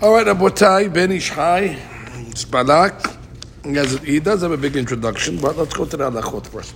All 0.00 0.12
right, 0.12 0.28
Abotai, 0.28 0.94
Ben 0.94 1.10
Ish 1.10 1.30
Hai, 1.30 1.76
it's 2.28 2.44
Balak. 2.44 3.02
He 3.64 4.20
does 4.20 4.42
have 4.42 4.52
a 4.52 4.56
big 4.56 4.76
introduction, 4.76 5.40
but 5.40 5.56
let's 5.56 5.74
go 5.74 5.86
to 5.86 5.96
the 5.96 6.08
halachot 6.08 6.46
first. 6.46 6.74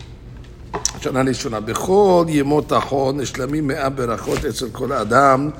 שנה 1.00 1.22
ראשונה, 1.22 1.60
בכל 1.60 2.24
ימות 2.28 2.72
החול 2.72 3.14
נשלמים 3.14 3.66
מאה 3.66 3.88
ברכות 3.88 4.44
אצל 4.44 4.70
כל 4.72 4.92
אדם 4.92 5.50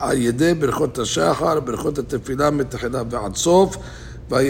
על 0.00 0.16
ידי 0.18 0.54
ברכות 0.54 0.98
השחר, 0.98 1.60
ברכות 1.60 1.98
התפילה 1.98 2.50
מתחילה 2.50 3.02
ועד 3.10 3.36
סוף 3.36 3.76
ועל 4.30 4.46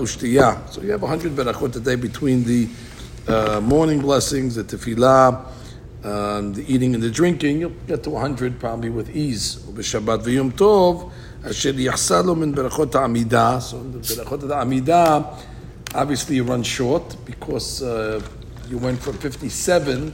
u'shtiyah. 0.00 0.54
So 0.70 0.82
you 0.82 0.92
have 0.92 1.02
100 1.02 1.34
Berachot 1.36 1.76
a 1.76 1.80
day 1.80 1.96
between 1.96 2.44
the 2.44 2.68
uh, 3.26 3.60
morning 3.60 4.00
blessings, 4.00 4.54
the 4.54 4.62
tefillah, 4.64 5.46
um, 6.04 6.52
the 6.52 6.64
eating 6.68 6.94
and 6.94 7.02
the 7.02 7.10
drinking. 7.10 7.60
You'll 7.60 7.72
get 7.88 8.02
to 8.04 8.10
100 8.10 8.60
probably 8.60 8.90
with 8.90 9.16
ease. 9.16 9.58
ובשבת 9.68 10.20
ויום 10.22 10.50
Tov. 10.58 11.10
אשר 11.43 11.79
יחסר 11.79 12.21
לו 12.21 12.35
מן 12.35 12.51
ברכות 12.55 12.95
העמידה, 12.95 13.59
so 13.71 13.75
ברכות 14.17 14.51
העמידה, 14.51 15.19
obviously 15.93 16.35
you 16.35 16.43
run 16.43 16.63
short 16.63 17.15
because 17.25 17.81
uh, 17.81 18.21
you 18.69 18.77
went 18.77 18.99
from 19.01 19.13
57 19.13 20.13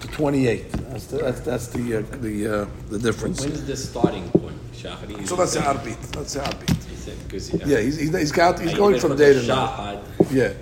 to 0.00 0.08
28. 0.08 0.72
That's 0.72 1.06
the, 1.06 1.18
that's, 1.18 1.40
that's 1.40 1.66
the, 1.68 1.96
uh, 1.96 2.02
the, 2.20 2.62
uh, 2.62 2.66
the 2.90 2.98
difference. 2.98 3.40
When 3.40 3.52
is 3.52 3.66
the 3.66 3.76
starting 3.76 4.28
point? 4.30 4.56
Shachari. 4.74 5.26
So 5.28 5.36
let's 5.36 5.52
say 5.52 5.60
Arbit. 5.60 6.16
Let's 6.16 6.32
say 6.32 6.40
Arbit. 6.40 6.78
Because 7.24 7.52
Yeah, 7.66 7.80
he's, 7.80 7.96
he's, 7.98 8.16
he's, 8.16 8.32
got, 8.32 8.60
he's 8.60 8.74
going 8.74 8.98
from 9.00 9.16
day 9.16 9.32
to 9.34 9.42
night. 9.46 10.00
Yeah. 10.30 10.52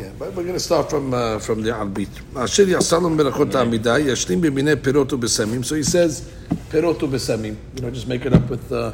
Yeah, 0.00 0.10
but 0.18 0.34
we're 0.34 0.42
going 0.42 0.52
to 0.52 0.60
start 0.60 0.90
from 0.90 1.14
uh, 1.14 1.38
from 1.38 1.62
the 1.62 1.70
Albit. 1.70 2.08
אשר 2.34 2.68
יעשלם 2.68 3.16
ברכות 3.16 3.54
העמידה, 3.54 3.98
ישלים 3.98 4.40
במיני 4.40 4.76
פירות 4.82 5.12
ובשמים. 5.12 5.60
So 5.62 5.74
he 5.74 5.82
says, 5.82 6.22
פירות 6.70 7.02
ובשמים. 7.02 7.54
You 7.76 7.82
know, 7.82 7.90
just 7.90 8.06
make 8.06 8.26
it 8.26 8.34
up 8.34 8.50
with 8.50 8.72
uh, 8.72 8.90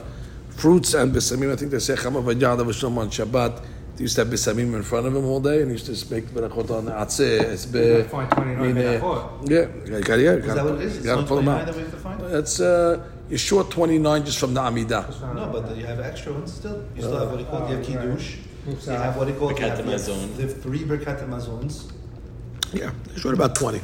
fruits 0.57 0.93
and 0.93 1.13
besamim. 1.13 1.53
I 1.53 1.55
think 1.55 1.71
they 1.71 1.79
say 1.79 1.95
chama 1.95 2.21
v'yada 2.23 2.65
v'shom 2.65 2.97
on 2.97 3.09
Shabbat. 3.09 3.63
They 3.95 4.03
used 4.03 4.15
to 4.15 4.25
have 4.25 4.33
besamim 4.33 4.75
in 4.75 4.83
front 4.83 5.07
of 5.07 5.15
him 5.15 5.25
all 5.25 5.39
day, 5.39 5.61
and 5.61 5.67
he 5.69 5.73
used 5.73 5.85
to 5.87 5.93
just 5.93 6.11
make 6.11 6.25
berachot 6.25 6.69
on 6.69 6.85
atzeh, 6.85 7.39
esbe. 7.55 8.05
Find 8.09 8.29
29 8.29 8.75
berachot. 8.75 9.49
Yeah, 9.49 9.57
yeah, 9.85 10.01
yeah, 10.07 10.15
yeah. 10.15 10.31
Is 10.33 10.55
that 10.55 10.65
what 10.65 10.73
it 10.75 10.81
is? 10.81 10.97
It's 10.97 11.05
Got 11.05 11.21
to 11.21 11.23
pull 11.27 11.37
them 11.37 11.47
out. 11.49 11.65
that 11.65 11.75
we 11.75 11.81
have 11.81 11.91
to 11.91 11.97
find? 11.97 12.21
That's 12.21 12.59
uh, 12.59 13.03
you're 13.29 13.39
short 13.39 13.71
29 13.71 14.25
just 14.25 14.37
from 14.39 14.53
the 14.53 14.61
Amidah. 14.61 15.33
No, 15.35 15.49
but 15.51 15.75
you 15.75 15.85
have 15.85 15.99
extra 15.99 16.33
ones 16.33 16.53
still. 16.53 16.85
You 16.95 17.01
still 17.01 17.19
have 17.19 17.31
what 17.31 17.39
he 17.39 17.45
called, 17.45 17.69
you 17.69 17.75
have 17.77 17.85
Oh, 17.89 17.93
right. 17.93 18.01
kiddush. 18.17 18.37
You 18.67 18.91
have 18.91 19.15
what 19.17 19.27
he 19.29 19.33
called, 19.33 19.51
you 19.59 19.65
Birkat 19.65 19.77
have, 19.77 19.85
like, 19.87 19.95
Hamazon. 19.99 20.35
you 20.35 20.41
have 20.47 20.61
three 20.61 20.79
Birkat 20.83 21.27
Hamazons. 21.27 21.91
Yeah, 22.73 22.91
short 23.15 23.33
about 23.33 23.55
20. 23.55 23.81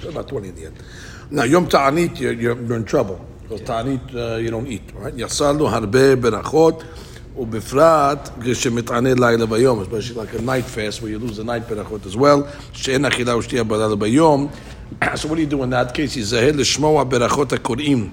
Short 0.00 0.14
about 0.14 0.28
20 0.28 0.48
at 0.48 0.56
the 0.56 0.66
end. 0.66 0.76
Now, 1.30 1.42
Yom 1.44 1.66
Ta'anit, 1.68 2.18
you're, 2.20 2.32
you're, 2.32 2.60
you're 2.62 2.76
in 2.76 2.84
trouble 2.84 3.24
Because 3.49 3.61
Ta'anit, 3.61 4.15
uh, 4.15 4.37
you 4.37 4.49
don't 4.49 4.67
eat, 4.67 4.91
right? 4.95 5.13
יסלנו 5.17 5.69
הרבה 5.69 6.15
ברכות, 6.15 6.83
ובפרט 7.37 8.29
כשמתענה 8.41 9.13
לילה 9.13 9.45
ביום, 9.45 9.81
especially 9.81 10.15
like 10.15 10.39
a 10.39 10.41
night 10.41 10.65
fast 10.65 11.01
where 11.01 11.09
you 11.09 11.19
lose 11.19 11.37
the 11.37 11.43
night 11.43 11.69
ברכות 11.69 12.05
as 12.05 12.15
well, 12.15 12.41
שאין 12.73 13.05
אכילה 13.05 13.37
ושתייה 13.37 13.63
בלילה 13.63 13.95
ביום. 13.95 14.47
So 15.01 15.27
what 15.27 15.35
do 15.35 15.41
you 15.41 15.47
do 15.47 15.63
in 15.63 15.69
that 15.69 15.93
case? 15.93 16.17
ייזהר 16.17 16.51
לשמוע 16.55 17.03
ברכות 17.03 17.53
הקוראים 17.53 18.09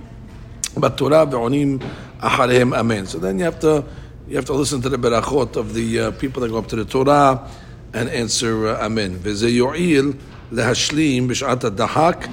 בתורה 0.76 1.24
ועונים 1.30 1.78
אחריהם 2.18 2.74
אמן. 2.74 3.04
So 3.04 3.18
then 3.18 3.38
you 3.38 3.44
have 3.44 3.60
to, 3.60 3.84
you 4.28 4.36
have 4.36 4.46
to 4.46 4.52
listen 4.52 4.80
to 4.82 4.88
the 4.88 4.98
berachot 4.98 5.56
of 5.56 5.74
the 5.74 6.00
uh, 6.00 6.10
people 6.12 6.42
that 6.42 6.48
go 6.48 6.58
up 6.58 6.68
to 6.68 6.76
the 6.76 6.84
Torah 6.84 7.48
and 7.94 8.08
answer 8.08 8.68
uh, 8.68 8.84
amen. 8.86 9.18
וזה 9.22 9.48
יועיל 9.48 10.12
להשלים 10.52 11.28
בשעת 11.28 11.64
הדחק, 11.64 12.26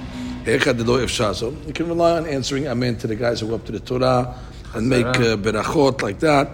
You 0.46 1.72
can 1.72 1.88
rely 1.88 2.18
on 2.18 2.26
answering 2.26 2.66
amen 2.66 2.96
to 2.98 3.06
the 3.06 3.16
guys 3.16 3.40
who 3.40 3.48
go 3.48 3.54
up 3.54 3.64
to 3.64 3.72
the 3.72 3.80
Torah 3.80 4.34
and 4.74 4.88
make 4.88 5.06
uh, 5.06 5.36
berachot 5.36 6.02
like 6.02 6.18
that. 6.20 6.50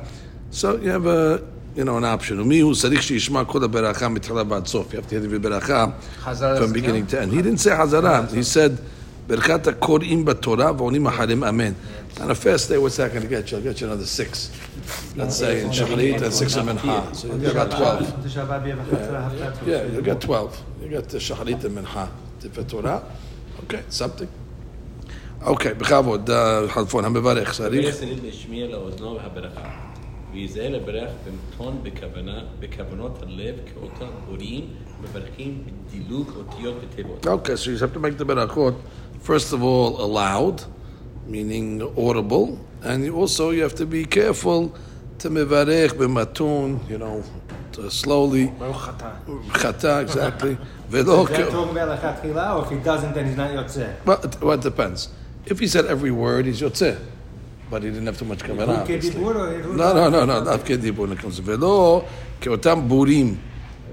So 0.50 0.76
you 0.76 0.90
have 0.90 1.06
a 1.06 1.42
you 1.74 1.84
know 1.84 1.96
an 1.96 2.04
option. 2.04 2.38
You 2.50 2.68
have 2.68 2.78
to 2.78 2.90
hear 2.90 3.08
the 3.08 3.18
beracha 5.40 6.58
from 6.58 6.72
beginning 6.72 7.06
to 7.08 7.20
end. 7.20 7.32
He 7.32 7.42
didn't 7.42 7.58
say 7.58 7.70
hazara. 7.70 8.32
He 8.32 8.42
said 8.44 8.78
berachat 9.26 9.64
korim 9.80 10.24
b'torah 10.24 10.76
v'onim 10.76 11.10
aharim 11.10 11.44
amen. 11.46 11.74
On 12.20 12.30
a 12.30 12.34
fast 12.34 12.68
day, 12.68 12.76
what's 12.76 12.96
that 12.96 13.10
going 13.10 13.22
to 13.22 13.28
get 13.28 13.50
you? 13.50 13.56
I'll 13.56 13.62
get 13.62 13.80
you 13.80 13.86
another 13.86 14.04
six. 14.04 14.50
Let's 15.16 15.36
say 15.36 15.62
in 15.62 15.70
Shavuot 15.70 16.20
and 16.22 16.34
six 16.34 16.56
of 16.56 16.66
Mincha. 16.66 17.14
So 17.14 17.28
you 17.32 17.38
get 17.38 17.52
about 17.52 17.70
12. 17.70 18.26
Yeah, 19.66 19.66
yeah, 19.66 19.84
you 19.84 20.02
get 20.02 20.20
12. 20.20 20.64
You 20.82 20.88
get 20.88 21.08
the 21.08 21.18
Shacharit 21.18 21.64
and 21.64 21.78
Mincha. 21.78 22.08
The 22.40 22.64
Torah. 22.64 23.02
Okay, 23.69 23.81
something. 23.89 24.27
Okay, 25.41 25.73
בכבוד, 25.77 26.29
uh, 26.29 26.33
חלפון, 26.67 27.05
המברך, 27.05 27.53
צריך. 27.53 27.85
ויש 27.85 27.95
צריך 27.95 28.19
להשמיע 28.23 28.67
לאוזנו 28.67 29.15
והברכה. 29.15 29.69
וייזהר 30.35 30.69
לברך 30.69 31.09
במתון 31.25 31.79
בכוונה, 31.83 32.39
בכוונות 32.59 33.23
הלב 33.23 33.55
כאותם 33.73 34.11
בורים, 34.27 34.65
מברכים 35.01 35.63
בדילוג 35.87 36.31
אותיות 36.35 36.75
ותיבות. 36.81 37.25
Okay, 37.25 37.55
so 37.55 37.69
you 37.69 37.77
have 37.79 37.93
to 37.93 37.99
make 37.99 38.17
the 38.17 38.25
berachot, 38.25 38.75
first 39.21 39.53
of 39.53 39.63
all, 39.63 40.01
aloud, 40.05 40.61
meaning 41.27 41.81
audible, 41.97 42.59
and 42.83 43.05
you 43.05 43.15
also 43.15 43.51
you 43.51 43.63
have 43.63 43.75
to 43.75 43.85
be 43.85 44.03
careful 44.05 44.61
to 45.19 45.29
mevarech 45.29 45.91
b'matun, 45.99 46.67
you 46.89 46.97
know, 46.97 47.23
to 47.73 47.77
slowly, 47.89 48.47
ברוך 48.59 48.89
אתה. 48.97 49.09
chata, 49.53 50.01
exactly, 50.09 50.55
ולא 50.91 51.23
Is 51.25 51.29
that 51.29 51.33
כ- 51.33 51.51
talking 51.51 51.77
about 51.77 51.89
לכתחילה, 51.89 52.53
or 52.55 52.65
if 52.65 52.69
he 52.69 52.75
doesn't, 52.87 53.13
then 53.13 53.25
he's 53.25 53.37
not 53.37 53.53
יוצא? 53.53 53.85
well, 54.05 54.25
it, 54.25 54.41
well, 54.41 54.51
it 54.53 54.61
depends. 54.61 55.09
If 55.47 55.59
he 55.59 55.67
said 55.67 55.85
every 55.85 56.11
word, 56.11 56.45
he's 56.45 56.61
yotzeh, 56.61 56.95
but 57.69 57.83
he 57.83 57.89
didn't 57.89 58.05
have 58.07 58.17
too 58.17 58.25
much 58.25 58.41
kavanah. 58.43 58.65
הוא 58.67 58.83
obviously. 58.83 59.11
כדיבור 59.11 59.31
או... 59.35 59.73
No, 59.75 59.93
no, 59.93 60.09
no, 60.09 60.25
no, 60.25 60.43
not 60.49 60.65
כדיבור 60.65 61.07
נכנס. 61.07 61.41
ולא 61.43 62.01
כאותם 62.41 62.79
בורים, 62.87 63.35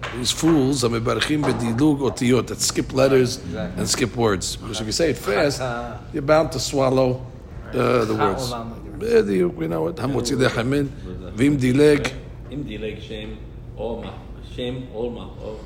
these 0.02 0.32
fools 0.42 0.84
המברכים 0.84 1.42
בדילוג 1.42 2.00
אותיות, 2.00 2.50
that 2.50 2.60
skip 2.60 2.92
letters 2.92 3.38
Exactly. 3.38 3.80
and 3.82 3.88
skip 3.88 4.16
words. 4.16 4.56
Because 4.56 4.80
if 4.80 4.86
you 4.86 4.92
say 4.92 5.10
it 5.10 5.18
fast, 5.18 5.60
you're 6.14 6.22
bound 6.22 6.50
to 6.52 6.58
swallow 6.60 7.20
uh, 7.72 8.04
the 8.04 8.14
words. 8.14 8.52
עולם. 8.52 8.66
בדיוק, 8.98 9.52
we 9.58 9.62
know 9.62 9.98
it. 9.98 10.02
המוציא 10.02 10.36
לחם 10.36 10.70
מן, 10.70 10.86
ואם 11.36 11.56
דילג, 11.56 12.08
אם 12.52 12.62
דילג 12.66 12.94
שם 13.00 13.28
או 13.76 14.02
מח- 14.04 14.10
שם 14.56 14.74
או 14.94 15.10
מח- 15.10 15.42
או- 15.42 15.56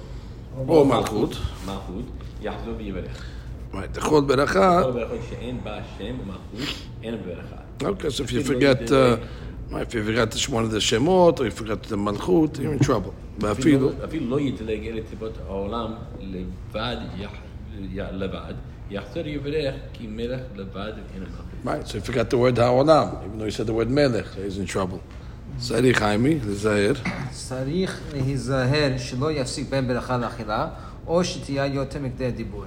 או 0.69 0.85
מלכות, 0.85 1.37
מלכות, 1.67 2.05
יחזור 2.43 2.75
ויברך. 2.77 3.25
right, 3.73 3.79
תאכול 3.93 4.25
ברכה, 4.25 4.83
כל 4.85 4.91
ברכות 4.91 5.19
שאין 5.31 5.59
בה 5.65 5.79
שם 5.99 6.15
או 6.21 6.25
מלכות, 6.27 6.75
אין 7.03 7.15
ברכה. 7.27 7.91
okay, 7.93 8.11
so 8.11 8.23
if 8.25 8.31
you 8.33 8.43
forget, 8.47 8.91
uh, 8.91 9.17
right, 9.73 9.89
if 9.89 9.95
you 9.95 10.05
forgot 10.05 10.31
to 10.33 10.51
one 10.53 10.65
of 10.65 10.71
the 10.71 10.81
shemot, 10.81 11.41
or 11.41 11.45
you 11.45 11.51
forgot 11.51 11.83
the 11.83 11.97
malchut, 11.97 12.59
you're 12.59 12.73
in 12.73 12.85
trouble. 12.87 13.13
ואפילו, 13.41 13.91
אפילו 14.05 14.31
לא 14.31 14.41
ידלג 14.41 14.87
אלה 14.87 15.01
תיבות 15.11 15.33
העולם 15.47 15.93
לבד, 16.21 16.97
יח- 17.19 17.31
י- 17.93 17.99
לבד, 18.13 18.55
יחזור 18.91 19.27
יברך 19.27 19.75
כי 19.93 20.07
מלך 20.07 20.41
לבד 20.57 20.93
אין 21.15 21.23
מלכות. 21.23 21.45
right, 21.65 21.87
so 21.89 21.93
you 21.97 22.11
forgot 22.13 22.31
the 22.31 22.39
word 22.39 22.57
ha'olam, 22.59 23.09
even 23.27 23.39
though 23.39 23.45
you 23.45 23.51
said 23.51 23.67
the 23.67 23.73
word 23.75 23.91
melech, 23.91 24.27
so 24.35 24.41
he's 24.43 24.59
in 24.59 24.67
trouble. 24.77 25.01
צריך 25.59 25.99
חיימי, 25.99 26.39
לזהר. 26.47 26.93
צריך 27.31 28.01
להיזהר 28.13 28.99
שלא 28.99 29.33
יפסיק 29.33 29.71
בין 29.71 29.89
ברכה 29.89 30.17
לאכילה, 30.17 30.69
או 31.07 31.25
שתהיה 31.25 31.67
יותר 31.67 31.99
מכדי 32.03 32.27
הדיבור. 32.27 32.65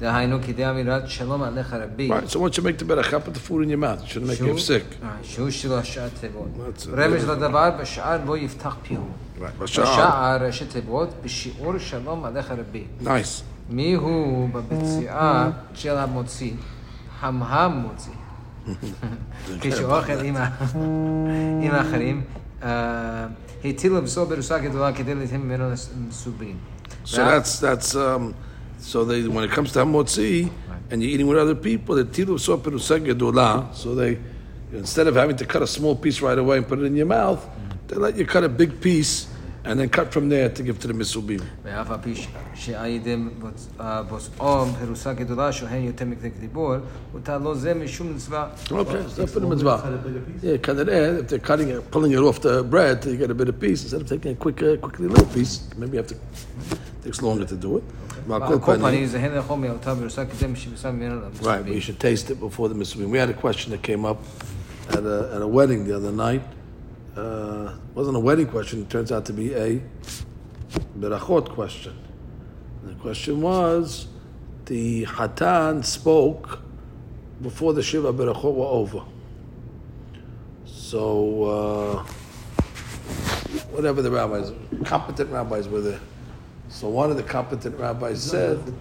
דהיינו, 0.00 0.38
כדי 0.46 0.70
אמירת 0.70 1.08
שלום 1.08 1.42
עליך 1.42 1.72
רבי. 1.72 2.10
Right, 2.10 2.30
so 2.30 2.36
once 2.36 2.58
you 2.58 2.62
make 2.62 2.78
the 2.78 2.84
berachah, 2.84 3.24
put 3.24 3.34
the 3.34 3.50
food 3.50 3.62
in 3.64 3.70
your 3.70 3.78
mouth. 3.78 4.02
It 4.02 4.08
shouldn't 4.08 4.28
make 4.28 4.40
you 4.40 4.58
sick. 4.58 5.02
אה, 5.02 5.08
שהוא 5.22 5.50
שלושה 5.50 6.08
תיבות. 6.20 6.48
That's 6.56 6.82
it. 6.82 6.88
רמז 6.96 7.24
לדבר, 7.24 7.70
בשער 7.80 8.18
לא 8.26 8.36
יפתח 8.38 8.76
פיהו. 8.82 9.02
Right, 9.38 9.62
בשער. 9.62 9.84
בשער 9.84 10.46
ראשי 10.46 10.64
תיבות, 10.64 11.08
בשיעור 11.24 11.78
שלום 11.78 12.24
עליך 12.24 12.50
רבי. 12.50 12.84
Nice. 13.04 13.42
מי 13.70 13.94
הוא 13.94 14.48
בביציאה 14.48 15.50
של 15.74 15.96
המוציא? 15.96 16.52
המהם 17.20 17.72
מוציא. 17.72 18.12
כשאוכל 19.60 20.12
עם 20.24 20.36
ה- 20.36 20.48
עם 21.62 21.70
האחרים, 21.74 22.22
אה, 22.62 23.26
הטיל 23.64 23.92
לבשור 23.96 24.24
ברוסה 24.24 24.58
גדולה 24.58 24.92
כדי 24.92 25.14
להתאים 25.14 25.48
ממנו 25.48 25.64
מסובין. 26.08 26.56
So 27.04 27.16
that's 27.16 27.60
that's 27.60 27.94
um, 27.94 28.34
so 28.92 29.04
they 29.04 29.20
when 29.28 29.44
it 29.44 29.52
comes 29.56 29.70
to 29.72 29.78
hamotzi 29.84 30.48
and 30.90 30.96
you're 31.02 31.12
eating 31.14 31.28
with 31.28 31.38
other 31.38 31.54
people, 31.68 31.92
the 31.94 32.04
tilu 32.16 32.38
so 32.38 32.56
perusa 32.64 32.96
gedola. 33.06 33.50
So 33.80 33.94
they 34.00 34.12
instead 34.82 35.06
of 35.10 35.14
having 35.22 35.36
to 35.42 35.46
cut 35.52 35.62
a 35.62 35.70
small 35.78 35.94
piece 36.04 36.18
right 36.28 36.38
away 36.44 36.56
and 36.58 36.66
put 36.70 36.78
it 36.82 36.86
in 36.90 36.96
your 37.02 37.10
mouth, 37.20 37.42
they 37.88 37.96
let 38.06 38.14
you 38.20 38.26
cut 38.34 38.42
a 38.50 38.52
big 38.62 38.72
piece 38.86 39.14
and 39.63 39.79
then 39.79 39.89
cut 39.89 40.11
from 40.11 40.29
there 40.29 40.49
to 40.49 40.63
give 40.63 40.79
to 40.79 40.87
the 40.87 40.93
Misubim. 40.93 41.43
Okay, 48.71 48.97
Yeah. 50.41 50.53
If 51.19 51.27
they're 51.27 51.39
cutting 51.39 51.69
it, 51.69 51.91
pulling 51.91 52.11
it 52.11 52.17
off 52.19 52.41
the 52.41 52.63
bread 52.63 53.05
you 53.05 53.17
get 53.17 53.29
a 53.29 53.35
bit 53.35 53.49
of 53.49 53.59
piece, 53.59 53.83
instead 53.83 54.01
of 54.01 54.07
taking 54.07 54.31
a 54.31 54.35
quick, 54.35 54.61
uh, 54.63 54.77
quickly 54.77 55.07
little 55.07 55.25
piece, 55.27 55.67
maybe 55.77 55.93
you 55.93 55.97
have 55.97 56.07
to, 56.07 56.15
it 56.15 57.03
takes 57.03 57.21
longer 57.21 57.45
to 57.45 57.55
do 57.55 57.77
it. 57.77 57.83
Right, 61.45 61.63
but 61.63 61.73
you 61.73 61.81
should 61.81 61.99
taste 61.99 62.29
it 62.29 62.39
before 62.39 62.69
the 62.69 62.75
Misubim. 62.75 63.09
We 63.09 63.17
had 63.17 63.29
a 63.29 63.33
question 63.33 63.71
that 63.71 63.81
came 63.81 64.05
up 64.05 64.21
at 64.89 65.03
a, 65.03 65.31
at 65.35 65.41
a 65.41 65.47
wedding 65.47 65.85
the 65.85 65.95
other 65.95 66.11
night. 66.11 66.41
Uh, 67.15 67.73
wasn't 67.93 68.15
a 68.15 68.19
wedding 68.19 68.47
question. 68.47 68.81
It 68.81 68.89
turns 68.89 69.11
out 69.11 69.25
to 69.25 69.33
be 69.33 69.53
a 69.53 69.81
berachot 70.97 71.49
question. 71.49 71.97
The 72.83 72.93
question 72.95 73.41
was, 73.41 74.07
the 74.65 75.05
hatan 75.05 75.83
spoke 75.83 76.59
before 77.41 77.73
the 77.73 77.83
shiva 77.83 78.13
berachot 78.13 78.53
were 78.53 78.65
over. 78.65 79.03
So, 80.65 81.43
uh, 81.43 82.03
whatever 83.71 84.01
the 84.01 84.11
rabbis, 84.11 84.51
competent 84.85 85.31
rabbis 85.31 85.67
were 85.67 85.81
there. 85.81 85.99
So 86.69 86.87
one 86.87 87.11
of 87.11 87.17
the 87.17 87.23
competent 87.23 87.77
rabbis 87.77 88.23
said 88.23 88.57
in 88.59 88.77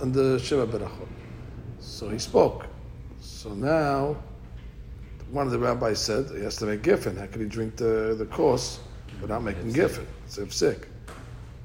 on 0.00 0.12
the 0.12 0.38
shiva 0.38 0.66
berachot. 0.66 1.08
So 1.80 2.08
he 2.08 2.18
spoke. 2.18 2.66
So 3.20 3.54
now, 3.54 4.16
one 5.34 5.46
of 5.46 5.52
the 5.52 5.58
rabbis 5.58 6.00
said 6.00 6.30
he 6.30 6.42
has 6.42 6.54
to 6.56 6.66
make 6.66 6.82
giffen. 6.82 7.16
How 7.16 7.26
could 7.26 7.40
he 7.40 7.48
drink 7.48 7.74
the, 7.76 8.14
the 8.16 8.26
course 8.26 8.78
without 9.20 9.42
making 9.42 9.72
giffen? 9.72 10.06
It's 10.24 10.38
if 10.38 10.54
sick. 10.54 10.86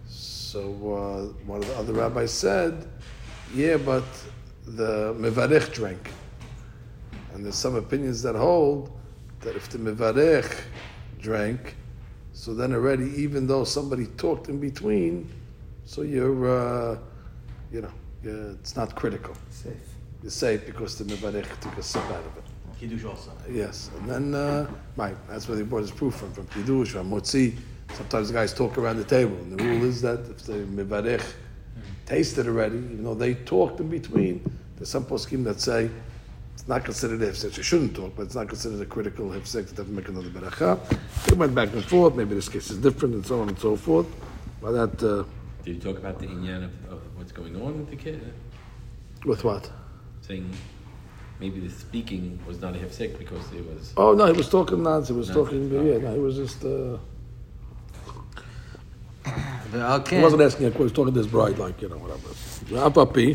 So 0.08 0.62
uh, 0.62 1.46
one 1.46 1.60
of 1.60 1.68
the 1.68 1.76
other 1.76 1.94
rabbis 1.94 2.32
said, 2.32 2.88
yeah, 3.54 3.78
but 3.78 4.04
the 4.66 5.14
mevarech 5.14 5.72
drank. 5.72 6.10
And 7.34 7.46
there's 7.46 7.56
some 7.56 7.76
opinions 7.76 8.24
that 8.24 8.36
hold 8.36 8.92
that 9.42 9.56
if 9.56 9.70
the 9.70 9.78
mevarech 9.78 10.62
drank, 11.20 11.76
so 12.34 12.56
then 12.56 12.74
already, 12.74 13.12
even 13.22 13.46
though 13.46 13.64
somebody 13.64 14.08
talked 14.18 14.50
in 14.50 14.60
between, 14.60 15.30
so 15.86 16.02
you're, 16.02 16.50
uh, 16.50 16.98
you 17.72 17.82
know, 17.82 17.92
yeah, 18.24 18.32
it's 18.60 18.76
not 18.76 18.96
critical. 18.96 19.36
Safe. 19.52 19.74
You're 20.24 20.32
safe 20.32 20.66
because 20.66 20.98
the 20.98 21.04
mevarech 21.04 21.60
took 21.60 21.78
a 21.78 21.84
sip 21.84 22.04
out 22.06 22.26
of 22.26 22.38
it. 22.38 22.44
Kiddush 22.80 23.04
also. 23.04 23.32
Yes, 23.50 23.92
and 23.98 24.10
then 24.10 24.34
uh, 24.34 24.70
right, 24.96 25.16
that's 25.28 25.48
where 25.48 25.58
they 25.58 25.64
brought 25.64 25.82
his 25.82 25.92
proof 25.92 26.16
from, 26.16 26.32
from 26.32 26.48
Kiddush, 26.48 26.92
from 26.92 27.12
Motzi. 27.12 27.56
Sometimes 27.94 28.30
the 28.30 28.34
guys 28.34 28.54
talk 28.54 28.78
around 28.78 28.98
the 28.98 29.04
table, 29.04 29.36
and 29.38 29.58
the 29.58 29.64
rule 29.64 29.84
is 29.84 30.02
that 30.02 30.20
if 30.30 30.44
the 30.44 30.54
mevarech 30.54 31.24
tasted 32.06 32.48
already, 32.48 32.78
even 32.78 33.04
though 33.04 33.16
they 33.16 33.34
talked 33.34 33.80
in 33.80 33.90
between, 33.90 34.42
there's 34.78 34.90
some 34.90 35.04
poskim 35.04 35.44
that 35.44 35.60
say 35.60 35.90
it's 36.54 36.68
not 36.68 36.86
considered 36.86 37.22
a 37.22 37.32
hefsek. 37.32 37.58
You 37.58 37.64
shouldn't 37.64 37.96
talk, 37.96 38.16
but 38.16 38.24
it's 38.24 38.36
not 38.36 38.48
considered 38.48 38.80
a 38.82 38.86
critical 38.86 39.26
hefsek 39.30 39.70
to 39.70 39.76
have 39.76 39.88
to 39.88 39.92
make 39.92 40.08
another 40.08 40.30
beracha. 40.30 40.80
They 41.26 41.36
went 41.36 41.54
back 41.54 41.74
and 41.74 41.84
forth. 41.84 42.16
Maybe 42.16 42.36
this 42.36 42.48
case 42.48 42.70
is 42.70 42.78
different, 42.78 43.14
and 43.16 43.26
so 43.26 43.42
on 43.42 43.50
and 43.50 43.60
so 43.60 43.76
forth. 43.76 44.08
But 44.62 44.72
that 44.72 45.04
uh, 45.04 45.24
Did 45.66 45.76
you 45.76 45.82
talk 45.82 45.98
about 45.98 46.20
the 46.20 46.28
inyan 46.28 46.66
of, 46.66 46.94
of 46.94 47.18
what's 47.18 47.32
going 47.32 47.56
on 47.56 47.80
with 47.80 47.90
the 47.90 47.96
kid? 47.98 48.22
with 49.26 49.44
what? 49.44 49.70
Saying 50.22 50.50
maybe 51.41 51.61
the 51.61 51.71
speaking 51.71 52.39
was 52.47 52.61
not 52.61 52.75
a 52.77 52.79
hefsek 52.79 53.19
because 53.19 53.45
it 53.53 53.65
was. 53.71 53.93
Oh 53.97 54.15
no, 54.15 54.27
he 54.27 54.33
was 54.33 54.49
talking 54.49 54.83
nonsense. 54.83 55.09
He 55.09 55.15
was 55.15 55.29
Nonsense, 55.29 55.71
talking. 55.71 55.79
oh. 55.79 55.91
Yeah, 55.91 55.99
no, 55.99 56.15
he 56.15 56.21
was 56.29 56.37
just. 56.37 56.65
Uh, 56.65 56.99
ועל 59.71 60.01
he 60.01 60.05
כן, 60.11 60.23
wasn't 60.23 60.41
asking 60.41 60.67
a 60.67 60.71
question. 60.71 60.79
He 60.79 60.83
was 60.83 60.93
talking 60.93 61.15
to 61.15 61.21
his 61.21 61.27
bride, 61.27 61.59
like 61.59 61.83
you 61.83 61.89
know, 61.89 61.99
whatever. 61.99 62.87
אף 62.87 62.99
על 62.99 63.07
פי. 63.13 63.35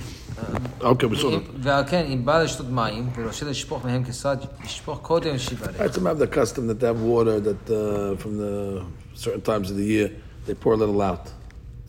Okay, 0.81 1.05
we 1.05 1.15
saw 1.15 1.29
that. 1.31 1.49
ועל 1.61 1.83
כן, 1.87 2.05
אם 2.13 2.25
בא 2.25 2.43
לשתות 2.43 2.69
מים 2.69 3.09
ורוצה 3.15 3.45
לשפוך 3.45 3.85
מהם 3.85 4.03
כסד, 4.03 4.37
ישפוך 4.65 4.99
קודם 5.01 5.37
שיברך. 5.37 5.81
Right, 5.81 5.93
some 5.93 6.05
have 6.05 6.19
the 6.19 6.27
custom 6.27 6.67
that 6.67 6.79
they 6.79 6.87
have 6.87 7.01
water 7.01 7.39
that 7.39 7.69
uh, 7.69 8.15
from 8.21 8.37
the 8.37 8.83
certain 9.15 9.41
times 9.41 9.69
of 9.71 9.77
the 9.77 9.83
year 9.83 10.09
they 10.45 10.53
pour 10.53 10.73
a 10.73 10.77
little 10.77 11.01
out 11.01 11.25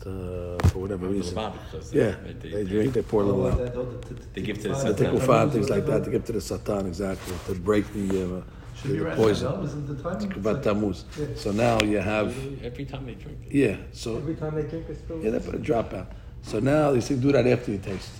uh, 0.06 0.68
for 0.68 0.78
whatever 0.80 1.06
reason. 1.08 1.34
Because 1.34 1.92
Yeah, 1.92 2.14
they, 2.40 2.48
they 2.48 2.64
drink, 2.64 2.94
they 2.94 3.02
pour 3.02 3.22
a 3.22 3.24
little 3.26 3.46
out. 3.48 4.34
They 4.34 4.42
give 4.42 4.58
to 4.62 4.68
the 4.68 4.74
satan. 4.74 4.92
The 4.92 4.98
Satan. 4.98 5.18
tikufan, 5.18 5.52
things 5.52 5.70
like 5.70 5.86
that, 5.86 6.04
to 6.04 6.10
give 6.10 6.24
to 6.26 6.32
the 6.32 6.40
satan 6.40 6.86
exactly 6.86 7.34
to 7.46 7.60
break 7.60 7.92
the, 7.92 8.06
uh, 8.38 8.42
Should 8.80 8.90
the 8.92 9.00
right. 9.00 9.16
poison. 9.16 9.52
No, 9.52 9.64
isn't 9.64 9.86
the 9.86 10.02
timing? 10.02 10.28
It's 10.28 10.36
About 10.36 10.66
like- 10.66 10.96
Yeah. 11.18 11.26
So 11.36 11.52
now 11.52 11.80
you 11.82 11.98
have 11.98 12.28
Every 12.62 12.84
time 12.84 13.06
they 13.06 13.14
drink. 13.14 13.38
It. 13.46 13.54
Yeah. 13.54 13.76
So 13.92 14.16
Every 14.16 14.34
time 14.36 14.54
they 14.54 14.62
drink 14.62 14.88
a 14.88 14.94
spill. 14.94 15.22
yeah, 15.22 15.30
they 15.30 15.40
put 15.40 15.54
a 15.54 15.58
drop 15.58 15.92
out. 15.92 16.08
So 16.42 16.60
now 16.60 16.92
they 16.92 17.00
say 17.00 17.16
do 17.16 17.32
that 17.32 17.46
after 17.46 17.72
you 17.72 17.78
taste 17.78 18.10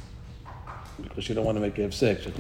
because 1.02 1.28
you 1.28 1.34
don't 1.34 1.44
want 1.44 1.56
to 1.56 1.60
make 1.60 1.78
it 1.78 1.82
have 1.82 1.94
sex. 1.94 2.24
That's 2.24 2.38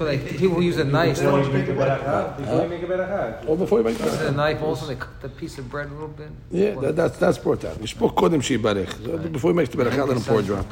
what 0.00 0.06
they 0.06 0.18
people 0.18 0.62
use 0.62 0.78
a 0.78 0.84
knife. 0.84 1.18
Before 1.18 1.40
you 1.40 1.50
make 1.50 1.68
a 1.68 1.72
berachah, 1.72 2.34
oh, 2.34 2.40
before 2.40 2.62
you 2.62 2.68
make 2.68 2.82
a 2.82 2.86
berachah, 2.86 3.48
or 3.48 3.56
before 3.56 3.78
you 3.78 3.84
make 3.84 4.00
a 4.00 4.32
knife, 4.32 4.62
also 4.62 4.86
they 4.86 4.96
cut 4.96 5.20
the 5.20 5.28
piece 5.28 5.58
of 5.58 5.70
bread 5.70 5.88
a 5.88 5.92
little 5.92 6.08
bit. 6.08 6.28
Yeah, 6.50 6.74
that, 6.80 6.96
that's 6.96 7.18
that's 7.18 7.38
brought 7.38 7.64
out. 7.64 7.80
You 7.80 7.86
spoke 7.86 8.16
kodem 8.16 8.42
shibarech 8.42 9.32
before 9.32 9.50
he 9.52 9.56
makes 9.56 9.70
the 9.70 9.76
berachah, 9.76 10.06
let 10.08 10.16
him 10.16 10.22
pour 10.22 10.40
a 10.40 10.42
drop. 10.42 10.66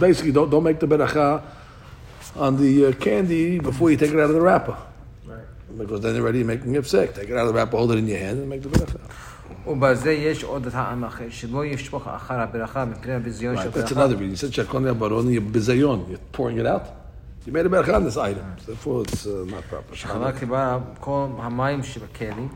Basically, 0.00 0.32
don't 0.32 0.50
don't 0.50 0.62
make 0.62 0.80
the 0.80 0.86
berachah 0.86 1.42
on 2.36 2.56
the 2.56 2.86
uh, 2.86 2.92
candy 2.92 3.58
before 3.58 3.90
you 3.90 3.96
take 3.96 4.10
it 4.10 4.18
out 4.18 4.30
of 4.30 4.34
the 4.34 4.40
wrapper, 4.40 4.76
right? 5.26 5.44
Because 5.76 6.00
then 6.00 6.14
you're 6.14 6.24
already 6.24 6.44
making 6.44 6.82
sick. 6.84 7.14
Take 7.14 7.28
it 7.28 7.36
out 7.36 7.46
of 7.46 7.48
the 7.48 7.54
wrapper, 7.54 7.76
hold 7.76 7.92
it 7.92 7.98
in 7.98 8.06
your 8.06 8.18
hand, 8.18 8.38
and 8.38 8.48
make 8.48 8.62
the 8.62 8.68
berachah. 8.68 9.10
ובזה 9.67 10.11
יש 10.11 10.43
עוד 10.43 10.67
טעם 10.71 11.03
אחר, 11.03 11.23
שלא 11.29 11.65
ישפוך 11.65 12.07
אחר 12.07 12.33
הברכה 12.39 12.85
מפני 12.85 13.13
הביזיון 13.13 13.57
של 13.57 13.61
Right, 13.69 13.73
that's 13.73 13.93
ברכה. 13.93 14.05
another 14.05 14.15
reason. 14.17 14.31
You 14.31 14.53
said 14.53 14.53
shakon 14.53 14.99
baron, 14.99 15.27
you're 15.31 15.41
bizayon. 15.55 16.09
You're 16.09 16.37
pouring 16.37 16.57
it 16.57 16.65
out. 16.65 16.85
You 17.47 17.51
made 17.53 17.65
a 17.65 17.69
beracha 17.69 17.93
on 17.95 18.03
this 18.05 18.17
item. 18.17 18.45
Therefore, 18.67 19.01
it's 19.03 19.25
uh, 19.25 19.45
not 19.53 19.63
proper. 19.69 19.95
שחזר 19.95 20.31
קיבל 20.31 20.77
כל 20.99 21.27
המים 21.37 21.83
שבכלי, 21.83 22.47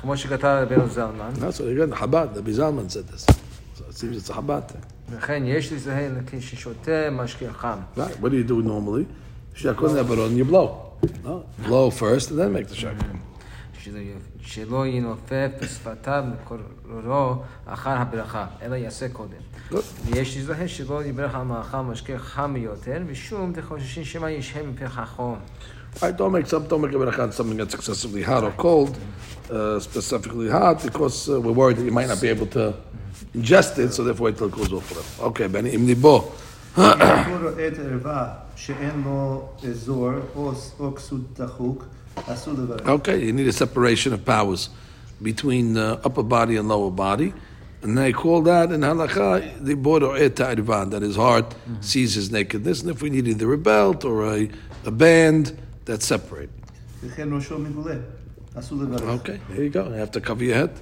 כמו 0.00 0.16
שכתב 0.16 0.64
רבנו 0.70 0.88
זלמן, 0.88 1.30
That's 1.34 1.58
what 1.60 1.68
again. 1.68 1.92
Chabad. 1.98 2.34
The 2.34 2.42
Bizalman 2.50 2.90
said 2.90 3.06
this. 3.08 3.26
So 3.78 3.84
it 3.88 3.94
seems 3.94 4.16
it's 4.16 4.30
a 4.30 4.32
Chabad 4.34 4.68
thing. 4.68 4.82
וכן 5.10 5.42
יש 5.46 5.72
להיזהר 5.72 6.10
כששותה 6.26 7.10
משקה 7.12 7.52
חם. 7.52 7.78
Right. 7.96 8.00
What 8.20 8.30
do 8.30 8.36
you 8.36 8.44
do 8.44 8.62
normally? 8.62 9.06
Shakon 9.54 9.94
baron, 10.08 10.36
you 10.36 10.44
blow. 10.44 10.66
No, 11.24 11.44
blow 11.66 11.90
first 11.90 12.30
and 12.30 12.38
then 12.38 12.52
make 12.52 12.68
the 12.68 12.74
shakon. 12.74 13.20
שלא- 14.50 14.64
שלא 14.66 14.86
ינופף 14.86 15.48
בשפתיו 15.62 16.24
מקורו 16.32 17.34
אחר 17.66 17.90
הברכה, 17.90 18.46
אלא 18.62 18.74
יעשה 18.74 19.08
קודם. 19.08 19.30
Good. 19.72 19.76
ויש 20.04 20.36
להיזהר 20.36 20.66
שלא 20.66 21.04
יברך 21.04 21.34
על 21.34 21.42
מאכל 21.42 21.80
משקה 21.80 22.18
חם 22.18 22.54
יותר, 22.56 22.98
משום 23.10 23.52
דחוששים 23.52 24.04
שמא 24.04 24.26
ישהה 24.26 24.62
מפי 24.62 24.88
חכום. 24.88 25.36
Right, 25.96 26.16
don't 26.18 26.32
make 26.32 26.46
some, 26.50 26.68
don't 26.68 26.82
make 26.82 26.92
a 26.92 26.98
beracha 26.98 27.22
on 27.24 27.32
something 27.32 27.56
that's 27.56 27.74
excessively 27.74 28.22
hot 28.22 28.42
or 28.44 28.52
cold, 28.66 28.92
uh, 29.50 29.80
specifically 29.80 30.48
hot, 30.50 30.76
because 30.88 31.16
uh, 31.30 31.40
we're 31.40 31.56
worried 31.62 31.76
that 31.78 31.86
you 31.88 31.94
might 32.00 32.08
not 32.12 32.20
be 32.20 32.28
able 32.28 32.48
to 32.58 32.64
ingest 33.38 33.72
it, 33.84 33.88
so 33.94 34.04
therefore 34.04 34.24
wait 34.26 34.36
till 34.38 34.48
it 34.48 34.56
goes 34.60 34.72
off 34.76 34.84
forever. 34.90 35.12
Okay, 35.30 35.46
Benny, 35.48 35.70
im 35.74 35.86
nibo. 35.86 36.32
הוא 36.76 36.84
רואה 37.42 37.68
את 37.68 37.78
ערווה 37.78 38.24
שאין 38.56 39.02
לו 39.04 39.48
אזור 39.70 40.10
או- 40.36 40.52
או 40.80 40.94
כסות 40.94 41.20
דחוק, 41.40 41.44
אסור 41.44 41.84
לברך. 41.84 41.84
Okay, 42.87 43.23
you 43.23 43.33
need 43.33 43.47
a 43.47 43.53
separation 43.53 44.13
of 44.13 44.25
powers 44.25 44.69
between 45.21 45.73
the 45.73 45.99
upper 46.03 46.23
body 46.23 46.57
and 46.57 46.67
lower 46.67 46.91
body. 46.91 47.33
And 47.81 47.97
they 47.97 48.13
call 48.13 48.41
that 48.43 48.71
in 48.71 48.81
halakha 48.81 49.63
the 49.63 49.73
border 49.73 50.29
ta'irvan, 50.29 50.91
that 50.91 51.01
his 51.01 51.15
heart 51.15 51.49
mm-hmm. 51.49 51.81
sees 51.81 52.13
his 52.13 52.31
nakedness. 52.31 52.81
And 52.81 52.91
if 52.91 53.01
we 53.01 53.09
need 53.09 53.27
either 53.27 53.51
a 53.53 53.57
belt 53.57 54.05
or 54.05 54.25
a, 54.33 54.49
a 54.85 54.91
band, 54.91 55.57
that's 55.85 56.05
separate. 56.05 56.49
Okay, 59.21 59.39
there 59.49 59.63
you 59.63 59.69
go. 59.69 59.87
You 59.87 59.93
have 59.93 60.11
to 60.11 60.21
cover 60.21 60.43
your 60.43 60.55
head. 60.55 60.79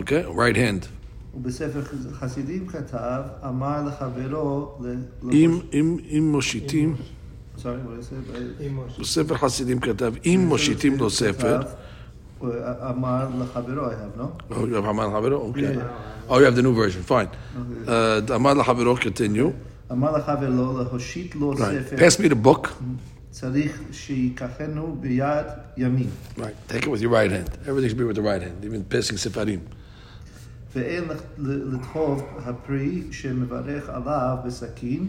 Okay, 0.00 0.22
right 0.22 0.56
hand. 0.56 0.88
ובספר 1.36 1.80
חסידים 2.12 2.66
כתב, 2.66 3.22
אמר 3.48 3.82
לחברו, 3.86 4.78
ל- 4.80 4.94
Im, 5.30 5.72
im, 5.72 6.00
im 6.10 6.32
moshitim. 6.34 6.96
Sorry, 7.58 7.80
what 7.86 7.98
is 8.00 8.12
it? 8.12 8.60
Emotion. 8.60 9.00
בספר 9.00 9.34
חסידים 9.36 9.78
כתב, 9.80 10.12
אם 10.24 10.44
מושיטים 10.48 10.96
לו 10.96 11.10
ספר, 11.10 11.60
אמר 12.90 13.28
לחברו, 13.40 13.86
I 13.86 13.90
have, 13.90 14.20
no? 14.20 14.52
oh, 14.52 14.54
you 14.54 14.74
have 14.74 14.84
Haman 14.84 15.10
Havero? 15.10 15.50
Okay. 15.50 15.74
Yeah. 15.74 16.28
Oh, 16.28 16.38
you 16.38 16.44
have 16.44 16.56
the 16.56 16.62
new 16.62 16.74
version, 16.74 17.02
fine. 17.02 17.28
Uh, 17.86 18.34
אמר 18.34 18.54
לחברו, 18.54 18.96
continue. 18.98 19.50
אמר 19.92 20.16
לחברו 20.16 20.78
להושיט 20.82 21.34
לו. 21.34 21.54
ספר, 21.58 21.96
Pass 21.96 22.20
me 22.20 22.28
the 22.32 22.46
book. 22.46 22.68
צריך 23.30 23.80
שיקחנו 23.92 24.96
ביד 25.00 25.46
ימין. 25.76 26.08
Right. 26.38 26.72
Take 26.72 26.82
it 26.84 26.88
with 26.88 27.02
your 27.02 27.10
right 27.10 27.30
hand. 27.30 27.50
Everything 27.68 27.88
should 27.88 27.98
be 27.98 28.04
with 28.04 28.16
the 28.16 28.22
right 28.22 28.42
hand, 28.42 28.64
even 28.64 28.82
passing 28.94 29.16
sefarim. 29.16 29.60
ואין 30.75 31.03
לדחוף 31.37 32.21
הפרי 32.45 33.01
שמברך 33.11 33.89
עליו 33.89 34.37
בסכין, 34.45 35.07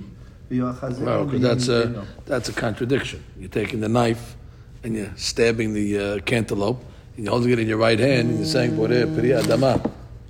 ויאחזנו 0.50 1.06
Well, 1.06 1.24
because 1.24 1.40
that's 1.40 1.68
a, 1.68 1.86
בימינו. 1.86 2.02
that's 2.26 2.48
a 2.48 2.52
contradiction. 2.52 3.20
You're 3.38 3.48
taking 3.48 3.80
the 3.80 3.88
knife 3.88 4.36
and 4.84 4.94
you're 4.96 5.12
stabbing 5.16 5.72
the 5.74 5.98
uh, 5.98 6.18
cantaloupe, 6.24 6.82
and 7.16 7.24
you're 7.24 7.30
holding 7.32 7.52
it 7.52 7.58
in 7.60 7.68
your 7.68 7.78
right 7.78 8.00
hand, 8.00 8.30
and 8.30 8.38
you're 8.38 8.46
saying, 8.56 8.72
Boreh 8.72 9.06
Pri 9.14 9.28
Adama. 9.30 9.74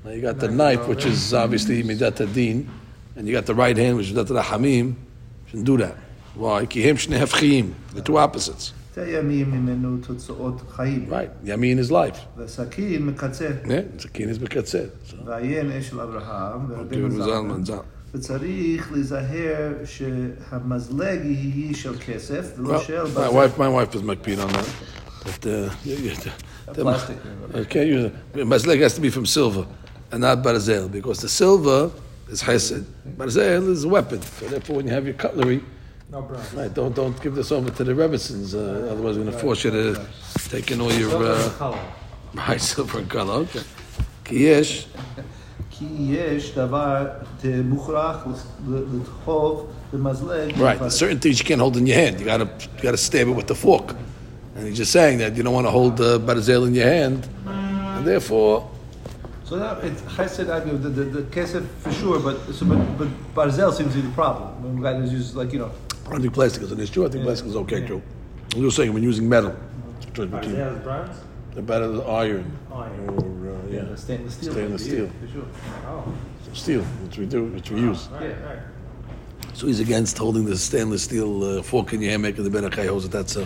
Now 0.04 0.10
you 0.10 0.20
got 0.20 0.38
the 0.40 0.48
knife, 0.48 0.86
which 0.88 1.06
is 1.06 1.32
obviously 1.32 1.82
Midat 1.82 2.20
Adin, 2.20 2.68
and 3.16 3.26
you 3.26 3.32
got 3.32 3.46
the 3.46 3.54
right 3.54 3.76
hand, 3.76 3.96
which 3.96 4.10
is 4.10 4.12
Midat 4.12 4.42
Rahamim. 4.42 4.94
Shouldn't 5.46 5.64
do 5.66 5.78
that. 5.78 5.96
Why? 6.34 6.66
Ki 6.66 6.82
hem 6.82 6.96
shnei 6.96 7.18
hafchiyim. 7.24 7.72
The 7.94 8.02
two 8.02 8.18
opposites. 8.18 8.72
שתי 8.96 9.08
ימים 9.10 9.50
ממנו 9.50 9.96
תוצאות 10.06 10.62
חיים. 10.70 11.06
Right. 11.10 11.46
Yamin 11.46 11.88
is 11.88 11.90
life. 11.90 12.18
וסכין 12.38 13.06
מקצה. 13.06 13.48
Yeah. 13.64 13.68
Sakin 14.02 14.36
is 14.36 14.40
בקצה. 14.40 14.78
So, 15.08 15.14
ועיין 15.26 15.70
אשל 15.72 16.00
אברהם 16.00 16.60
give 16.66 16.72
ורבנו 16.72 17.08
him 17.08 17.24
זלמן. 17.24 17.62
Zalman, 17.64 17.68
Zal- 17.68 18.14
וצריך 18.14 18.92
להיזהר 18.92 19.72
שהמזלג 19.84 21.20
יהיה 21.24 21.74
של 21.74 21.98
כסף 22.06 22.52
ולא 22.58 22.78
Well, 22.78 22.82
של 22.86 23.02
my 23.02 23.08
בזק. 23.08 23.30
wife, 23.30 23.58
my 23.58 23.68
wife 23.68 23.94
is 23.96 24.02
McPean 24.02 24.38
on 24.44 24.52
that. 24.52 24.66
But 25.24 25.46
uh, 25.46 25.70
you, 25.84 25.94
you, 25.96 26.14
the, 26.74 26.82
plastic. 26.82 27.16
Okay, 27.54 27.84
you, 27.88 28.10
Mazleg 28.34 28.80
has 28.82 28.94
to 28.94 29.00
be 29.00 29.08
from 29.08 29.24
silver 29.24 29.64
and 30.10 30.20
not 30.20 30.38
barzel 30.42 30.90
because 30.90 31.20
the 31.20 31.28
silver 31.28 31.90
is 32.28 32.42
chesed. 32.42 32.84
Barzel 33.16 33.68
is 33.70 33.84
a 33.84 33.88
weapon. 33.88 34.20
So 34.38 34.48
therefore, 34.48 34.76
when 34.78 34.86
you 34.88 34.92
have 34.98 35.04
your 35.06 35.14
cutlery, 35.24 35.60
no 36.09 36.21
problem. 36.21 36.45
Right, 36.55 36.73
don't 36.73 36.95
don't 36.95 37.21
give 37.21 37.35
this 37.35 37.51
over 37.51 37.69
to 37.69 37.83
the 37.83 37.93
Rebbesons, 37.93 38.55
uh, 38.55 38.87
otherwise 38.91 39.17
we're 39.17 39.25
going 39.25 39.35
to 39.35 39.39
force 39.39 39.65
you 39.65 39.71
to 39.71 40.07
take 40.47 40.71
in 40.71 40.79
all 40.79 40.93
your 40.93 41.11
uh, 41.11 41.77
right 42.33 42.61
silver 42.71 43.01
color. 43.03 43.33
Okay. 43.41 43.59
Kiyesh. 44.23 44.85
Right, 50.55 50.91
certain 50.91 51.19
things 51.19 51.39
you 51.39 51.45
can't 51.45 51.59
hold 51.59 51.75
in 51.75 51.85
your 51.85 51.97
hand. 51.97 52.19
You 52.19 52.25
gotta 52.25 52.45
you 52.45 52.83
gotta 52.83 52.97
stab 52.97 53.27
it 53.27 53.31
with 53.31 53.47
the 53.47 53.55
fork, 53.55 53.93
and 54.55 54.65
he's 54.65 54.77
just 54.77 54.93
saying 54.93 55.17
that 55.17 55.35
you 55.35 55.43
don't 55.43 55.53
want 55.53 55.67
to 55.67 55.71
hold 55.71 55.97
the 55.97 56.15
uh, 56.15 56.19
barzel 56.19 56.67
in 56.67 56.73
your 56.73 56.87
hand, 56.87 57.27
and 57.45 58.07
therefore. 58.07 58.71
So 59.43 59.57
now 59.57 59.77
it's 59.79 60.01
chesed 60.01 60.49
agnew, 60.49 60.77
the, 60.77 60.89
the, 60.89 61.03
the 61.03 61.21
kesef 61.23 61.65
for 61.79 61.91
sure, 61.93 62.19
but, 62.19 62.53
so, 62.53 62.65
but, 62.65 62.97
but 62.97 63.07
barzel 63.33 63.73
seems 63.73 63.93
to 63.93 64.01
be 64.01 64.07
the 64.07 64.13
problem. 64.13 64.61
When 64.61 64.81
guys 64.81 65.09
use, 65.09 65.37
like, 65.37 65.53
you 65.53 65.59
know, 65.59 65.71
I 66.07 66.11
don't 66.11 66.21
think 66.21 66.33
plastic 66.33 66.63
is 66.63 66.71
an 66.71 66.79
issue. 66.79 67.05
I 67.05 67.09
think 67.09 67.23
plastic 67.23 67.47
is 67.49 67.55
okay 67.57 67.85
too. 67.85 68.01
I'm 68.55 68.61
just 68.61 68.77
saying 68.77 68.93
when 68.93 69.03
using 69.03 69.27
metal, 69.27 69.53
it's 69.97 70.05
a 70.05 70.11
choice 70.11 70.29
between 70.29 70.55
Barzel 70.55 70.77
is 70.77 70.83
bronze? 70.83 71.17
the 71.53 71.61
better 71.61 71.87
the 71.89 72.01
iron 72.03 72.57
Iron. 72.73 73.09
or 73.09 73.49
uh, 73.51 73.67
yeah, 73.69 73.81
the 73.81 73.97
stainless 73.97 74.35
steel. 74.35 74.51
Stainless 74.53 74.83
steel. 74.85 75.09
for 75.19 75.27
sure. 75.33 75.45
Oh, 75.87 76.13
steel, 76.53 76.81
which 76.81 77.17
we 77.17 77.25
do, 77.25 77.45
which 77.45 77.71
we 77.71 77.81
use. 77.81 78.07
right, 78.07 78.29
right. 78.45 78.59
So 79.53 79.67
he's 79.67 79.79
against 79.81 80.17
holding 80.17 80.45
the 80.45 80.57
stainless 80.57 81.03
steel 81.03 81.43
uh, 81.43 81.61
fork 81.61 81.91
in 81.93 82.01
your 82.01 82.11
hand, 82.11 82.21
making 82.23 82.43
the 82.45 82.49
berachai 82.49 82.87
holds. 82.87 83.09
That's 83.09 83.35
a 83.35 83.45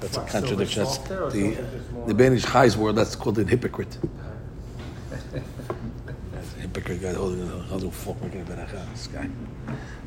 that's 0.00 0.16
a 0.18 0.20
What, 0.20 0.28
contradiction. 0.28 0.84
That's 0.84 0.96
silver 1.06 1.30
the 1.30 1.54
silver 1.54 1.78
just 1.78 2.06
the 2.08 2.14
Ben 2.14 2.32
Ish 2.34 2.44
Chai's 2.44 2.76
word. 2.76 2.94
That's 2.96 3.16
called 3.16 3.38
an 3.38 3.48
hypocrite 3.48 3.96
picker 6.76 6.94
guy 6.96 7.14
holding 7.14 7.46
how 7.70 7.78
the 7.78 7.90
fuck 7.90 8.20
we're 8.20 8.28
going 8.28 8.44
to 8.44 8.86
this 8.92 9.06
guy. 9.06 9.28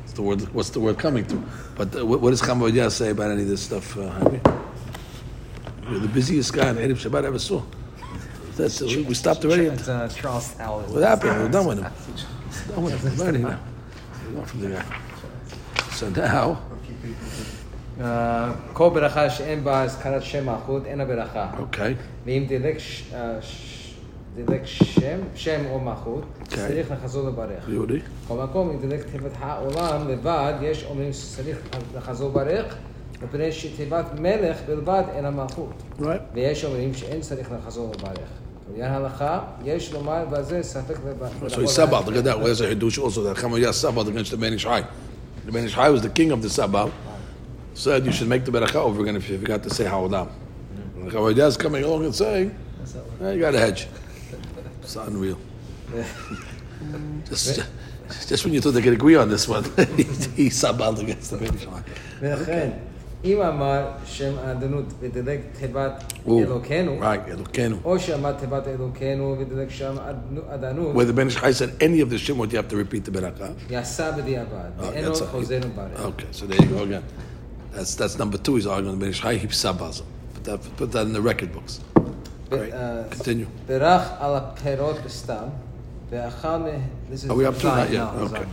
What's 0.00 0.12
the 0.12 0.22
word? 0.22 0.40
What's 0.54 0.70
the 0.70 0.80
word 0.80 0.98
coming 0.98 1.24
to? 1.26 1.42
But 1.74 1.96
uh, 1.96 2.06
what, 2.06 2.20
what, 2.20 2.30
does 2.30 2.40
Chacham 2.40 2.60
Ovadia 2.60 2.90
say 2.90 3.10
about 3.10 3.32
any 3.32 3.42
of 3.42 3.48
this 3.48 3.62
stuff? 3.62 3.98
Uh, 3.98 4.08
Jaime? 4.08 4.40
You're 5.90 6.00
the 6.00 6.08
busiest 6.08 6.52
guy 6.52 6.70
in 6.70 6.76
Erev 6.76 6.98
Shabbat 7.02 7.24
I 7.24 7.26
ever 7.26 7.38
saw. 7.40 7.62
That's, 8.56 8.80
we, 8.82 9.02
we 9.02 9.14
stopped 9.14 9.44
already. 9.44 9.66
It's, 9.66 9.88
uh, 9.88 10.08
Charles 10.08 10.54
Howell. 10.54 10.82
What 10.82 11.02
happened? 11.02 11.42
We're 11.42 11.48
done 11.48 11.66
with 11.66 11.78
him. 11.78 11.92
Done 12.74 12.84
with 12.84 13.20
him. 13.20 13.42
Now. 13.42 14.44
From 14.44 14.60
the 14.60 14.68
guy. 14.68 14.84
So 15.92 16.08
now. 16.10 16.62
כל 18.72 18.90
ברכה 18.90 19.30
שאין 19.30 19.64
אה, 24.38 24.42
דילג 24.44 24.60
שם, 24.64 25.18
שם 25.34 25.60
או 25.70 25.80
מלכות, 25.80 26.24
אוקיי. 26.40 26.68
צריך 26.68 26.90
לחזור 26.90 27.28
לברך. 27.28 27.68
Yehudi. 27.68 28.24
בכל 28.24 28.42
מקום, 28.42 28.70
אם 28.70 28.80
דילג 28.80 29.02
תיבת 29.02 29.32
העולם 29.38 30.08
לבד, 30.08 30.52
יש 30.62 30.84
אומרים 30.84 31.12
שצריך 31.12 31.58
לחזור 31.96 32.30
לברך, 32.30 32.76
מפני 33.22 33.52
שתיבת 33.52 34.06
מלך 34.20 34.56
בלבד 34.66 35.02
אין 35.14 35.24
המלכות. 35.24 35.72
Right. 36.00 36.04
ויש 36.34 36.64
אומרים 36.64 36.94
שאין 36.94 37.20
צריך 37.20 37.48
לחזור 37.52 37.92
לברך. 37.98 38.28
לעניין 38.70 38.92
ההלכה, 38.92 39.40
יש 39.64 39.92
לומר 39.92 40.24
בזה 40.30 40.62
ספק 40.62 40.96
לברך. 41.08 41.32
So 41.48 41.56
he 41.56 41.66
sabbat. 41.66 42.06
Look 42.06 42.16
at 42.16 42.24
that. 42.24 42.40
Where's 42.40 42.60
a 42.60 42.74
Hidush 42.74 42.98
also 42.98 43.22
that 43.22 43.36
Chamayah 43.36 43.72
sabbat 43.72 44.08
against 44.08 44.30
the 44.30 44.36
was 45.90 46.02
king 46.08 46.30
of 46.30 46.42
the 46.42 46.48
sabbat. 46.48 46.90
Said 47.74 48.04
you 48.04 48.12
should 48.12 48.28
make 48.28 48.44
the 48.44 48.52
beracha 48.52 48.76
over 48.76 49.00
again 49.02 49.16
if 49.16 49.28
you 49.28 49.38
forgot 49.38 49.62
to 49.62 49.70
say 49.70 49.84
ha'olam. 49.84 50.28
And 50.96 51.10
coming 51.56 51.82
along 51.84 52.04
and 52.04 52.14
saying, 52.14 52.54
"Eh, 53.22 53.32
you 53.34 53.40
got 53.40 53.54
a 53.54 53.58
hedge. 53.58 53.86
It's 54.90 54.96
unreal. 54.96 55.38
just, 57.28 57.62
just 58.28 58.44
when 58.44 58.52
you 58.52 58.60
thought 58.60 58.72
they 58.72 58.82
could 58.82 58.92
agree 58.92 59.14
on 59.14 59.28
this 59.28 59.46
one, 59.46 59.62
he, 59.96 60.02
he 60.34 60.46
sabaled 60.50 60.98
against 60.98 61.30
the 61.30 61.36
Beit 61.38 61.68
ולכן, 62.20 62.70
אם 63.24 63.40
אמר 63.40 63.90
שם 64.04 64.32
האדנות 64.38 64.84
ודילג 65.00 65.40
תיבת 65.58 66.12
אלוקינו, 66.28 67.00
right, 67.00 67.28
אלוקינו, 67.28 67.76
או 67.84 67.98
שאמר 67.98 68.32
תיבת 68.32 68.68
אלוקינו 68.68 69.36
ודילג 69.40 69.70
שם 69.70 69.96
אדנות, 70.48 70.96
where 70.96 71.04
the 71.04 71.12
Ben 71.12 71.28
Ish 71.28 71.36
Hai 71.36 71.52
said 71.52 71.70
any 71.80 72.00
of 72.00 72.10
the 72.10 72.18
שמות, 72.18 72.52
you 72.52 72.56
have 72.56 72.68
to 72.68 72.76
repeat 72.76 73.04
the 73.04 73.10
ברכה. 73.10 73.46
יעשה 73.70 74.12
בדיעבד, 74.12 74.70
ואינו 74.78 75.14
חוזרנו 75.14 75.66
בארץ. 75.76 76.00
Okay, 76.00 76.32
so 76.32 76.46
there 76.46 76.56
you 76.56 76.66
go 76.66 76.82
again. 76.82 77.02
That's, 77.72 77.94
that's 77.94 78.18
number 78.18 78.38
two, 78.38 78.56
he's 78.56 78.66
arguing 78.66 78.98
the 78.98 79.04
Ben 79.04 79.10
Ish 79.10 79.20
Hai, 79.20 79.36
he 79.36 79.46
sabals 79.46 80.00
him. 80.00 80.06
Put 80.34 80.44
that, 80.44 80.76
put 80.76 80.92
that 80.92 81.06
in 81.06 81.12
the 81.12 81.20
record 81.20 81.52
books. 81.52 81.80
Right. 82.50 82.72
Continue. 83.10 83.46
Are 87.30 87.36
we 87.36 87.44
up 87.46 87.56
to 87.58 87.66
that 87.66 87.90
yet? 87.92 88.02
Okay. 88.02 88.44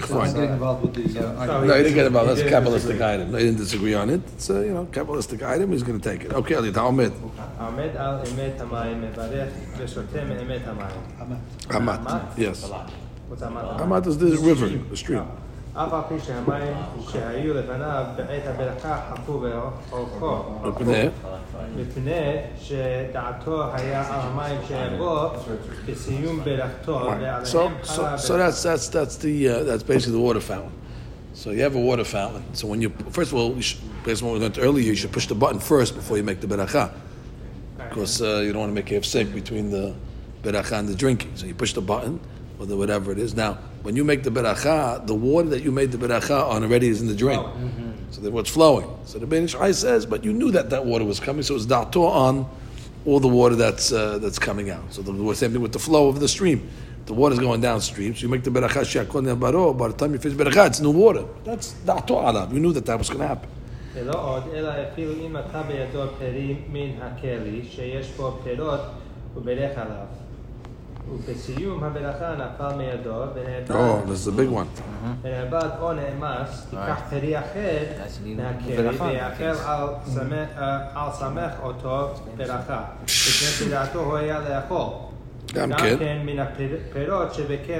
Fine. 0.00 0.34
No, 0.34 1.74
he 1.74 1.82
didn't 1.84 1.94
get 1.94 2.06
involved. 2.06 2.30
That's 2.30 2.40
a 2.40 2.50
Kabbalistic 2.50 3.00
item. 3.00 3.30
They 3.30 3.44
didn't 3.44 3.58
disagree 3.58 3.94
on 3.94 4.10
it. 4.10 4.20
It's 4.34 4.50
a, 4.50 4.54
you 4.66 4.74
know, 4.74 4.86
Kabbalistic 4.86 5.42
item. 5.46 5.70
He's 5.70 5.84
going 5.84 6.00
to 6.00 6.10
take 6.10 6.24
it. 6.24 6.32
Okay, 6.32 6.54
Ali, 6.56 6.72
ta 6.72 6.88
omed. 6.90 7.12
Omed 7.60 7.94
al 7.94 8.24
emet 8.26 8.56
hamayim 8.58 9.00
mevarech 9.02 9.52
emet. 9.70 11.42
Amat. 11.70 12.36
Yes. 12.36 12.64
What's 13.28 13.42
amat? 13.42 13.80
Amat 13.80 14.06
is 14.08 14.18
the 14.18 14.36
river, 14.38 14.66
the 14.66 14.96
stream. 14.96 15.20
Ah. 15.20 15.30
אף 15.77 15.93
על 15.93 16.01
פי 16.09 16.25
שהמים 16.25 16.73
שהיו 17.11 17.53
לפניו 17.53 18.05
בעת 18.17 18.43
הברכה 18.45 19.01
חפו 19.11 19.39
באורכו. 19.39 20.43
מפני? 20.63 21.09
מפני 21.75 22.35
שדעתו 22.61 23.63
היה 23.73 24.01
על 24.01 24.19
המים 24.23 24.57
שיבוא 24.67 25.29
בסיום 25.85 26.43
ברכתו 26.43 26.99
Right. 26.99 27.07
So, 27.07 27.09
ועליהם 27.09 27.43
so, 27.43 27.87
חלה 27.87 28.17
so 28.17 28.37
that's 28.37 28.63
that's 28.63 28.87
that's 28.89 29.17
the 29.17 29.47
uh, 29.47 29.63
that's 29.63 29.83
basically 29.83 30.13
the 30.19 30.25
water 30.27 30.41
fountain. 30.41 30.71
So 31.33 31.49
you 31.49 31.63
have 31.63 31.75
a 31.75 31.79
water 31.79 32.05
fountain. 32.05 32.43
So 32.53 32.67
when 32.67 32.79
you 32.83 32.89
first 33.09 33.31
of 33.31 33.37
all, 33.39 33.55
you 33.55 33.63
should, 33.63 33.81
based 34.05 34.21
on 34.21 34.27
what 34.27 34.33
we 34.35 34.39
learned 34.45 34.59
earlier, 34.59 34.85
you 34.91 34.95
should 34.95 35.11
push 35.11 35.27
the 35.33 35.39
button 35.43 35.59
first 35.59 35.95
before 35.95 36.15
you 36.17 36.23
make 36.31 36.39
the 36.45 36.49
beracha, 36.53 36.85
because 37.77 38.21
uh, 38.21 38.43
you 38.45 38.49
don't 38.53 38.61
want 38.65 38.71
to 38.75 38.75
make 38.81 38.91
a 38.91 39.03
sync 39.03 39.33
between 39.33 39.65
the 39.71 39.85
beracha 40.43 40.77
and 40.79 40.87
the 40.87 40.97
drinking. 41.03 41.31
So 41.35 41.43
you 41.49 41.55
push 41.55 41.73
the 41.73 41.85
button, 41.93 42.19
or 42.59 42.67
the 42.67 42.77
whatever 42.77 43.11
it 43.11 43.19
is. 43.25 43.33
Now, 43.33 43.57
when 43.82 43.96
you 43.96 44.04
make 44.04 44.22
the 44.22 44.30
beracha, 44.30 45.06
the 45.06 45.14
water 45.14 45.48
that 45.50 45.62
you 45.62 45.70
made 45.72 45.92
the 45.92 45.98
beracha 45.98 46.48
on 46.48 46.62
already 46.62 46.88
is 46.88 47.00
in 47.00 47.08
the 47.08 47.14
drain. 47.14 47.38
Oh, 47.38 47.44
mm-hmm. 47.44 47.90
So 48.10 48.20
then 48.20 48.32
what's 48.32 48.50
flowing? 48.50 48.88
So 49.04 49.18
the 49.18 49.26
Ben 49.26 49.44
Ish 49.44 49.54
Hai 49.54 49.72
says, 49.72 50.06
but 50.06 50.24
you 50.24 50.32
knew 50.32 50.50
that 50.52 50.70
that 50.70 50.84
water 50.84 51.04
was 51.04 51.20
coming, 51.20 51.42
so 51.42 51.54
it's 51.54 51.66
da'to 51.66 52.08
on 52.08 52.48
all 53.06 53.20
the 53.20 53.28
water 53.28 53.54
that's, 53.54 53.92
uh, 53.92 54.18
that's 54.18 54.38
coming 54.38 54.70
out. 54.70 54.92
So 54.92 55.02
the 55.02 55.34
same 55.34 55.52
thing 55.52 55.62
with 55.62 55.72
the 55.72 55.78
flow 55.78 56.08
of 56.08 56.20
the 56.20 56.28
stream. 56.28 56.68
The 57.06 57.14
water 57.14 57.32
is 57.32 57.38
going 57.38 57.62
downstream, 57.62 58.14
so 58.14 58.22
you 58.22 58.28
make 58.28 58.44
the 58.44 58.50
beracha 58.50 58.84
shakon 58.84 59.38
baro. 59.38 59.72
By 59.72 59.88
the 59.88 59.94
time 59.94 60.12
you 60.12 60.18
finish 60.18 60.36
beracha, 60.36 60.66
it's 60.66 60.80
new 60.80 60.90
water. 60.90 61.24
That's 61.44 61.72
da'to 61.86 62.22
alab. 62.22 62.52
You 62.52 62.60
knew 62.60 62.72
that 62.72 62.84
that 62.86 62.98
was 62.98 63.08
going 63.08 63.20
to 63.20 63.28
happen. 63.28 63.48
Oh, 73.70 74.04
this 74.06 74.20
is 74.20 74.26
a 74.26 74.32
big 74.32 74.48
one. 74.48 74.68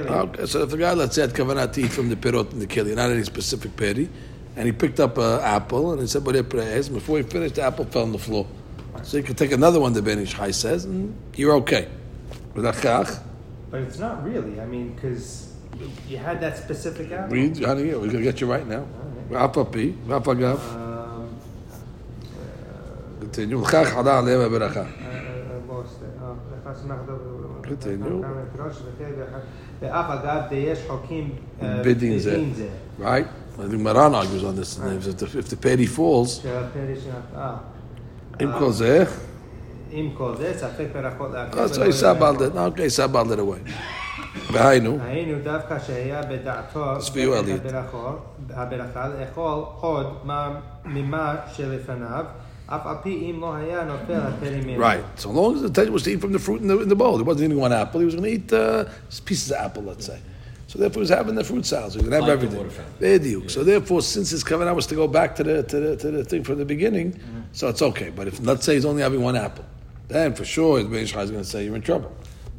Okay, 0.09 0.45
so 0.47 0.63
if 0.63 0.69
the 0.71 0.77
guy, 0.77 0.93
let's 0.93 1.15
say, 1.15 1.21
had 1.21 1.33
kavanah 1.33 1.71
to 1.71 1.81
eat 1.81 1.91
from 1.91 2.09
the 2.09 2.15
perot 2.15 2.51
in 2.51 2.59
the 2.59 2.65
keli, 2.67 2.95
not 2.95 3.11
any 3.11 3.23
specific 3.23 3.75
peri, 3.77 4.09
and 4.55 4.65
he 4.65 4.71
picked 4.71 4.99
up 4.99 5.17
an 5.19 5.39
apple 5.41 5.91
and 5.91 6.01
he 6.01 6.07
said, 6.07 6.23
"But. 6.23 6.33
Before 6.49 7.17
he 7.17 7.23
finished, 7.23 7.55
the 7.55 7.61
apple 7.61 7.85
fell 7.85 8.01
on 8.03 8.11
the 8.11 8.17
floor. 8.17 8.47
So 9.03 9.17
you 9.17 9.23
could 9.23 9.37
take 9.37 9.51
another 9.51 9.79
one. 9.79 9.93
The 9.93 10.01
Ben 10.01 10.19
Ish 10.19 10.33
Hai 10.33 10.51
says, 10.51 10.85
and 10.85 11.15
you're 11.35 11.53
okay. 11.57 11.87
With 12.54 12.64
achach, 12.64 13.20
But 13.70 13.80
it's 13.82 13.98
not 13.98 14.24
really, 14.24 14.60
I 14.60 14.66
mean, 14.66 14.94
because 14.94 15.52
you 16.08 16.18
had 16.18 16.40
that 16.40 16.56
specific 16.56 17.10
apple. 17.10 17.34
read, 17.36 17.58
honey, 17.64 17.84
we're 17.84 17.98
going 17.98 18.10
to 18.10 18.22
get 18.22 18.40
you 18.40 18.46
right 18.50 18.66
now. 18.66 18.84
Rafa 19.28 19.64
pi, 19.64 19.94
Rafa 20.06 20.34
gav, 20.34 20.60
Um, 20.76 21.28
continue. 23.20 23.58
Chach 23.62 23.86
hada 23.96 24.12
aleva 24.22 24.48
beracha. 24.48 24.86
Continue. 27.62 28.24
ואף 29.80 30.10
אגב, 30.10 30.42
ויש 30.50 30.78
חוקים 30.88 31.30
אה, 31.62 31.82
בדין 31.84 32.18
זה. 32.18 32.32
בדין 32.32 32.54
זה. 32.54 32.68
Right? 33.00 33.26
I 33.58 33.68
think 33.68 33.80
Maran 33.82 34.14
argues 34.14 34.44
on 34.44 34.56
this. 34.56 34.78
If 34.78 35.18
the, 35.18 35.38
if 35.38 35.48
the 35.48 35.56
peri 35.56 35.86
falls, 35.86 36.40
שהפרי 36.42 36.96
שנפל. 37.00 37.54
im 38.40 38.52
kol 39.88 39.92
zeh, 39.92 39.96
עם 39.96 40.10
כל 40.16 40.32
זה, 40.38 40.52
ספק 40.56 40.86
ברכות 40.92 41.30
להקל. 41.34 41.58
אז 41.58 41.78
ולא 41.78 41.86
he 41.86 41.92
sabaled 41.92 42.42
לברכות. 42.42 42.74
it. 42.74 42.78
Okay, 42.78 42.96
sabaled 42.98 43.30
it 43.30 43.38
away. 43.40 43.70
והיינו, 44.52 44.98
היינו 45.02 45.38
דווקא 45.44 45.78
שהיה 45.86 46.22
בדעתו 46.22 46.84
צביעו 46.98 47.34
עלית. 47.34 47.60
הברכות- 47.66 48.18
הברכה 48.50 49.08
לאכול 49.20 49.64
עוד 49.80 50.06
מה- 50.24 50.54
ממה 50.84 51.36
שלפניו, 51.52 52.24
אף 52.66 52.86
על 52.86 52.94
פי 53.02 53.30
אם 53.30 53.40
לא 53.40 53.54
היה 53.54 53.84
נופל 53.84 54.14
הפרי 54.20 54.60
ממנו. 54.60 54.82
right. 54.82 55.20
So 55.20 55.26
long 55.28 55.56
as 55.56 55.62
the 55.62 55.66
intention 55.68 55.92
was 55.92 56.02
to 56.02 56.10
eat 56.10 56.20
from 56.20 56.32
the 56.32 56.38
fruit 56.38 56.60
in 56.62 56.68
the, 56.68 56.80
in 56.82 56.88
the 56.88 56.96
bowl, 56.96 57.16
he 57.18 57.22
wasn't 57.24 57.44
eating 57.46 57.60
one 57.68 57.72
apple. 57.72 58.00
He 58.00 58.06
was 58.06 58.14
going 58.16 58.28
to 58.30 58.34
eat 58.38 58.52
uh, 58.52 58.84
pieces 59.28 59.50
of 59.52 59.58
apple, 59.66 59.82
let's 59.90 60.06
say. 60.06 60.18
So 60.70 60.78
therefore, 60.80 61.00
he 61.00 61.06
was 61.08 61.14
having 61.20 61.36
the 61.40 61.44
fruit 61.50 61.64
salad. 61.72 61.92
So 61.92 61.98
he 61.98 62.04
could 62.04 62.12
have 62.18 62.22
Like 62.22 62.30
the 62.30 62.36
everything. 62.38 62.60
water 62.64 62.74
fountain. 62.78 63.02
Bediuk. 63.04 63.44
So 63.54 63.58
therefore, 63.72 64.00
since 64.14 64.28
his 64.36 64.42
covenant 64.50 64.74
was 64.80 64.86
to 64.92 64.96
go 65.02 65.06
back 65.18 65.30
to 65.38 65.42
the 65.48 65.56
to 65.72 65.76
the, 65.84 65.90
to 66.02 66.08
the 66.18 66.24
thing 66.30 66.42
from 66.48 66.56
the 66.62 66.68
beginning, 66.74 67.08
so 67.58 67.62
it's 67.72 67.82
okay. 67.90 68.08
But 68.18 68.24
if 68.30 68.34
let's 68.50 68.64
say 68.66 68.72
he's 68.76 68.88
only 68.92 69.02
having 69.08 69.22
one 69.30 69.36
apple, 69.46 69.66
then 70.08 70.34
for 70.34 70.44
sure 70.44 70.82
the 70.82 70.88
Ben 70.88 71.02
Ish 71.04 71.12
Chai 71.12 71.22
is 71.22 71.30
going 71.30 71.42
to 71.42 71.48
say 71.48 71.64
you're 71.64 71.76
in 71.76 71.82
trouble. 71.82 72.10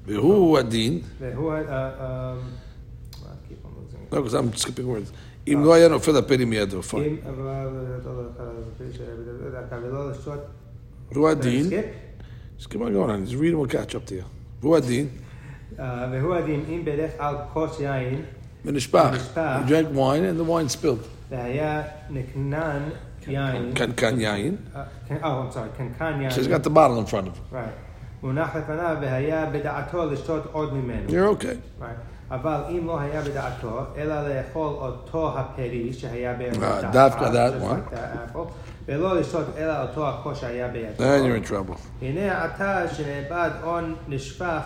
Behu 0.07 0.57
adin. 0.59 1.03
והוא... 1.19 1.53
אה, 1.53 1.59
אה, 1.69 2.33
I 2.33 3.49
keep 3.49 3.65
on 3.65 3.71
losing 3.77 4.01
it. 4.03 4.11
No, 4.11 4.21
because 4.21 4.33
I'm 4.33 4.53
skipping 4.55 4.87
words. 4.87 5.11
אם 5.47 5.63
לא 5.63 5.73
היה 5.73 5.87
נופל 5.87 6.17
הפרי 6.17 6.45
מידו, 6.45 6.79
fine. 6.79 6.95
אם 6.95 7.15
אבל... 7.29 7.67
ולא 9.83 10.11
לשתות... 10.11 10.39
והוא 11.11 11.29
הדין, 11.29 11.67
skip? 11.67 12.61
just 12.61 12.69
keep 12.69 12.81
on 12.81 12.93
going 12.93 13.09
on, 13.09 13.25
just 13.25 13.35
read 13.35 13.53
and 13.53 13.59
we'll 13.59 13.67
catch 13.67 13.95
up 13.95 14.05
to 14.05 14.15
you. 14.15 14.23
והוא 14.61 14.77
הדין, 14.77 15.07
אה, 15.79 16.07
והוא 16.11 16.35
הדין 16.35 16.65
אם 16.69 16.85
ברך 16.85 17.11
על 17.17 17.35
כוס 17.53 17.79
יין 17.79 18.21
ונשפך. 18.65 19.09
ונשפך. 19.13 19.61
He 19.65 19.69
drank 19.69 19.95
wine 19.95 20.23
and 20.23 20.39
the 20.39 20.43
wine 20.43 20.69
spilled. 20.69 21.07
והיה 21.29 21.83
נקנן 22.09 22.81
יין... 23.27 23.71
קנקן 23.73 24.19
יין. 24.19 24.55
אה, 24.75 24.83
כן, 25.07 25.17
Oh, 25.21 25.25
I'm 25.25 25.53
sorry, 25.53 25.77
קנקן 25.77 26.21
יין. 26.21 26.31
So 26.31 26.33
he's 26.33 26.47
got 26.47 26.63
the 26.63 26.69
bottle 26.69 26.99
in 26.99 27.05
front 27.05 27.27
of 27.27 27.35
him. 27.37 27.53
Right. 27.55 27.57
מונח 28.23 28.55
לפניו 28.55 28.97
והיה 29.01 29.45
בדעתו 29.45 30.05
לשתות 30.05 30.43
עוד 30.51 30.73
ממנו. 30.73 31.09
You're 31.09 31.41
okay. 31.41 31.81
Right. 31.81 31.85
אבל 32.31 32.61
אם 32.69 32.87
לא 32.87 32.99
היה 32.99 33.21
בדעתו, 33.21 33.79
אלא 33.97 34.15
לאכול 34.29 34.67
אותו 34.67 35.37
הפרי 35.39 35.93
שהיה 35.93 36.33
בידו. 36.33 36.59
Ah, 36.61 36.85
דווקא 36.91 37.25
that 37.25 37.53
just 37.53 37.63
one. 37.63 37.93
like 37.93 37.95
that 37.95 38.35
apple, 38.35 38.51
ולא 38.87 39.19
לשתות 39.19 39.45
אלא 39.57 39.81
אותו 39.81 40.09
הכוס 40.09 40.39
שהיה 40.39 40.67
בידו. 40.67 40.97
Then 40.97 41.23
you're 41.25 41.47
in 41.47 41.51
trouble. 41.51 41.77
הנה 42.01 42.43
עתה 42.43 42.81
שנאבד 42.93 43.49
הון 43.63 43.95
נשפך. 44.07 44.61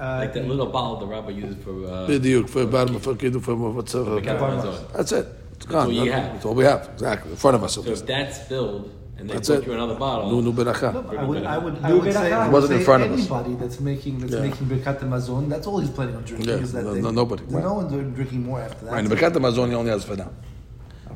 אה, 0.00 0.24
Like 0.24 0.34
that 0.34 0.48
little 0.48 0.72
bottle 0.72 0.96
the 0.96 1.06
rabbi 1.06 1.30
uses 1.30 1.56
for. 1.64 1.68
Uh, 1.68 2.08
בדיוק, 2.10 2.48
for 2.48 2.66
bottom, 2.66 2.98
for 3.00 3.14
kiddu, 3.14 3.40
for 3.40 3.54
what's 3.54 3.94
uh, 3.94 4.20
Kavana's 4.24 4.80
That's 4.92 5.12
it. 5.12 5.26
It's 5.56 5.66
gone. 5.66 5.86
all 5.86 5.92
you 5.92 6.12
have. 6.12 6.32
That's 6.32 6.44
all 6.46 6.54
we 6.54 6.64
have. 6.64 6.82
Exactly. 6.94 7.30
In 7.30 7.36
front 7.36 7.54
of 7.56 7.62
us. 7.64 7.72
so 7.74 7.80
if 7.86 8.06
that's 8.06 8.36
spilled 8.44 8.90
and 9.18 9.28
they 9.28 9.34
That's 9.34 9.48
put 9.48 9.58
it. 9.58 9.66
you 9.66 9.72
another 9.74 9.94
bottle, 10.06 10.26
Nu 10.32 10.40
nu 10.46 10.52
beracha. 10.52 10.88
I 10.92 11.24
would, 11.30 11.44
I 11.44 11.58
would, 11.58 11.74
I 11.84 11.88
You 11.88 11.94
would 11.96 12.04
get 12.04 12.16
a 12.16 12.18
say, 12.18 12.30
car. 12.30 12.40
I 12.40 12.42
It 12.42 12.46
would 12.46 12.52
wasn't 12.58 12.72
in 12.72 12.78
say 12.80 12.84
front 12.90 13.02
of 13.04 13.10
us. 13.12 13.18
anybody 13.20 13.52
that's 13.62 13.78
making 13.90 14.14
that's 14.20 14.32
Yeah. 14.32 14.40
making 14.48 14.66
birkat 14.72 14.98
mazon, 15.12 15.48
that's 15.52 15.66
all 15.68 15.78
he's 15.84 15.90
planning 15.96 16.16
on 16.16 16.22
drinking. 16.28 16.48
Yeah, 16.48 16.64
is 16.66 16.72
that 16.72 16.84
no- 16.84 16.94
thing. 16.94 17.02
no- 17.06 17.10
nobody. 17.22 17.42
There's 17.50 17.64
no 17.70 17.74
one 17.80 17.88
doing- 17.94 18.12
drinking 18.18 18.42
more 18.48 18.60
after 18.68 18.82
that. 18.86 18.92
Right, 18.94 19.04
in 19.04 19.08
the 19.10 19.14
Bekat 19.16 19.36
Amazon, 19.36 19.66
he 19.70 19.76
only 19.82 19.90
has 19.96 20.02
for 20.04 20.16
now. 20.16 20.30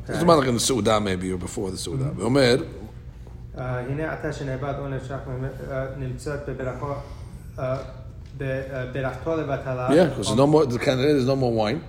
It's 0.09 0.23
about 0.23 0.39
like 0.41 0.49
in 0.49 0.55
the 0.55 0.61
Suda 0.71 0.95
maybe, 1.01 1.27
or 1.35 1.39
before 1.49 1.69
the 1.75 1.77
Suda. 1.87 2.09
ואומר, 2.17 2.57
אה, 3.59 3.79
הנה 3.89 4.13
עתה 4.13 4.33
שנאבד 4.33 4.75
הון 4.79 4.93
נשפך 4.95 5.19
אה, 5.71 5.87
נמצאת 5.99 6.41
בברכו. 6.49 6.93
אה, 7.59 7.77
בברכתו 8.39 9.37
לבטלה. 9.37 9.89
yeah, 9.89 10.09
because 10.11 10.29
there's 10.29 10.37
no 10.37 10.47
more, 10.47 10.67
the 10.67 10.79
candidate, 10.79 11.15
there's 11.17 11.27
no 11.27 11.37
more 11.37 11.53
wine. 11.53 11.81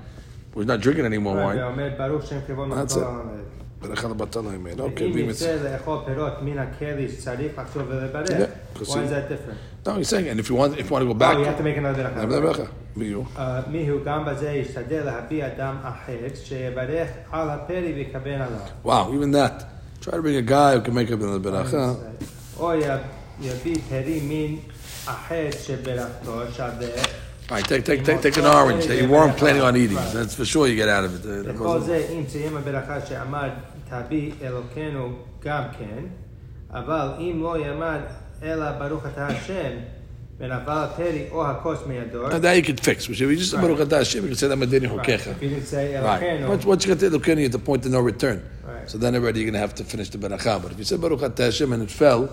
We're 0.55 0.59
not 0.65 0.81
drinking 0.83 1.05
any 1.05 1.17
more 1.25 1.35
wine. 1.35 1.57
ועומד 1.57 1.89
ברוך 1.97 2.25
שם 2.25 2.37
כבוד 2.47 2.67
That's 2.71 2.75
מלכו 2.75 2.99
it. 2.99 3.03
לעמד. 3.03 3.43
ברכה 3.81 4.07
לבטלה, 4.07 4.41
amen. 4.49 4.79
Okay, 4.79 5.01
אם 5.01 5.11
ואם 5.13 5.17
ירצה 5.17 5.55
it's... 5.55 5.63
לאכול 5.71 5.97
פירות 6.05 6.41
מן 6.41 6.57
הכלי 6.59 7.09
שצריך 7.09 7.51
לחשוב 7.57 7.83
ולברך, 7.87 8.29
Yeah, 8.29 8.33
why 8.33 8.79
because 8.79 8.87
is 8.87 8.93
he- 8.93 8.95
that 8.95 9.29
different? 9.29 9.57
No, 9.87 9.91
he's 9.99 10.09
saying, 10.09 10.27
and 10.31 10.39
if 10.39 10.49
you 10.49 10.55
want, 10.55 10.73
if 10.79 10.85
you 10.89 10.93
want 10.95 11.01
to 11.03 11.05
go 11.05 11.11
Oh, 11.11 11.23
back... 11.25 11.37
you 11.37 11.45
have 11.45 11.57
to 11.57 11.63
make 11.63 11.77
another 11.77 12.03
have 12.03 12.25
ברכה. 12.29 12.37
the 12.37 12.41
ברכה. 12.41 12.63
ויהיו. 12.97 13.21
אה, 13.37 13.61
מיהו 13.71 13.99
גם 14.05 14.25
בזה 14.25 14.49
ישתדל 14.51 15.03
להביע 15.05 15.47
דם 15.57 15.75
אחר, 15.83 16.17
שיברך 16.43 17.07
על 17.31 17.49
הפרי 17.49 17.93
ויכוון 17.95 18.41
עליו. 18.41 18.59
Wow, 18.85 19.13
even 19.13 19.31
that. 19.35 19.63
Try 20.03 20.11
to 20.11 20.21
bring 20.21 20.37
a 20.37 20.49
guy 20.51 20.75
who 20.75 20.81
can 20.81 20.93
make 20.93 21.11
up 21.11 21.21
another 21.23 21.39
ברכה. 21.43 21.93
או 22.59 22.73
י- 22.73 22.83
יביא 23.41 23.75
פרי 23.89 24.19
מין 24.21 24.57
אחר 25.05 25.47
שברכתו 25.61 26.41
שווה. 26.53 26.87
All 27.49 27.55
right, 27.55 27.65
take, 27.65 27.85
take, 27.85 28.03
take, 28.03 28.21
take 28.21 28.35
an 28.37 28.45
orange 28.45 28.85
that 28.87 28.97
you 29.01 29.07
weren't 29.07 29.37
planning 29.37 29.61
on 29.61 29.77
eating. 29.77 29.95
That's 30.17 30.35
for 30.35 30.43
sure 30.45 30.67
you 30.67 30.75
get 30.75 30.89
out 30.89 31.05
of 31.05 31.11
it. 31.15 31.21
Uh, 31.25 31.43
that 31.43 31.55
וכל 31.55 31.63
wasn't- 31.65 31.85
זה 31.85 32.07
אם 32.13 32.23
סיים 32.29 32.57
הברכה 32.57 33.05
שאמר 33.05 33.49
תביא 33.89 34.31
אלוקינו 34.41 35.13
גם 35.45 35.63
כן, 35.79 36.03
אבל 36.73 37.07
אם 37.19 37.39
לא 37.43 37.57
יאמר 37.65 37.99
אלא 38.43 38.71
ברוך 38.71 39.05
אתה 39.13 39.27
השם, 39.27 39.71
ונפל 40.39 40.71
הפרי 40.71 41.25
או 41.31 41.45
הכוס 41.47 41.79
מידו, 41.87 42.27
And 42.29 42.43
that 42.43 42.55
you 42.57 42.63
could 42.63 42.79
fix. 42.79 43.07
Which 43.09 43.21
if 43.21 43.29
you 43.31 43.35
just 43.37 43.53
Baruch 43.53 43.79
Atah 43.79 43.97
Hashem, 43.99 44.23
you 44.23 44.29
can 44.29 44.37
say 44.37 44.47
that 44.47 44.57
Medini 44.59 44.87
Right. 44.87 45.07
Hokecha. 45.07 45.31
If 45.31 45.41
you 45.41 45.49
didn't 45.49 45.65
say 45.67 45.95
Right. 45.95 46.21
אלוקינו, 46.23 46.47
Once, 46.49 46.65
once 46.65 46.85
you 46.85 46.93
get 46.93 46.99
to 46.99 47.09
Elokeni 47.09 47.45
at 47.45 47.51
the 47.53 47.59
point 47.69 47.85
of 47.85 47.91
no 47.91 48.01
return. 48.01 48.41
Right. 48.67 48.89
So 48.91 48.97
then 48.97 49.15
already 49.15 49.39
you're 49.39 49.49
going 49.51 49.59
to 49.61 49.65
have 49.67 49.73
to 49.75 49.83
finish 49.83 50.09
the 50.09 50.17
Beracha. 50.19 50.61
But 50.61 50.71
if 50.73 50.77
you 50.77 50.83
said 50.83 50.99
Baruch 51.01 51.21
Atah 51.21 51.45
Hashem 51.45 51.71
and 51.73 51.81
it 51.83 51.89
fell, 51.91 52.29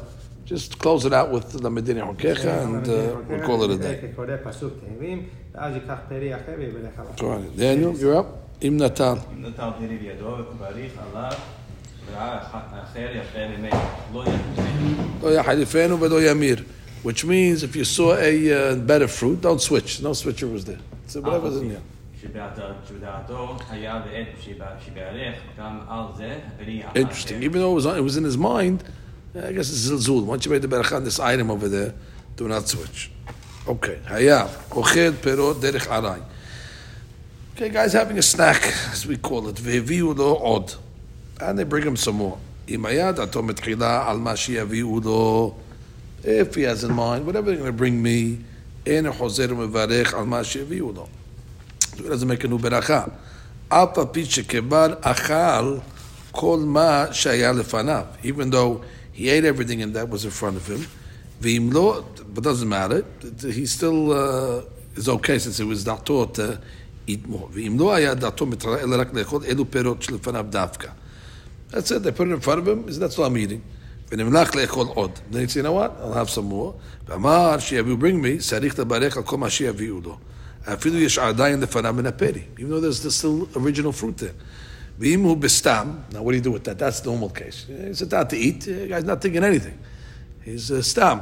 just 0.48 0.78
close 0.78 1.04
it 1.07 1.12
out 1.12 1.30
with 1.30 1.46
the 1.64 1.70
Medini 1.70 2.02
Hokecha 2.09 2.62
and 2.66 2.87
uh, 2.88 3.16
we'll 3.28 3.40
call 3.46 3.62
it 3.64 3.70
a 3.70 3.76
day. 3.83 3.96
קורא 4.16 4.26
פסוק 4.44 4.72
תהילים, 4.80 5.22
ואז 5.54 5.74
ייקח 5.74 5.98
פרי 6.09 6.35
אחר 6.35 6.52
ויברך 6.59 6.98
עליו. 6.98 7.12
Go 7.16 7.22
on. 7.22 7.59
Daniel, 7.59 8.00
you're 8.02 8.16
up. 8.20 8.26
Im 8.62 8.76
Natal. 8.78 9.18
אם 9.33 9.42
נתן 9.42 9.70
פרי 9.78 9.98
בידו 9.98 10.37
ובריך 10.50 10.92
עליו, 11.12 11.33
וראה 12.12 12.38
אחר 12.42 12.98
יפה 13.20 13.38
ממנו, 13.59 13.76
לא 14.14 14.24
יחליפנו. 14.24 15.04
Lo 15.22 15.26
yahadifenu 15.26 15.96
v'lo 15.98 16.20
yamir. 16.20 16.64
Which 17.04 17.24
means 17.24 17.62
if 17.62 17.76
you 17.76 17.85
saw 17.85 18.14
a 18.16 18.33
uh, 18.52 18.76
better 18.76 19.09
fruit, 19.09 19.40
don't 19.42 19.61
switch. 19.61 20.00
No 20.02 20.12
switcher 20.14 20.46
was 20.46 20.64
there. 20.64 20.80
So 21.07 21.20
whatever's 21.20 21.57
in 21.62 21.68
there. 21.68 21.83
שבדעתו- 22.22 22.88
שבדעתו 22.88 23.57
היה 23.70 23.98
בעת 24.04 24.26
שבע- 24.40 24.64
שבערך, 24.87 25.35
גם 25.59 25.78
על 25.88 26.04
זה 26.16 26.37
הפרי 26.46 26.83
האחר. 26.85 27.00
Interesting. 27.00 27.42
Even 27.42 27.59
though 27.61 27.72
it 27.72 27.83
was, 27.83 27.87
it 27.87 28.04
was 28.11 28.16
in 28.16 28.24
his 28.24 28.38
mind, 28.38 28.83
I 29.37 29.52
guess 29.52 29.68
it's 29.68 29.88
zilzul. 29.88 30.24
Once 30.24 30.46
you 30.46 30.52
made 30.52 30.62
the 30.62 30.68
beracha 30.68 30.96
on 30.96 31.04
this 31.04 31.18
item 31.18 31.50
over 31.50 31.68
there, 31.68 31.94
do 32.37 32.46
not 32.46 32.68
switch. 32.68 33.11
Okay. 33.66 33.98
Hayav. 34.07 34.48
Oched 34.70 35.12
perot 35.14 35.54
derech 35.54 35.90
aray. 35.90 36.22
Okay, 37.54 37.68
guys 37.68 37.92
having 37.92 38.18
a 38.18 38.22
snack, 38.22 38.62
as 38.92 39.07
we 39.07 39.16
call 39.16 39.48
it. 39.48 39.57
Ve'eviu 39.57 40.16
lo 40.16 40.37
od. 40.37 40.76
And 41.40 41.59
they 41.59 41.64
bring 41.64 41.85
him 41.85 41.96
some 41.96 42.16
more. 42.16 42.38
Im 42.68 42.83
hayad 42.83 43.18
ato 43.18 43.42
metchila 43.42 44.07
al 44.07 44.18
ma 44.18 44.33
sheyaviu 44.33 45.04
lo. 45.04 45.57
If 46.22 46.54
he 46.54 46.62
has 46.62 46.85
in 46.85 46.92
mind, 46.94 47.26
whatever 47.26 47.46
they're 47.48 47.59
going 47.59 47.72
to 47.72 47.76
bring 47.76 48.02
me, 48.02 48.38
en 48.87 49.04
chozer 49.04 49.48
mevarech 49.48 50.12
al 50.12 50.26
ma 50.26 50.40
sheyaviu 50.40 50.94
lo. 50.94 51.09
So 51.96 52.02
he 52.02 52.09
doesn't 52.09 52.28
make 52.28 52.44
a 52.44 52.48
new 52.48 52.59
beracha. 52.59 53.11
אף 53.68 53.98
על 53.98 54.04
פי 54.12 54.24
שכבר 54.24 54.94
אכל 55.00 55.76
כל 56.30 56.59
מה 56.59 57.07
שהיה 57.12 57.52
לפניו, 57.52 58.04
even 58.22 58.50
though 58.50 58.80
he 59.18 59.28
ate 59.28 59.44
everything 59.44 59.83
and 59.83 59.94
that 59.94 60.09
was 60.09 60.24
in 60.24 60.30
front 60.30 60.57
of 60.57 60.68
him, 60.68 60.87
ואם 61.40 61.70
לא, 61.72 62.04
but 62.35 62.42
doesn't 62.42 62.68
matter, 62.68 63.04
he 63.42 63.66
still 63.66 64.12
uh, 64.12 64.98
is 64.98 65.09
okay 65.09 65.38
since 65.38 65.61
it 65.61 65.66
was 65.66 65.85
דעתו 65.85 66.26
to 66.35 66.59
eat 67.09 67.28
more. 67.28 67.48
ואם 67.52 67.76
לא 67.78 67.94
היה 67.94 68.14
דעתו 68.14 68.46
מתראה 68.46 68.80
אלא 68.80 68.96
רק 69.00 69.14
לאכול 69.14 69.44
אלו 69.44 69.70
פירות 69.70 70.02
שלפניו 70.02 70.46
דווקא. 70.50 70.88
That's 71.70 71.90
it, 71.90 72.02
they 72.02 72.12
put 72.12 72.28
it 72.28 72.33
in 72.33 72.40
front 72.40 72.61
of 72.61 72.68
him, 72.68 72.87
that's 72.87 73.18
what 73.18 73.26
I'm 73.26 73.37
eating. 73.37 73.61
ונמלך 74.12 74.54
לאכול 74.54 74.87
עוד. 74.94 75.11
Then 75.30 75.40
he 75.40 75.48
said, 75.48 75.57
you 75.57 75.62
know 75.62 75.72
what, 75.72 75.92
I'll 76.00 76.12
have 76.12 76.30
some 76.30 76.48
more. 76.48 76.72
ואמר 77.09 77.59
שיביאו 77.59 77.96
bring 77.96 78.22
me, 78.24 78.42
צריך 78.48 78.78
לברך 78.78 79.16
על 79.16 79.22
כל 79.22 79.37
מה 79.37 79.50
שיביאו 79.50 80.00
לו. 80.00 80.18
אפילו 80.64 80.98
יש 80.98 81.18
עדיין 81.18 81.61
לפניו 81.61 81.94
מן 81.94 82.07
הפרי, 82.07 82.42
even 82.59 82.61
though 82.61 82.80
there's 82.80 83.14
still 83.14 83.57
original 83.57 83.92
fruit 83.92 84.18
there. 84.18 84.35
ואם 84.98 85.20
הוא 85.20 85.37
בסתם, 85.37 85.88
now 86.11 86.14
what 86.14 86.33
do 86.33 86.37
you 86.37 86.44
do 86.44 86.50
with 86.50 86.64
that? 86.64 86.78
That's 86.78 87.00
the 87.00 87.07
normal 87.07 87.30
case. 87.30 87.66
He's 87.68 88.02
out 88.12 88.30
to 88.30 88.37
eat, 88.37 88.61
the 88.61 88.88
guy's 88.88 89.04
not 89.04 89.20
thinking 89.20 89.44
anything. 89.44 89.78
He's 90.44 90.70
uh, 90.70 90.83
סתם. 90.83 91.18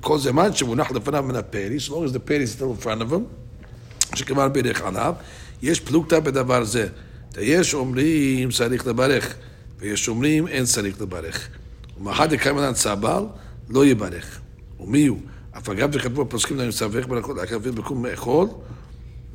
כל 0.00 0.18
זמן 0.18 0.52
שמונח 0.52 0.90
לפניו 0.90 1.22
מן 1.22 1.36
הפרי, 1.36 1.76
so 1.76 1.90
long 1.90 2.04
as 2.08 2.12
the 2.12 2.30
peri 2.30 2.44
is 2.44 2.52
still 2.52 2.72
in 2.72 2.84
front 2.84 3.02
of 3.02 3.12
him, 3.12 3.22
שכבר 4.16 4.48
בירך 4.48 4.82
עליו, 4.82 5.14
יש 5.62 5.80
פלוגתא 5.80 6.20
בדבר 6.20 6.64
זה. 6.64 6.88
יש 7.38 7.74
אומרים 7.74 8.50
צריך 8.50 8.86
לברך, 8.86 9.34
ויש 9.78 10.08
אומרים 10.08 10.48
אין 10.48 10.64
צריך 10.64 11.00
לברך. 11.00 11.48
ומאחד 11.98 12.34
דקיימנן 12.34 12.74
סבל, 12.74 13.22
לא 13.68 13.86
יברך. 13.86 14.40
ומי 14.80 15.06
הוא? 15.06 15.18
אף 15.58 15.68
אגב 15.68 15.90
וכתבו 15.92 16.22
הפוסקים 16.22 16.56
להם 16.56 16.70
סבך 16.70 17.06
ברכות 17.06 17.36
להקרב 17.36 17.68
בקום 17.68 18.02
מאכול, 18.02 18.48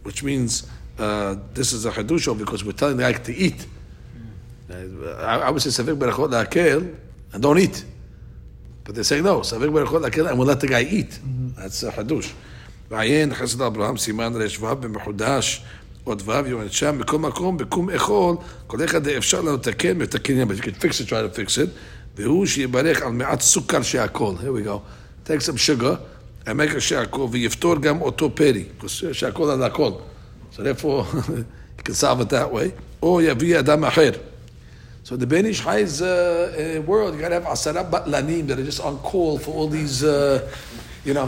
which 0.05 0.21
means 0.21 0.65
uh, 0.98 1.36
this 1.54 1.72
is 1.72 1.86
a 1.86 1.92
חידוש 1.92 2.28
because 2.38 2.64
we're 2.64 2.72
telling 2.72 2.96
the 2.96 3.02
guy 3.02 3.12
to 3.12 3.32
eat. 3.32 3.66
Uh, 4.70 4.74
I, 5.20 5.48
I 5.48 5.50
would 5.50 5.62
say 5.62 5.70
סבך 5.70 5.94
ברכות 5.98 6.30
להקל, 6.30 6.80
and 7.32 7.42
don't 7.42 7.58
eat. 7.58 7.84
But 8.84 8.94
they 8.94 9.02
say 9.02 9.20
no, 9.20 9.42
סבך 9.42 9.68
ברכות 9.72 10.02
להקל, 10.02 10.28
and 10.28 10.38
we'll 10.38 10.46
let 10.46 10.60
the 10.60 10.68
guy 10.68 10.82
eat. 10.82 11.18
That's 11.56 11.82
a 11.82 11.92
חידוש. 11.92 12.34
ועיין 12.90 13.34
חסד 13.34 13.62
אברהם, 13.62 13.96
סימן 13.96 14.32
רשו 14.36 14.76
במחודש, 14.76 15.62
עוד 16.04 16.22
ו' 16.26 16.46
יורד 16.46 16.72
שם, 16.72 16.98
בכל 16.98 17.18
מקום, 17.18 17.56
בקום 17.56 17.90
אכול, 17.90 18.36
כל 18.66 18.84
אחד 18.84 19.08
אפשר 19.08 19.40
לתקן, 19.40 19.98
מתקנים, 19.98 20.50
but 20.50 20.54
you 20.54 20.62
can 20.62 20.74
fix 20.74 21.00
it, 21.00 21.08
try 21.08 21.22
to 21.22 21.38
fix 21.38 21.58
it, 21.58 21.68
והוא 22.16 22.46
שיברך 22.46 23.02
על 23.02 23.12
מעט 23.12 23.40
סוכר 23.40 23.82
שהכל, 23.82 24.34
here 24.40 24.52
we 24.52 24.66
go, 24.66 24.80
take 25.26 25.42
some 25.42 25.56
sugar, 25.56 25.96
a 26.46 26.80
שהכל, 26.80 27.26
ויפתור 27.30 27.76
גם 27.76 28.00
אותו 28.00 28.34
פרי, 28.34 28.64
שהכל 29.12 29.50
על 29.50 29.62
הכל. 29.62 29.90
So 30.58 30.64
therefore, 30.64 31.06
you 31.28 31.46
can 31.84 31.94
solve 31.94 32.20
it 32.20 32.30
that 32.30 32.50
way. 32.50 32.74
Oh 33.00 33.20
yeah, 33.20 33.30
Adam 33.30 33.82
Acher. 33.82 34.20
So 35.04 35.16
the 35.16 35.24
Ben 35.24 35.46
uh, 35.46 35.48
uh, 35.48 36.82
world, 36.82 37.14
you 37.14 37.20
got 37.20 37.28
to 37.28 37.34
have 37.34 37.44
Asara 37.44 37.88
Batlanim 37.88 38.48
that 38.48 38.58
are 38.58 38.64
just 38.64 38.80
on 38.80 38.98
call 38.98 39.38
for 39.38 39.54
all 39.54 39.68
these, 39.68 40.02
uh, 40.02 40.52
you 41.04 41.14
know. 41.14 41.26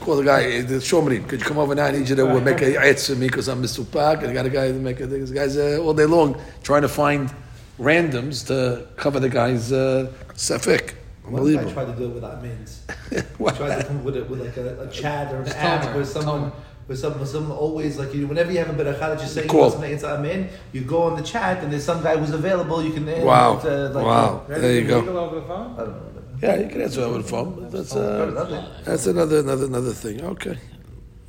Call 0.00 0.16
the 0.16 0.24
guy, 0.24 0.60
uh, 0.60 0.62
the 0.62 0.76
Shomrim, 0.76 1.28
could 1.28 1.40
you 1.40 1.46
come 1.46 1.58
over 1.58 1.74
now? 1.74 1.84
I 1.84 1.90
need 1.90 2.08
you 2.08 2.16
to 2.16 2.24
will 2.24 2.40
make 2.40 2.62
a 2.62 2.72
etz 2.72 3.12
for 3.12 3.20
me 3.20 3.26
because 3.26 3.48
I'm 3.48 3.62
Mr. 3.62 3.84
Pak. 3.84 4.22
And 4.22 4.30
I 4.30 4.32
got 4.32 4.46
a 4.46 4.50
guy 4.50 4.68
to 4.68 4.78
make 4.78 4.98
a 5.00 5.06
This 5.06 5.30
guy's 5.30 5.58
uh, 5.58 5.82
all 5.82 5.92
day 5.92 6.06
long 6.06 6.40
trying 6.62 6.82
to 6.82 6.88
find 6.88 7.30
randoms 7.78 8.46
to 8.46 8.86
cover 8.96 9.20
the 9.20 9.28
guy's 9.28 9.72
uh, 9.72 10.10
sefik. 10.32 10.94
Unbelievable. 11.26 11.68
I 11.68 11.74
try 11.74 11.84
to 11.84 11.92
do 11.92 12.04
it 12.04 12.14
without 12.14 12.42
means. 12.42 12.82
I 13.12 13.50
try 13.50 13.76
to 13.76 13.84
come 13.84 14.02
with, 14.04 14.16
it, 14.16 14.30
with 14.30 14.40
like 14.40 14.56
a, 14.56 14.88
a 14.88 14.90
chat 14.90 15.34
or 15.34 15.42
an 15.42 15.48
ad 15.48 15.94
where 15.94 16.06
someone. 16.06 16.50
where 16.87 16.97
some 17.03 17.13
where 17.19 17.25
someone 17.33 17.57
always 17.65 17.93
like 18.01 18.11
you 18.15 18.25
whenever 18.31 18.51
you 18.53 18.59
have 18.63 18.69
a 18.75 18.77
bit 18.81 18.87
of 18.91 18.95
challenge 18.99 19.21
just 19.21 19.33
saying 19.35 19.47
Cool. 19.47 19.57
you 19.59 19.61
want 19.65 19.73
something 19.73 19.93
it's 19.97 20.03
amen 20.15 20.39
you 20.75 20.81
go 20.95 20.99
on 21.07 21.13
the 21.19 21.25
chat 21.33 21.55
and 21.63 21.67
there's 21.71 21.83
some 21.91 22.01
guy 22.07 22.13
who's 22.19 22.31
available 22.41 22.77
you 22.87 22.93
can 22.97 23.05
uh, 23.07 23.15
Wow. 23.31 23.49
it's, 23.57 23.65
uh, 23.65 23.91
like, 23.95 24.05
Wow. 24.05 24.31
Ready 24.47 24.61
There 24.61 24.71
to 24.75 24.81
you 24.81 24.87
go. 24.93 24.99
legal 24.99 25.17
over 25.25 25.35
the 25.41 25.47
phone? 25.51 25.69
I 25.79 25.81
don't 25.85 25.89
know. 25.89 26.05
Yeah, 26.41 26.55
you 26.61 26.67
can 26.71 26.81
answer 26.85 27.01
over 27.09 27.17
the 27.23 27.29
phone. 27.35 27.49
but 27.59 27.71
That's, 27.73 27.93
Oh, 27.95 28.01
uh, 28.01 28.41
nothing. 28.41 28.63
that's 28.87 29.05
another, 29.13 29.37
another, 29.45 29.65
another 29.73 29.91
thing. 30.03 30.17
Okay. 30.33 30.55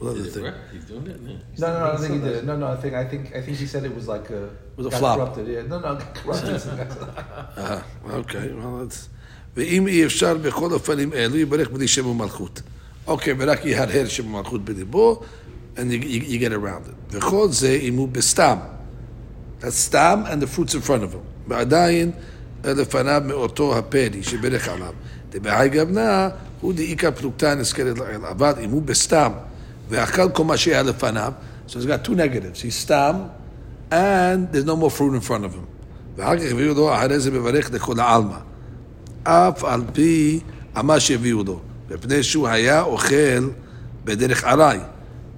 Another 0.01 0.17
Did 0.19 0.27
it 0.27 0.33
thing. 0.35 0.43
work? 0.45 0.55
He's 0.73 0.85
doing 0.91 1.07
it? 1.15 1.19
Yeah. 1.21 1.37
No, 1.63 1.67
no, 1.73 1.79
no, 1.81 1.85
I 1.85 1.89
don't 1.91 2.01
think 2.03 2.15
he 2.19 2.21
did 2.29 2.35
it. 2.39 2.45
No, 2.51 2.55
no, 2.63 2.67
I 2.69 2.77
think 2.83 2.93
I 3.03 3.05
think 3.11 3.23
I 3.39 3.41
think 3.45 3.55
he 3.63 3.67
said 3.73 3.83
it 3.91 3.95
was 4.01 4.07
like 4.15 4.27
uh, 4.31 4.47
was 4.79 4.87
a 4.87 4.91
got 4.91 4.99
flop. 5.01 5.17
Corrupted, 5.19 5.47
yeah. 5.55 5.63
No, 5.73 5.77
no, 5.85 5.91
got 6.03 6.15
corrupted. 6.15 6.61
אה, 7.59 7.79
אוקיי, 8.13 8.49
well, 8.59 8.89
that's... 8.89 9.09
ואם 9.57 9.87
אי 9.89 10.05
אפשר 10.07 10.35
בכל 10.37 10.73
אופנים 10.73 11.13
אלו, 11.13 11.37
יברך 11.37 11.71
בלי 11.71 11.89
שם 11.89 12.07
ומלכות. 12.07 12.63
אוקיי, 13.07 13.35
ורק 13.39 13.65
יהרהר 13.65 14.07
שם 14.07 14.27
ומלכות 14.35 14.65
בליבו, 14.65 15.23
and 15.77 15.93
you, 15.93 15.99
you, 15.99 16.21
you 16.21 16.39
get 16.39 16.53
around 16.53 16.89
it. 16.89 17.17
וכל 17.17 17.49
זה 17.51 17.79
אם 17.83 17.97
הוא 17.97 18.09
בסתם. 18.09 18.57
That's 19.61 19.69
סתם 19.69 20.23
and 20.27 20.43
the 20.43 20.47
fruits 20.47 20.75
in 20.75 20.81
front 20.89 21.03
of 21.03 21.15
him. 21.15 21.49
ועדיין 21.49 22.11
לפניו 22.65 23.23
מאותו 23.27 23.79
הפרי 23.79 24.23
שברך 24.23 24.69
עליו. 24.69 24.93
דבהי 25.31 25.69
גבנה 25.69 26.29
הוא 26.61 26.73
דאיכא 26.73 27.11
פלוגתא 27.11 27.55
נזכרת 27.55 27.99
לעיל. 27.99 28.27
אבל 28.27 28.53
אם 28.65 28.71
הוא 28.71 28.83
בסתם, 28.83 29.33
ואכל 29.89 30.31
כל 30.31 30.45
מה 30.45 30.57
שהיה 30.57 30.83
לפניו, 30.83 31.33
so 31.69 31.73
he's 31.73 31.87
got 31.87 32.09
two 32.09 32.15
negatives. 32.15 32.63
He's 32.63 32.75
סתם, 32.75 33.15
and 33.91 34.53
there's 34.53 34.65
no 34.65 34.77
more 34.77 34.91
fruit 34.91 35.15
in 35.15 35.29
front 35.29 35.45
of 35.45 35.55
him. 35.55 35.67
ואחר 36.17 36.37
כך 36.37 36.45
הביאו 36.51 36.75
לו, 36.75 36.95
אחרי 36.95 37.21
זה 37.21 37.31
מברך 37.31 37.71
לכל 37.73 38.01
העלמא. 38.01 38.37
אף 39.25 39.65
על 39.65 39.83
פי 39.93 40.41
מה 40.75 41.01
שהביאו 41.01 41.45
לו, 41.45 41.61
מפני 41.91 42.23
שהוא 42.23 42.49
היה 42.49 42.83
אוכל 42.83 43.51
בדרך 44.05 44.45
ארעי. 44.45 44.79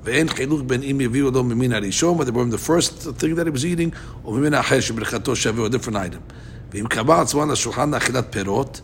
ואין 0.07 0.29
חילוק 0.29 0.61
בין 0.61 0.83
אם 0.83 0.99
הביאו 0.99 1.31
לו 1.31 1.43
ממין 1.43 1.73
הראשון, 1.73 2.19
whether 2.19 2.31
from 2.31 2.51
the 2.51 2.69
first 2.69 3.03
thing 3.03 3.35
that 3.35 3.47
he 3.47 3.51
was 3.51 3.63
eating, 3.63 3.95
או 4.25 4.33
ממין 4.33 4.53
האחר 4.53 4.79
שברכתו 4.79 5.35
שווה, 5.35 5.63
או 5.63 5.67
different 5.67 5.93
item. 5.93 6.33
ואם 6.73 6.87
קבע 6.87 7.21
עצמו 7.21 7.43
על 7.43 7.51
השולחן 7.51 7.91
לאכילת 7.91 8.25
פירות, 8.29 8.81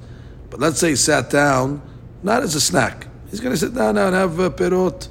but 0.52 0.56
let's 0.56 0.80
say 0.80 0.92
he 0.94 1.08
sat 1.08 1.32
down, 1.32 1.80
not 2.26 2.44
as 2.44 2.56
a 2.56 2.72
snack, 2.72 3.08
he's 3.32 3.40
going 3.40 3.52
to 3.52 3.58
sit 3.58 3.74
down 3.74 3.96
now 3.96 4.08
and 4.08 4.16
have 4.16 4.40
uh, 4.40 4.50
פירות 4.58 5.08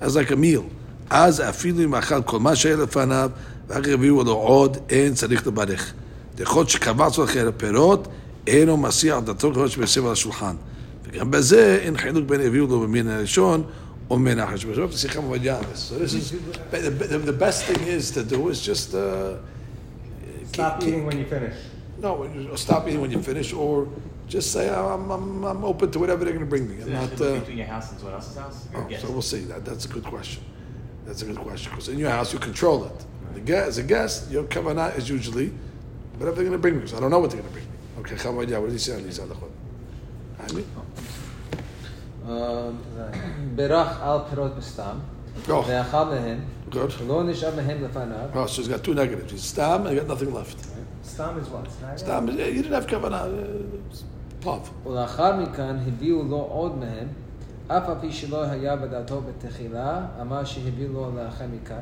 as 0.00 0.16
like 0.16 0.30
a 0.30 0.36
meal. 0.36 0.62
אז 1.10 1.40
אפילו 1.40 1.84
אם 1.84 1.94
אכל 1.94 2.22
כל 2.22 2.40
מה 2.40 2.56
שהיה 2.56 2.76
לפניו, 2.76 3.30
ואחר 3.68 3.82
כך 3.82 3.88
הביאו 3.88 4.24
לו 4.24 4.32
עוד, 4.32 4.76
אין 4.90 5.14
צריך 5.14 5.46
לברך. 5.46 5.92
יכול 6.40 6.66
שקבע 6.66 7.06
עצמו 7.06 7.24
לאכיל 7.24 7.48
הפירות, 7.48 8.08
אינו 8.46 8.76
מסיע 8.76 9.16
על 9.16 9.22
דתו 9.22 9.52
ככל 9.52 9.68
שמסב 9.68 10.06
על 10.06 10.12
השולחן. 10.12 10.54
וגם 11.04 11.30
בזה 11.30 11.78
אין 11.82 11.96
חילוק 11.96 12.28
בין 12.28 12.40
הביאו 12.40 12.66
לו 12.66 12.80
במין 12.80 13.08
הראשון 13.08 13.62
umenachas. 14.08 15.76
So 15.76 15.98
this 15.98 16.14
is 16.14 16.30
the, 16.30 17.32
best 17.32 17.64
thing 17.64 17.86
is 17.86 18.10
to 18.12 18.22
do 18.22 18.48
is 18.48 18.62
just 18.62 18.94
uh, 18.94 19.38
stop 20.44 20.80
keep, 20.80 20.88
eating 20.88 21.06
when 21.06 21.18
you 21.18 21.26
finish. 21.26 21.54
No, 21.98 22.54
stop 22.56 22.86
eating 22.88 23.00
when 23.00 23.10
you 23.10 23.22
finish, 23.22 23.52
or 23.52 23.88
just 24.28 24.52
say 24.52 24.70
oh, 24.70 24.88
I'm, 24.88 25.10
I'm, 25.10 25.44
I'm 25.44 25.64
open 25.64 25.90
to 25.90 25.98
whatever 25.98 26.24
they're 26.24 26.34
going 26.34 26.44
to 26.44 26.50
bring 26.50 26.68
me. 26.68 26.82
I'm 26.82 26.88
so 26.88 26.90
not 26.90 27.20
uh, 27.20 27.40
between 27.40 27.58
your 27.58 27.66
house 27.66 27.90
and 27.90 28.00
someone 28.00 28.14
else's 28.14 28.36
house. 28.36 28.68
Oh, 28.74 28.88
so 28.98 29.10
we'll 29.10 29.22
see. 29.22 29.40
That 29.40 29.64
that's 29.64 29.84
a 29.84 29.88
good 29.88 30.04
question. 30.04 30.42
That's 31.06 31.22
a 31.22 31.26
good 31.26 31.38
question 31.38 31.70
because 31.70 31.88
in 31.88 31.98
your 31.98 32.10
house 32.10 32.32
you 32.32 32.38
control 32.38 32.84
it. 32.84 33.04
The 33.34 33.40
guest, 33.40 33.68
as 33.68 33.78
a 33.78 33.82
guest, 33.82 34.30
your 34.30 34.44
kavanah 34.44 34.96
is 34.96 35.08
usually 35.08 35.52
whatever 36.18 36.36
they're 36.36 36.44
going 36.44 36.52
to 36.52 36.58
bring 36.58 36.74
me. 36.74 36.80
Because 36.80 36.94
I 36.94 37.00
don't 37.00 37.10
know 37.10 37.18
what 37.18 37.30
they're 37.30 37.40
going 37.40 37.52
to 37.52 37.58
bring 37.60 37.66
me. 37.66 38.12
Okay, 38.12 38.28
what 38.30 38.46
do 38.46 38.72
you 38.72 38.78
say 38.78 38.94
on 38.94 39.04
these 39.04 39.18
halachot? 39.18 39.50
I 40.38 40.52
mean. 40.52 40.66
בירך 43.55 44.01
על 44.01 44.17
פירות 44.29 44.55
בסתם, 44.57 44.95
go. 45.47 45.51
ואכל 45.67 46.03
מהם, 46.03 46.39
Good. 46.71 46.75
ולא 47.03 47.23
נשאר 47.23 47.55
מהם 47.55 47.83
לפניו, 47.83 48.17
Oh, 48.33 48.47
so 48.47 48.61
he's 48.61 48.67
got 48.67 48.83
two 48.83 48.93
negatives. 48.93 49.31
He's 49.31 49.43
stam 49.55 49.85
and 49.85 49.89
he 49.89 49.95
got 49.95 50.07
nothing 50.07 50.33
left. 50.33 50.57
Stam 51.03 51.37
is 51.41 51.47
what? 51.49 51.71
Snack? 51.79 51.97
Stam, 51.99 52.27
yeah, 52.27 52.47
you 52.55 52.61
didn't 52.63 52.73
have 52.73 52.87
kavanah. 52.87 53.23
Uh, 53.23 54.45
pav. 54.45 54.69
ולאחר 54.85 55.35
מכן 55.35 55.75
הביאו 55.87 56.23
לו 56.23 56.37
עוד 56.37 56.77
מהם, 56.77 57.07
אף 57.67 57.89
על 57.89 57.95
פי 58.01 58.11
שלא 58.11 58.43
היה 58.43 58.75
בדעתו 58.75 59.21
בתחילה, 59.21 60.05
אמר 60.21 60.43
שהביאו 60.43 60.93
לו 60.93 61.11
לאחר 61.15 61.45
מכן. 61.61 61.79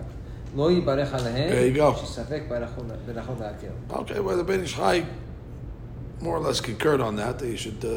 לא 0.56 0.72
יברך 0.72 1.14
עליהם, 1.14 1.50
There 1.50 1.78
you 1.78 1.80
go. 1.82 2.06
שספק 2.06 2.42
ברכו 2.50 2.82
ברכו 3.06 3.32
להקל. 3.40 3.68
Okay, 3.90 4.20
well, 4.20 4.38
the 4.38 4.44
Ben 4.44 4.64
Ish 4.64 4.76
Chai 4.78 5.04
more 6.22 6.36
or 6.38 6.40
less 6.48 6.60
concurred 6.62 7.02
on 7.02 7.16
that. 7.22 7.34
That 7.40 7.48
you 7.48 7.58
should 7.58 7.84
uh, 7.86 7.94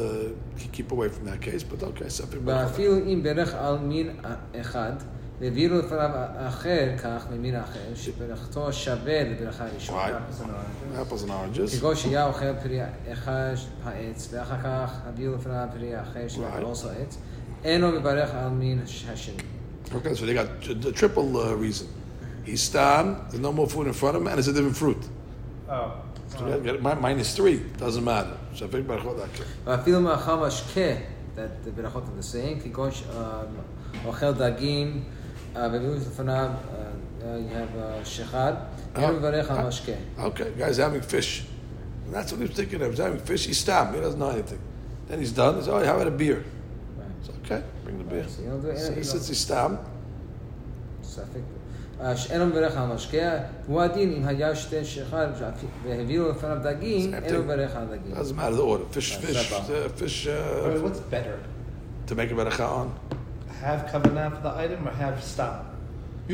keep 0.75 0.91
away 0.91 1.09
from 1.09 1.25
that 1.29 1.41
case. 1.41 1.63
But 1.63 1.83
okay, 1.83 2.09
something. 2.09 2.41
ואפילו 2.45 2.97
אם 2.97 3.23
בירך 3.23 3.53
על 3.53 3.77
מין 3.79 4.09
אחד, 4.61 4.91
והביאו 5.41 5.77
לפניו 5.79 6.09
אחר 6.47 6.97
כך 7.03 7.25
ממין 7.31 7.55
אחר, 7.55 7.95
שברכתו 7.95 8.73
שווה 8.73 9.23
לברכה 9.23 9.65
הראשונה. 9.67 10.07
Right. 10.07 10.99
Apples 11.01 11.23
and 11.23 11.29
oranges. 11.29 11.77
כגון 11.77 11.95
שהיה 11.95 12.25
אוכל 12.25 12.53
פרי 12.63 12.79
אחד 13.13 13.53
העץ, 13.83 14.29
ואחר 14.31 14.55
כך 14.63 14.91
הביאו 15.07 15.35
לפניו 15.35 15.67
פרי 15.73 16.01
אחר 16.01 16.27
של 16.27 16.41
Right. 16.41 16.63
also 16.63 16.87
עץ, 17.01 17.17
אינו 17.63 17.91
מברך 17.91 18.29
על 18.35 18.49
מין 18.49 18.79
השני. 19.09 19.33
Okay, 19.91 20.13
so 20.13 20.25
they 20.25 20.33
got 20.35 20.61
t- 20.61 20.73
the 20.87 20.91
triple 20.91 21.37
uh, 21.37 21.55
reason. 21.55 21.87
He's 22.45 22.61
stam, 22.61 23.05
there's 23.29 23.39
no 23.41 23.51
more 23.51 23.67
food 23.67 23.87
in 23.87 23.93
front 23.93 24.15
of 24.15 24.21
him, 24.21 24.27
and 24.27 24.37
it's 24.39 24.47
a 24.47 24.53
different 24.53 24.77
fruit. 24.77 25.03
Oh. 25.69 25.73
minus 27.00 27.36
three 27.36 27.58
doesn't 27.78 28.04
matter. 28.04 28.36
Shafik 28.54 28.84
berachot 28.84 29.26
akeh. 29.26 29.44
Afilu 29.66 30.02
ma'achal 30.02 30.50
ke 30.72 31.02
that 31.34 31.64
the 31.64 31.70
berachot 31.70 32.08
are 32.08 32.16
the 32.16 32.22
same. 32.22 32.60
Kigosh 32.60 33.02
um, 33.16 33.58
ochel 34.04 34.34
dagim 34.34 35.04
uh, 35.54 35.68
ve'vilu 35.68 35.98
lefanav 35.98 36.54
uh, 36.54 37.26
uh, 37.26 37.36
you 37.36 37.48
have 37.48 37.68
shechad. 38.04 38.66
Ah, 38.96 39.70
ah, 40.18 40.26
okay, 40.26 40.52
guy's 40.58 40.76
having 40.76 41.00
fish. 41.00 41.44
And 42.04 42.14
that's 42.14 42.32
what 42.32 42.40
he's 42.40 42.50
thinking 42.50 42.82
of. 42.82 42.90
He's 42.90 42.98
having 42.98 43.18
fish. 43.18 43.46
He 43.46 43.54
stopped. 43.54 43.94
He 43.94 44.00
doesn't 44.00 44.20
know 44.20 44.30
anything. 44.30 44.60
Then 45.08 45.18
he's 45.18 45.32
done. 45.32 45.62
He 45.62 45.70
"Oh, 45.70 45.84
how 45.84 45.94
about 45.94 46.06
a 46.06 46.10
beer?" 46.10 46.44
Right. 46.96 47.08
It's 47.20 47.30
okay. 47.30 47.62
Bring 47.82 47.98
the 47.98 48.04
beer. 48.04 48.20
Right, 48.20 48.30
so 48.30 48.42
you 48.42 48.48
don't 48.48 48.62
do 48.62 48.68
it, 48.68 48.78
so 48.78 48.92
he 48.92 49.02
sits. 49.02 49.28
he's 49.28 49.38
stopped. 49.38 49.88
Suffolk. 51.02 51.42
אה, 52.01 52.17
שאינו 52.17 52.45
מברך 52.45 52.77
על 52.77 52.87
משקה, 52.87 53.31
הוא 53.67 53.81
הדין 53.81 54.13
אם 54.13 54.27
היה 54.27 54.55
שתי 54.55 54.85
שחד 54.85 55.27
והביאו 55.87 56.29
לפניו 56.29 56.57
דגים, 56.63 57.13
Same 57.13 57.23
אינו 57.25 57.39
thing. 57.39 57.41
מברך 57.41 57.75
על 57.75 57.85
דגים. 57.85 58.13
Doesn't 58.15 58.35
matter 58.39 58.55
the 58.55 58.61
order. 58.61 58.83
Fish, 58.99 59.17
That's 59.17 59.25
fish, 59.25 59.51
not 59.51 59.69
uh, 59.69 59.89
fish 60.03 60.27
I 60.27 60.29
mean, 60.67 60.77
uh, 60.77 60.81
what's 60.81 60.99
better? 60.99 61.37
to 62.07 62.15
make 62.15 62.31
a 62.31 62.35
beracha 62.35 62.67
on. 62.79 62.87
Have 63.61 63.81
kavanah 63.91 64.29
for 64.35 64.41
the 64.47 64.53
item 64.63 64.87
or 64.87 64.91
have 64.91 65.21
stam? 65.23 65.59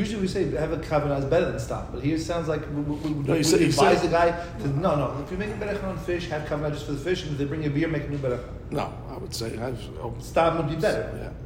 Usually 0.02 0.20
we 0.24 0.28
say 0.28 0.42
have 0.64 0.72
a 0.72 0.76
kavanah 0.90 1.18
is 1.22 1.24
better 1.34 1.48
than 1.50 1.58
stam, 1.68 1.84
but 1.92 2.00
here 2.06 2.16
it 2.16 2.24
sounds 2.30 2.46
like 2.52 2.62
we, 2.74 2.80
we, 2.88 2.94
we, 2.96 3.10
No, 3.28 3.32
you 3.34 3.38
we 3.38 3.42
say- 3.42 3.58
you 3.60 3.66
advise 3.66 3.98
say- 4.00 4.06
the 4.06 4.12
guy 4.20 4.28
to 4.60 4.66
no, 4.86 4.90
no. 5.02 5.06
If 5.24 5.28
you 5.32 5.38
make 5.42 5.50
a 5.56 5.58
berachah 5.62 5.88
on 5.92 5.98
fish, 6.10 6.24
have 6.34 6.42
kavanah 6.48 6.72
just 6.76 6.86
for 6.86 6.92
the 6.98 7.04
fish, 7.08 7.20
and 7.24 7.32
if 7.32 7.38
they 7.38 7.44
bring 7.50 7.62
you 7.64 7.70
a 7.72 7.76
beer, 7.76 7.88
make 7.88 8.04
a 8.08 8.10
new 8.14 8.18
berachah. 8.26 8.52
No, 8.80 8.86
I 9.12 9.16
would 9.22 9.34
say 9.40 9.48
have 9.56 9.76
oh, 10.02 10.14
Stam 10.30 10.52
would 10.58 10.70
be 10.74 10.76
better. 10.86 11.04
yeah, 11.04 11.12
make, 11.12 11.22
make, 11.22 11.30
make, 11.32 11.39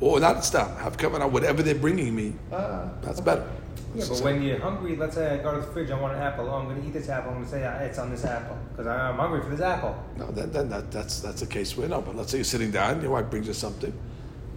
or 0.00 0.20
not 0.20 0.44
stop. 0.44 0.78
Have 0.78 0.96
come 0.98 1.14
out 1.14 1.30
whatever 1.32 1.62
they're 1.62 1.74
bringing 1.74 2.14
me. 2.14 2.34
Ah, 2.52 2.88
That's 3.02 3.20
better. 3.20 3.46
Yeah, 3.94 4.04
but 4.08 4.20
when 4.20 4.42
you're 4.42 4.58
hungry, 4.58 4.94
let's 4.96 5.14
say 5.14 5.38
I 5.38 5.42
go 5.42 5.54
to 5.54 5.60
the 5.60 5.66
fridge, 5.72 5.90
I 5.90 5.98
want 5.98 6.14
an 6.14 6.22
apple. 6.22 6.48
Oh, 6.50 6.56
I'm 6.56 6.64
going 6.66 6.80
to 6.82 6.86
eat 6.86 6.92
this 6.92 7.08
apple. 7.08 7.30
I'm 7.30 7.36
going 7.38 7.46
to 7.46 7.50
say 7.50 7.64
ah, 7.64 7.78
it's 7.78 7.98
on 7.98 8.10
this 8.10 8.24
apple 8.26 8.58
because 8.70 8.86
I'm 8.86 9.16
hungry 9.16 9.40
for 9.42 9.48
this 9.48 9.60
apple. 9.60 9.96
No, 10.18 10.30
then, 10.30 10.50
then 10.52 10.68
that, 10.68 10.90
that's 10.90 11.20
that's 11.20 11.40
a 11.42 11.46
case 11.46 11.76
where 11.76 11.88
no. 11.88 12.02
But 12.02 12.14
let's 12.16 12.30
say 12.30 12.38
you're 12.38 12.44
sitting 12.44 12.70
down, 12.70 13.00
your 13.00 13.12
wife 13.12 13.30
brings 13.30 13.46
you 13.46 13.54
something. 13.54 13.92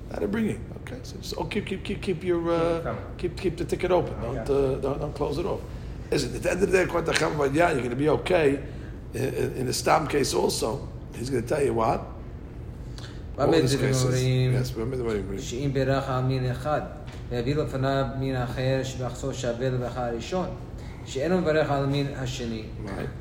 That 0.09 0.23
are 0.23 0.27
bringing. 0.27 0.55
You. 0.55 0.81
Okay, 0.81 0.99
so 1.03 1.17
just, 1.17 1.35
oh, 1.37 1.45
keep 1.45 1.67
keep 1.67 1.83
keep 1.83 2.01
keep 2.01 2.23
your 2.23 2.51
uh, 2.51 2.95
keep 3.17 3.37
keep 3.37 3.55
the 3.57 3.63
ticket 3.65 3.91
open. 3.91 4.19
Don't, 4.21 4.37
Okay. 4.39 4.75
uh, 4.75 4.81
don't 4.81 4.99
don't 4.99 5.15
close 5.15 5.37
it 5.37 5.45
off. 5.45 5.61
Listen, 6.11 6.35
at 6.35 6.41
the 6.43 6.51
end 6.51 6.63
of 6.63 6.71
the 6.71 6.77
day, 6.77 6.83
according 6.83 7.13
to 7.13 7.19
Chacham, 7.19 7.39
yeah, 7.55 7.69
you're 7.69 7.77
going 7.77 7.91
to 7.91 7.95
be 7.95 8.09
okay. 8.09 8.59
In, 9.13 9.21
in, 9.33 9.53
in 9.57 9.65
the 9.67 9.73
stam 9.73 10.07
case, 10.07 10.33
also, 10.33 10.87
he's 11.15 11.29
going 11.29 11.43
to 11.43 11.47
tell 11.47 11.63
you 11.63 11.73
what. 11.75 12.03
All 13.38 13.40
במה 13.40 13.56
these 13.56 13.74
דברים 13.76 13.92
cases- 13.92 14.04
אומרים 14.04 14.52
Yes, 14.62 14.66
remember 14.66 14.96
the 14.96 15.08
way 15.08 15.14
you 15.14 15.38
bring. 15.38 15.42
שאם 15.42 15.70
בירך 15.72 16.08
על 16.08 16.22
מין 16.22 16.50
אחד 16.50 16.80
ויביא 17.30 17.56
לפניו 17.56 18.04
מין 18.18 18.36
אחר 18.36 18.80
שבחצו 18.84 19.34
שווה 19.34 19.70
לברכה 19.70 20.06
הראשון, 20.08 20.46
שאינו 21.06 21.38
מברך 21.40 21.70
על 21.70 21.84
המין 21.84 22.06
השני, 22.16 22.62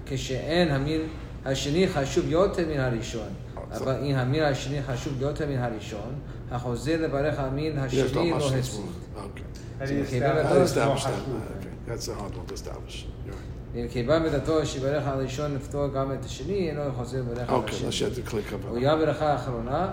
כשאין 0.05 0.71
המין 0.71 1.01
השני 1.45 1.87
חשוב 1.87 2.25
יותר 2.29 2.67
מן 2.67 2.79
הראשון. 2.79 3.27
אבל 3.71 3.95
אם 4.03 4.15
המין 4.15 4.43
השני 4.43 4.83
חשוב 4.83 5.21
יותר 5.21 5.47
מן 5.47 5.57
הראשון, 5.57 6.13
החוזר 6.51 7.01
לברך 7.01 7.39
על 7.39 7.45
המין 7.45 7.73
There's 7.77 7.91
not 7.91 8.03
השני 8.07 8.33
much 8.33 8.35
לא 8.39 8.49
to 8.49 8.53
הצליח. 8.53 8.75
Okay. 9.15 9.81
How 9.81 9.85
do 9.85 9.89
you 9.89 10.11
Okay, 10.11 10.15
establish 10.15 10.45
I 10.45 10.49
but- 10.49 10.77
established 10.77 11.03
that. 11.03 11.09
חשוב? 11.09 11.39
Okay. 11.59 11.89
That's 11.91 12.07
a 12.07 12.21
hard 12.21 12.33
one 12.37 12.51
to 12.51 12.53
establish. 12.53 12.95
You're 13.25 13.31
right. 13.31 13.56
ואם 13.73 13.87
קיבל 13.87 14.19
מדתו 14.19 14.65
שיברך 14.65 15.07
על 15.07 15.13
הראשון 15.19 15.55
לפתור 15.55 15.87
גם 15.87 16.11
את 16.13 16.25
השני, 16.25 16.69
אינו 16.69 16.81
חוזר 16.97 17.19
לברך 17.19 17.49
על 17.49 17.55
Okay, 17.55 17.69
let's 17.69 17.87
השני. 17.87 18.09
have 18.09 18.27
to 18.27 18.29
click 18.31 18.51
up. 18.53 18.67
הוא 18.69 18.77
יהיה 18.77 18.95
ברכה 18.95 19.31
האחרונה, 19.33 19.91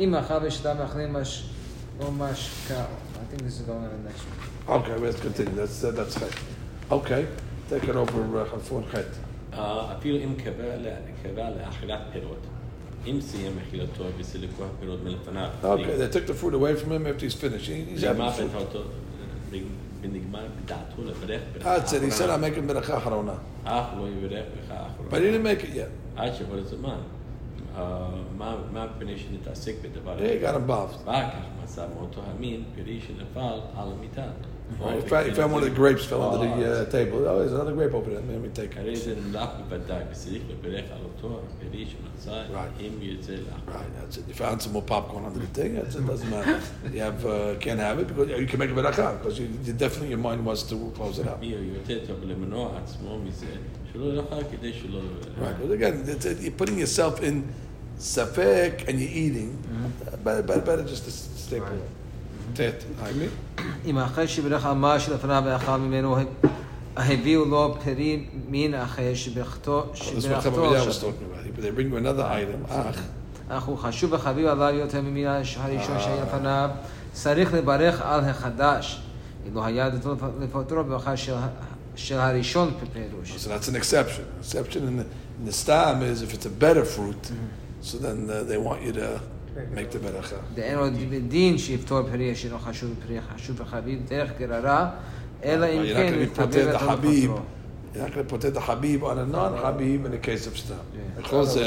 אם 0.00 0.14
אכל 0.14 0.38
בשתה 0.38 0.74
מאכלים 0.74 1.12
מש... 1.12 1.50
או 2.00 2.12
משקה. 2.12 2.84
I 3.14 3.36
think 3.36 3.42
this 3.42 3.60
is 3.60 3.66
going 3.68 3.84
on 3.84 3.90
the 3.94 4.08
next 4.08 4.22
one. 4.24 4.82
Okay, 4.82 4.96
let's 5.06 5.20
continue. 5.20 5.54
That's 5.56 5.84
uh, 5.84 5.90
that's 5.98 6.14
chet. 6.20 6.34
Okay, 6.90 7.26
take 7.70 7.84
it 7.90 7.96
over. 7.96 8.20
Uh, 8.40 8.44
Halfon 8.52 8.92
chet. 8.92 9.10
אה, 9.58 9.96
אפילו 9.98 10.18
אם 10.18 10.34
קבע 10.34 10.76
לה- 10.76 10.90
קבע 11.22 11.50
לאכילת 11.50 12.00
פירות. 12.12 12.38
אם 13.06 13.18
סיים 13.20 13.52
אכילתו 13.68 14.04
וסילקו 14.18 14.62
הפירות 14.76 14.98
מלפניו. 15.04 15.48
Okay, 15.62 15.98
they 15.98 16.16
took 16.16 16.26
the 16.26 16.34
fruit 16.34 16.54
away 16.54 16.74
from 16.84 16.90
him 16.92 17.06
after 17.06 17.26
he's 17.26 17.34
finished. 17.34 17.66
He, 17.66 17.94
he's 17.94 18.02
having 18.02 18.22
נגמר 18.22 18.32
fruit. 18.52 18.76
בדעתו, 19.98 20.08
ונגמר 20.14 20.46
בדעתו 20.64 21.02
לברך 21.04 21.42
ברכה 21.54 21.76
That's 21.76 21.88
it. 21.88 22.02
He 22.02 22.10
said, 22.10 22.30
I'm 22.30 22.44
האחרונה. 22.44 22.46
making 22.46 22.70
beracha 22.70 22.98
harona. 23.06 23.38
אך 23.64 23.86
לא 23.98 24.08
יברך 24.08 24.44
ברכה 24.68 24.86
But 25.10 25.14
he 25.14 25.16
האחרונה. 25.16 25.18
didn't 25.18 25.60
make 25.60 25.64
it 25.64 25.74
yet. 25.76 26.20
עד 26.20 26.34
שיבוא 26.34 26.56
לזמן. 26.56 26.96
אה, 27.76 28.06
מה 28.38 28.56
מה 28.72 28.86
מפני 28.96 29.18
שנתעסק 29.18 29.74
בדבר 29.82 30.18
Yeah, 30.18 30.22
he 30.22 30.46
got 30.46 30.54
involved. 30.54 31.08
ואחר 31.08 31.30
כך 31.30 31.36
מצא 31.62 31.86
מאותו 31.96 32.20
המין 32.30 32.62
פרי 32.74 33.00
שנפל 33.00 33.40
על 33.76 33.88
המיטה. 33.98 34.22
If, 34.99 35.11
I, 35.11 35.21
if 35.23 35.39
I 35.39 35.45
one 35.45 35.63
of 35.63 35.69
the 35.69 35.75
grapes 35.75 36.05
fell 36.05 36.21
under 36.21 36.47
the 36.47 36.81
uh, 36.81 36.85
table, 36.89 37.27
oh, 37.27 37.39
there's 37.39 37.51
another 37.53 37.73
grape 37.73 37.93
over 37.93 38.09
there. 38.11 38.21
Let 38.21 38.39
me 38.41 38.49
take 38.49 38.75
it. 38.75 38.85
Right. 42.51 42.71
Right. 43.67 43.85
That's 43.99 44.17
it. 44.17 44.25
If 44.29 44.41
I 44.41 44.49
had 44.51 44.61
some 44.61 44.73
more 44.73 44.81
popcorn 44.83 45.25
under 45.25 45.39
the 45.39 45.47
thing, 45.47 45.75
it. 45.75 45.91
Doesn't 46.07 46.29
matter. 46.29 46.61
You 46.93 47.01
have 47.01 47.25
uh, 47.25 47.55
can't 47.59 47.79
have 47.79 47.99
it 47.99 48.07
because 48.07 48.29
you 48.39 48.45
can 48.47 48.59
make 48.59 48.69
a 48.69 48.73
berachah 48.73 49.17
because 49.19 49.37
you, 49.39 49.49
you, 49.63 49.73
definitely 49.73 50.09
your 50.09 50.17
mind 50.17 50.45
wants 50.45 50.63
to 50.63 50.91
close 50.95 51.19
it 51.19 51.27
up. 51.27 51.43
Right. 55.37 55.55
But 55.59 55.71
again, 55.71 56.03
it's, 56.07 56.25
it, 56.25 56.39
you're 56.41 56.51
putting 56.51 56.77
yourself 56.77 57.21
in 57.21 57.51
safek 57.97 58.87
and 58.87 58.99
you're 58.99 59.09
eating. 59.11 59.51
Mm-hmm. 59.57 60.23
Better, 60.23 60.43
better, 60.43 60.61
better 60.61 60.83
just 60.83 61.03
to 61.05 61.11
stay 61.11 61.59
right. 61.59 61.71
I 62.56 62.60
mean. 62.60 63.60
אם 63.84 63.98
אחרי 63.98 64.28
שברך 64.28 64.66
על 64.66 64.74
מה 64.74 65.00
שלפניו 65.00 65.42
ואכל 65.46 65.76
ממנו, 65.76 66.16
הביאו 66.96 67.44
לו 67.44 67.76
פרי 67.84 68.24
מין 68.48 68.74
אחר 68.74 69.14
שברכתו 69.14 69.86
Well, 69.94 69.96
this 69.96 70.00
is 70.00 70.08
what 70.08 70.20
שברכתו 70.22 70.50
Chaviah 70.74 70.84
was 70.84 70.86
עכשיו. 70.88 71.10
talking 71.10 71.12
about. 71.12 71.56
But 71.56 71.62
they 71.62 71.70
bring 71.70 71.90
you 71.92 71.96
another 71.96 72.24
item. 72.24 72.70
Ach. 72.72 72.98
אך 73.48 73.62
הוא 73.64 73.78
חשוב 73.78 74.12
וחביב 74.12 74.46
עליו 74.46 74.74
יותר 74.74 75.00
ממין 75.00 75.26
הראשון 75.26 75.66
שהיה 76.00 76.22
לפניו, 76.24 76.70
צריך 77.12 77.54
לברך 77.54 78.00
על 78.02 78.20
החדש. 78.24 79.00
אם 79.48 79.54
לא 79.54 79.64
היה 79.64 79.90
דתו 79.90 80.14
לפטרו 80.40 80.84
בברכה 80.84 81.16
של- 81.16 81.34
של 81.96 82.18
הראשון 82.18 82.70
בפירוש. 82.82 83.46
So 83.46 83.48
that's 83.48 83.68
an 83.68 83.76
exception. 83.76 84.22
Exception 84.42 84.76
in 84.88 84.96
the, 84.98 85.04
in 85.42 85.48
the 85.48 85.52
stam 85.52 86.02
is 86.02 86.22
if 86.22 86.34
it's 86.34 86.46
a 86.46 86.64
better 86.64 86.84
fruit, 86.84 87.30
so 87.82 87.98
then 87.98 88.30
uh, 88.30 88.42
they 88.50 88.56
want 88.58 88.80
you 88.86 88.92
to 88.92 89.20
make 89.74 89.90
the 89.92 89.98
beracha. 89.98 90.54
דאין 90.54 90.78
לו 90.78 90.86
דין 91.28 91.58
שיפטור 91.58 92.02
פרי 92.02 92.32
אשר 92.32 92.48
לא 92.52 92.58
חשוב 92.58 92.90
פרי 93.06 93.18
חשוב 93.34 93.60
וחביב 93.60 94.00
דרך 94.08 94.30
גררה, 94.38 94.90
אלא 95.44 95.66
אם 95.66 95.82
You're 95.82 95.86
not 95.86 95.96
כן 95.96 96.12
going 96.12 96.36
to 96.36 96.38
be 96.38 96.40
יתחבר 96.40 96.46
potet 96.46 96.74
the 96.74 96.78
דתו 96.78 96.90
habib. 96.90 97.06
לפטרו. 97.06 97.38
You're 97.94 97.98
not 97.98 98.14
going 98.14 98.28
to 98.28 98.34
potet 98.34 98.54
the 98.54 98.60
habib 98.60 99.04
on 99.04 99.18
a 99.18 99.26
non-habib 99.26 100.04
in 100.06 100.10
the 100.10 100.26
case 100.26 100.46
of 100.46 100.58
stam. 100.58 101.22
Because 101.22 101.56
uh, 101.56 101.60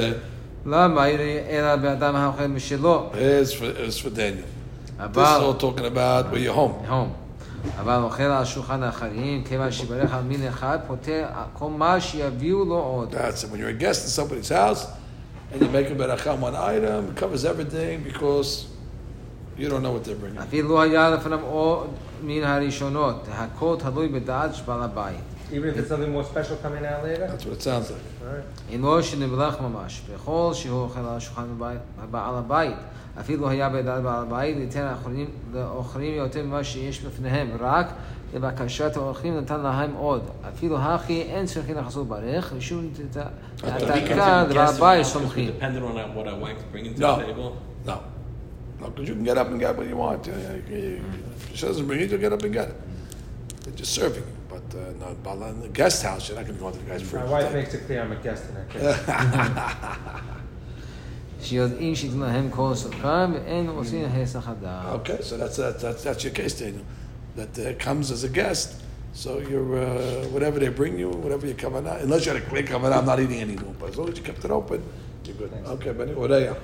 למה? 0.65 1.07
אלא 1.49 1.75
באדם 1.75 2.15
האוכל 2.15 2.47
משלו. 2.47 3.09
is 3.13 3.53
for 3.53 3.89
is 3.89 3.97
for 3.99 4.09
Daniel. 4.09 4.43
This 4.99 5.01
is 5.01 5.03
אבל... 5.03 5.41
all 5.41 5.53
talking 5.53 5.85
about 5.85 6.31
where 6.31 6.39
you're 6.39 6.53
home. 6.53 6.89
הום. 6.89 7.13
אבל 7.79 8.03
אוכל 8.03 8.23
על 8.23 8.45
שולחן 8.45 8.83
האחרים, 8.83 9.43
כיוון 9.43 9.71
שיברך 9.71 10.13
על 10.13 10.23
מין 10.23 10.47
אחד, 10.47 10.77
פוטר 10.87 11.25
כל 11.53 11.69
מה 11.69 12.01
שיביאו 12.01 12.65
לו 12.65 12.75
עוד. 12.75 13.13
That's 13.15 13.43
it. 13.43 13.47
When 13.51 13.59
you're 13.59 13.79
a 13.79 13.83
guest 13.83 14.03
in 14.05 14.09
somebody's 14.09 14.49
house 14.49 14.85
and 15.53 15.61
you 15.61 15.69
make 15.69 15.89
a 15.89 15.95
beracha 15.95 16.33
on 16.33 16.41
one 16.41 16.55
item, 16.55 17.09
it 17.11 17.15
covers 17.15 17.45
everything 17.45 18.03
because 18.03 18.65
you 19.57 19.69
don't 19.69 19.81
know 19.81 19.91
what 19.91 20.03
they're 20.03 20.15
bringing. 20.23 20.41
אפילו 20.43 20.69
לא 20.69 20.81
היה 20.81 21.09
לפניו 21.09 21.39
עוד 21.41 21.87
מן 22.23 22.43
הראשונות, 22.43 23.25
הכל 23.31 23.75
תלוי 23.79 24.07
בדעת 24.07 24.51
בעל 24.65 24.83
הבית. 24.83 25.15
Even 25.51 25.53
if 25.53 25.77
it's 25.77 25.89
something 25.89 26.11
more 26.11 26.25
special 26.25 26.57
coming 26.65 26.85
out 26.85 27.03
later? 27.03 27.27
That's 27.27 27.45
what 27.45 27.53
it 27.53 27.61
sounds 27.61 27.89
like. 27.89 28.23
Alright. 28.23 28.75
אם 28.75 28.83
לא 28.83 29.01
שנבלח 29.01 29.55
ממש, 29.61 30.01
וכל 30.13 30.51
שהוא 30.53 30.81
אוכל 30.81 30.99
על 30.99 31.19
שולחן 31.19 31.45
הבית- 31.57 31.79
בעל 32.11 32.35
הבית, 32.35 32.75
אפילו 33.19 33.49
היה 33.49 33.69
בדעת 33.69 34.03
בעל 34.03 34.21
הבית, 34.23 34.57
ניתן 34.57 34.81
האחרונים 34.81 35.27
לאוכלים 35.53 36.13
יותר 36.15 36.43
ממה 36.43 36.63
שיש 36.63 37.01
בפניהם, 37.01 37.47
רק 37.59 37.87
לבקשת 38.33 38.95
האורחים 38.95 39.37
נתן 39.37 39.59
להם 39.59 39.93
עוד. 39.93 40.21
אפילו 40.49 40.77
הכי 40.79 41.21
אין 41.21 41.45
צריכים 41.45 41.77
לחזור 41.77 42.05
ברך, 42.05 42.53
ושום 42.57 42.89
העתקה 43.63 44.43
לבעל 44.49 44.67
הבית 44.75 45.05
סומכים. 45.05 45.49
Depending 45.59 45.81
on 45.81 46.17
what 46.17 46.27
I 46.27 46.33
want 46.43 46.57
to 46.59 46.75
bring 46.75 46.85
into 46.85 46.99
No. 47.01 47.15
the 47.15 47.23
table. 47.25 47.51
No. 47.85 47.93
No, 48.81 48.85
because 48.89 49.07
you 49.09 49.15
can 49.15 49.23
get 49.23 49.37
up 49.37 49.47
and 49.51 49.59
get 49.59 49.75
what 49.77 49.87
you 49.91 49.97
want. 50.05 50.21
Uh, 50.27 50.31
you- 50.31 50.77
you- 50.77 51.01
If 51.51 51.57
she 51.57 51.65
doesn't 51.67 51.87
bring 51.89 51.99
it, 52.03 52.09
you 52.11 52.17
get 52.25 52.31
up 52.37 52.43
and 52.47 52.53
get 52.59 52.67
it. 52.73 52.77
They're 53.63 53.77
just 53.81 53.93
serving 53.99 54.25
you. 54.31 54.35
But 54.53 54.67
uh, 54.75 54.79
no, 55.01 55.07
but 55.25 55.35
in 55.53 55.59
the 55.67 55.71
guest 55.81 55.97
house, 56.09 56.21
you're 56.27 56.37
not 56.39 56.45
going 56.47 56.57
to 56.59 56.63
go 56.63 56.67
into 56.71 56.79
the 56.83 56.89
guy's 56.91 57.03
fridge. 57.09 57.23
My 57.25 57.31
wife 57.37 57.49
makes 57.59 57.71
it 57.77 57.81
clear 57.87 57.99
I'm 58.05 58.13
a 58.19 58.19
guest 58.27 58.43
in 58.49 58.53
that 58.57 58.67
case. 58.73 58.97
שיודעים 61.41 61.95
שייתנו 61.95 62.25
להם 62.25 62.49
כל 62.51 62.71
סוכם, 62.75 63.31
ואין 63.33 63.67
עושים 63.67 64.05
היסח 64.13 64.47
הדעת. 64.49 64.85
Okay, 65.07 65.21
so 65.21 65.37
that's, 65.37 65.57
that's, 65.57 65.81
that's, 65.83 66.03
that's 66.03 66.23
your 66.23 66.35
case, 66.37 66.59
Daniel. 66.59 66.83
That 67.37 67.53
uh, 67.59 67.73
comes 67.87 68.11
as 68.11 68.23
a 68.23 68.29
guest. 68.29 68.81
So 69.13 69.29
you're, 69.39 69.77
uh, 69.77 69.87
whatever 70.33 70.57
they 70.59 70.69
bring 70.69 70.97
you, 71.01 71.09
whatever 71.09 71.45
you 71.47 71.55
come 71.55 71.75
out, 71.75 71.85
unless 72.01 72.25
you 72.25 72.33
had 72.33 72.41
a 72.41 72.45
quick 72.45 72.67
come 72.67 72.85
out, 72.85 72.93
I'm 72.93 73.05
not 73.05 73.19
eating 73.19 73.41
anymore. 73.41 73.73
But 73.79 73.89
as 73.91 73.97
long 73.97 74.09
as 74.09 74.17
you 74.17 74.23
kept 74.23 74.43
it 74.45 74.51
open, 74.51 74.79
you're 75.25 75.35
good. 75.41 75.51
Okay, 75.75 75.91
Benny, 75.91 76.13
Oreya. 76.13 76.55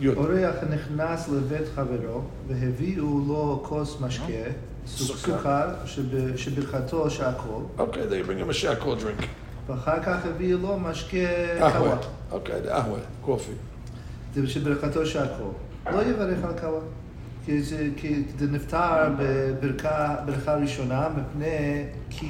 Good. 0.00 0.16
אורח 0.16 0.54
נכנס 0.70 1.28
לבית 1.28 1.68
חברו 1.74 2.22
והביאו 2.48 3.20
לו 3.28 3.60
כוס 3.68 3.96
משקה, 4.00 4.50
סוכר 4.86 5.74
שב- 5.86 6.36
שברכתו 6.36 7.10
שהכל, 7.10 7.62
Okay, 7.78 8.06
they 8.10 8.22
bring 8.22 8.38
him 8.38 8.50
a 8.50 8.54
shakol 8.54 8.96
drink. 9.00 9.26
ואחר 9.66 10.02
כך 10.02 10.26
הביאו 10.26 10.58
לו 10.58 10.78
משקה 10.78 11.16
קווה, 11.58 11.96
Ahwe. 12.00 12.34
Okay, 12.34 12.66
the 12.66 12.70
ahwe, 12.70 13.26
coffee. 13.28 13.58
זה 14.34 14.46
שברכתו 14.48 15.06
שהכל. 15.06 15.50
לא 15.92 16.02
יברך 16.02 16.44
על 16.44 16.52
קווה. 16.60 16.80
כי 17.45 17.61
זה, 17.61 17.87
נפטר 18.51 19.09
בברכה, 19.19 20.15
ברכה 20.25 20.55
ראשונה, 20.55 21.09
מפני 21.09 21.83
כי 22.09 22.27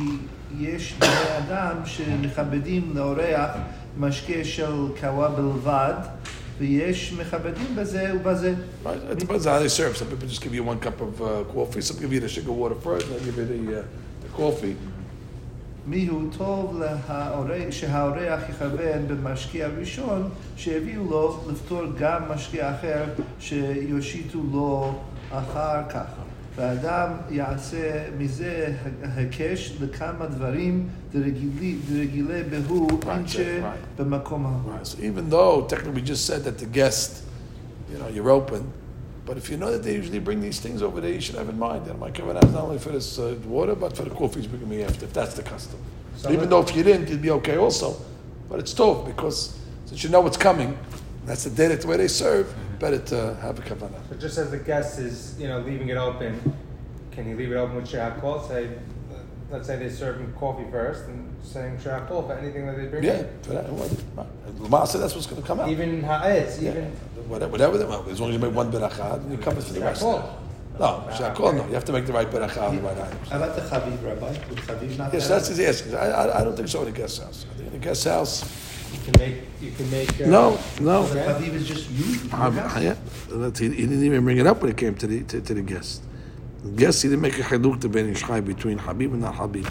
יש 0.60 0.93
בני 0.99 1.38
אדם 1.38 1.75
שמכבדים 1.86 2.91
לאורח 2.95 3.51
משקה 3.97 4.43
של 4.43 4.71
קווה 4.99 5.30
בלבד, 5.30 5.93
ויש 6.60 7.13
מכבדים 7.13 7.75
בזה 7.75 8.12
ובזה. 8.15 8.54
It 8.86 9.19
depends 9.19 9.45
on 9.45 9.51
how 9.51 9.60
they 9.60 9.67
serve. 9.67 9.97
Some 9.97 10.08
people 10.08 10.28
just 10.28 10.41
give 10.41 10.54
you 10.54 10.63
one 10.63 10.80
cup 10.80 11.01
of 11.01 11.21
uh, 11.21 11.43
coffee. 11.54 11.82
Some 11.82 11.97
give 11.99 12.13
you 12.13 12.21
the 12.21 12.30
sugar 12.30 12.51
water 12.51 12.75
first, 12.75 13.08
and 13.08 13.19
give 13.25 13.38
you 13.38 13.45
the, 13.54 13.80
uh, 13.80 13.84
the 14.23 14.30
coffee. 14.41 14.75
מיהו 15.87 16.21
טוב 16.37 16.81
להאורח, 16.81 17.71
שהאורח 17.71 18.49
יכוון 18.49 19.07
במשקיע 19.07 19.65
הראשון, 19.65 20.29
שהביאו 20.57 21.03
לו 21.09 21.39
לפתור 21.51 21.81
גם 21.99 22.21
משקיע 22.29 22.75
אחר 22.75 23.03
שיושיטו 23.39 24.39
לו 24.51 24.93
אחר 25.31 25.81
כך. 25.89 26.05
והאדם 26.55 27.09
יעשה 27.29 28.03
מזה 28.17 28.73
הקש 29.03 29.77
לכמה 29.81 30.25
דברים 30.25 30.87
דרגילי, 31.13 31.75
דרגילי 31.89 32.43
בהו 32.43 32.87
right. 32.87 34.01
במקום 34.01 34.45
ההוא. 34.45 34.71
So 34.83 34.97
even 34.99 35.29
though 35.29 35.67
technically 35.69 36.01
we 36.01 36.01
just 36.01 36.25
said 36.25 36.43
that 36.45 36.57
the 36.57 36.65
guest, 36.65 37.23
you 37.91 37.97
know, 37.97 38.07
you're 38.07 38.29
open, 38.29 38.61
but 39.25 39.38
if 39.38 39.49
you 39.49 39.57
know 39.57 39.71
that 39.71 39.83
they 39.83 39.95
usually 39.95 40.19
bring 40.19 40.39
these 40.39 40.59
things 40.59 40.81
over 40.81 41.01
there, 41.01 41.11
you 41.11 41.19
should 41.19 41.35
have 41.35 41.49
in 41.49 41.57
mind 41.57 41.85
that 41.88 41.97
my 41.97 42.11
kavanah 42.11 42.43
is 42.45 42.53
not 42.53 42.63
only 42.63 42.77
for 42.77 42.89
this 42.89 43.17
uh, 43.17 43.35
water, 43.45 43.73
but 43.75 43.95
for 43.97 44.03
the 44.03 44.11
coffee 44.11 44.41
he's 44.41 44.47
bringing 44.47 44.69
me 44.69 44.83
after, 44.83 45.05
if 45.05 45.13
that's 45.13 45.33
the 45.33 45.43
custom. 45.43 45.79
So 46.15 46.31
even 46.31 46.49
though 46.49 46.61
if 46.61 46.75
you 46.75 46.83
didn't, 46.83 47.09
you'd 47.09 47.21
be 47.21 47.31
okay 47.31 47.57
also. 47.57 47.97
But 48.49 48.59
it's 48.59 48.73
tough 48.73 49.05
because 49.05 49.59
since 49.85 50.03
you 50.03 50.09
know 50.09 50.21
what's 50.21 50.38
coming, 50.38 50.77
that's 51.25 51.43
the 51.43 51.49
day 51.49 51.67
that's 51.67 51.85
where 51.85 51.97
they 51.97 52.07
serve, 52.07 52.53
better 52.79 52.99
to 52.99 53.35
have 53.41 53.57
a 53.57 53.61
kavanah. 53.63 54.09
So 54.09 54.15
just 54.15 54.38
as 54.38 54.51
the 54.51 54.59
guest 54.59 54.99
is, 54.99 55.35
you 55.39 55.47
know, 55.47 55.59
leaving 55.59 55.89
it 55.89 55.97
open, 55.97 56.55
can 57.11 57.27
you 57.27 57.35
leave 57.35 57.51
it 57.51 57.55
open 57.55 57.77
with 57.77 57.88
shahakol? 57.88 58.47
Say, 58.47 58.69
let's 59.51 59.67
say 59.67 59.77
they 59.77 59.89
serve 59.89 60.19
him 60.19 60.34
coffee 60.39 60.65
first 60.71 61.05
and 61.05 61.34
saying 61.43 61.77
shahakol 61.77 62.25
for 62.27 62.34
anything 62.34 62.65
that 62.65 62.77
they 62.77 62.86
bring 62.86 63.03
Yeah, 63.03 63.19
in. 63.19 63.29
for 63.43 63.53
that, 63.53 63.69
what- 63.69 63.91
right. 64.15 64.27
Lamasa, 64.60 64.99
that's 64.99 65.13
what's 65.15 65.27
going 65.27 65.41
to 65.41 65.47
come 65.47 65.60
out. 65.60 65.69
Even 65.69 66.01
ha'etz, 66.01 66.60
Yeah. 66.62 66.71
even 66.71 66.91
Whatever, 67.27 67.51
whatever 67.51 67.77
they 67.79 67.86
want. 67.86 68.08
As 68.08 68.19
long 68.21 68.29
as 68.29 68.36
you 68.36 68.39
make 68.39 68.53
one 68.55 68.71
berachah, 68.71 69.21
then 69.21 69.31
you 69.31 69.38
cover 69.38 69.60
for 69.62 69.73
the 69.73 69.79
rest. 69.81 70.01
shahakol. 70.03 70.23
No, 70.77 71.03
Shakol, 71.10 71.55
no. 71.55 71.65
You 71.67 71.73
have 71.73 71.86
to 71.86 71.93
make 71.93 72.05
the 72.05 72.12
right 72.12 72.29
beracha 72.29 72.62
on 72.62 72.75
the 72.75 72.81
right 72.81 72.97
items. 72.97 73.29
How 73.29 73.38
about 73.38 73.55
the 73.55 73.62
Chaviv, 73.62 74.03
Rabbi? 74.05 74.27
Would 74.27 74.58
Chaviv 74.58 74.97
not 74.97 75.13
Yes, 75.13 75.29
that's 75.29 75.47
his 75.47 75.60
asking. 75.62 75.95
I, 75.95 76.08
I, 76.10 76.41
I 76.41 76.43
don't 76.43 76.55
think 76.55 76.67
so 76.67 76.81
in 76.81 76.89
a 76.89 76.91
guest 76.91 77.21
house. 77.23 77.45
I 77.49 77.58
think 77.58 77.69
in 77.69 77.75
a 77.77 77.79
guest 77.84 78.03
house, 78.03 78.43
You 78.93 78.99
can 79.12 79.19
make, 79.19 79.36
you 79.62 79.71
can 79.71 79.89
make. 79.89 80.10
uh, 80.21 80.25
no, 80.27 80.60
no. 80.81 81.05
The 81.08 81.19
Chaviv 81.19 81.53
is 81.53 81.65
just 81.67 81.89
you. 81.91 82.03
your 82.29 82.36
Um, 82.41 82.58
yeah, 82.58 82.95
he, 83.58 83.69
he 83.69 83.81
didn't 83.88 84.03
even 84.03 84.23
bring 84.25 84.38
it 84.38 84.45
up 84.47 84.62
when 84.62 84.69
it 84.69 84.75
came 84.77 84.95
to 84.95 85.08
the 85.08 85.23
to, 85.23 85.39
to 85.39 85.53
the 85.53 85.62
guest 85.62 86.01
The 86.64 86.70
guest 86.72 87.02
he 87.02 87.08
didn't 87.08 87.22
make 87.22 87.38
a 87.38 87.42
chiluk 87.42 87.80
to 87.80 87.88
ben 87.88 88.12
Yishchai 88.12 88.44
between 88.44 88.78
Habib 88.78 89.12
and 89.12 89.22
not 89.22 89.34
Habib. 89.34 89.66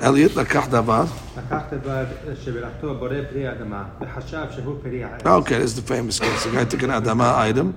Elliot 0.00 0.36
לקח 0.36 0.68
דבר. 0.70 1.04
לקח 1.36 1.62
דבר 1.70 2.04
שבלכתו 2.44 2.94
בורא 2.94 3.14
פרי 3.30 3.52
אדמה, 3.52 3.84
וחשב 4.00 4.44
שהוא 4.50 4.76
פרי 4.82 5.04
העץ. 5.04 5.22
Okay, 5.22 5.58
this 5.58 5.72
is 5.72 5.76
the 5.76 5.82
famous 5.82 6.18
case. 6.20 6.44
The 6.44 6.50
guy 6.50 6.64
took 6.64 6.82
an 6.82 6.90
Adama 6.90 7.36
item 7.36 7.74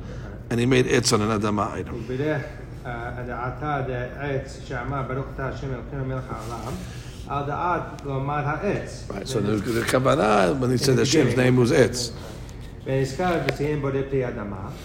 and 0.49 0.59
he 0.59 0.65
made 0.65 0.85
etz 0.85 1.13
on 1.13 1.21
an 1.21 1.39
Adama 1.39 1.71
item. 1.73 1.95
וברך 2.07 2.41
הדעתה 2.85 3.81
דעץ 3.87 4.59
שאמר 4.65 5.01
ברוך 5.07 5.25
אתה 5.35 5.47
השם 5.47 5.67
אלוקינו 5.73 6.05
מלך 6.05 6.23
העולם, 6.29 6.73
על 7.27 7.43
דעת 7.47 8.01
לומר 8.05 8.41
העץ. 8.45 9.07
Right, 9.09 9.27
so 9.27 9.39
the, 9.39 9.55
the 9.55 9.81
Kavanah, 9.81 10.59
when 10.59 10.71
he 10.71 10.77
said 10.77 10.97
Hashem's 10.97 11.35
name 11.37 11.55
was 11.55 11.71
etz. 11.71 12.11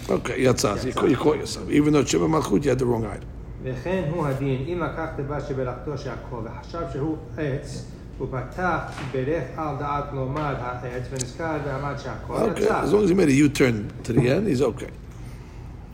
Okay, 0.08 0.38
יצא. 0.38 0.74
You 0.74 0.92
caught 1.16 1.36
yourself. 1.36 1.70
Even 1.70 1.92
though 1.92 2.04
Shema 2.04 2.26
Malchut, 2.26 2.64
you 2.64 2.70
had 2.70 2.78
the 2.78 2.86
wrong 2.86 3.04
item. 3.04 3.26
וכן 3.62 4.02
הוא 4.14 4.26
הדין, 4.26 4.64
אם 4.68 4.82
לקח 4.82 5.06
דבר 5.16 5.40
שבלכתו 5.40 5.98
שהכל, 5.98 6.36
וחשב 6.44 6.80
שהוא 6.92 7.16
עץ, 7.38 7.84
הוא 8.18 8.28
פתח, 8.30 8.78
ברך 9.12 9.44
על 9.56 9.76
דעת 9.78 10.04
לומר 10.12 10.54
העץ, 10.58 11.02
ונזכר 11.10 11.56
ועמד 11.64 11.94
שהכל 11.98 12.34
Okay, 12.36 12.60
יצא. 12.60 12.82
as 12.82 12.92
long 12.92 13.04
as 13.04 13.10
he 13.10 13.14
made 13.14 13.28
a 13.28 13.32
U-turn 13.32 14.06
to 14.06 14.12
the 14.12 14.28
end, 14.28 14.46
he's 14.48 14.62
okay. 14.62 14.90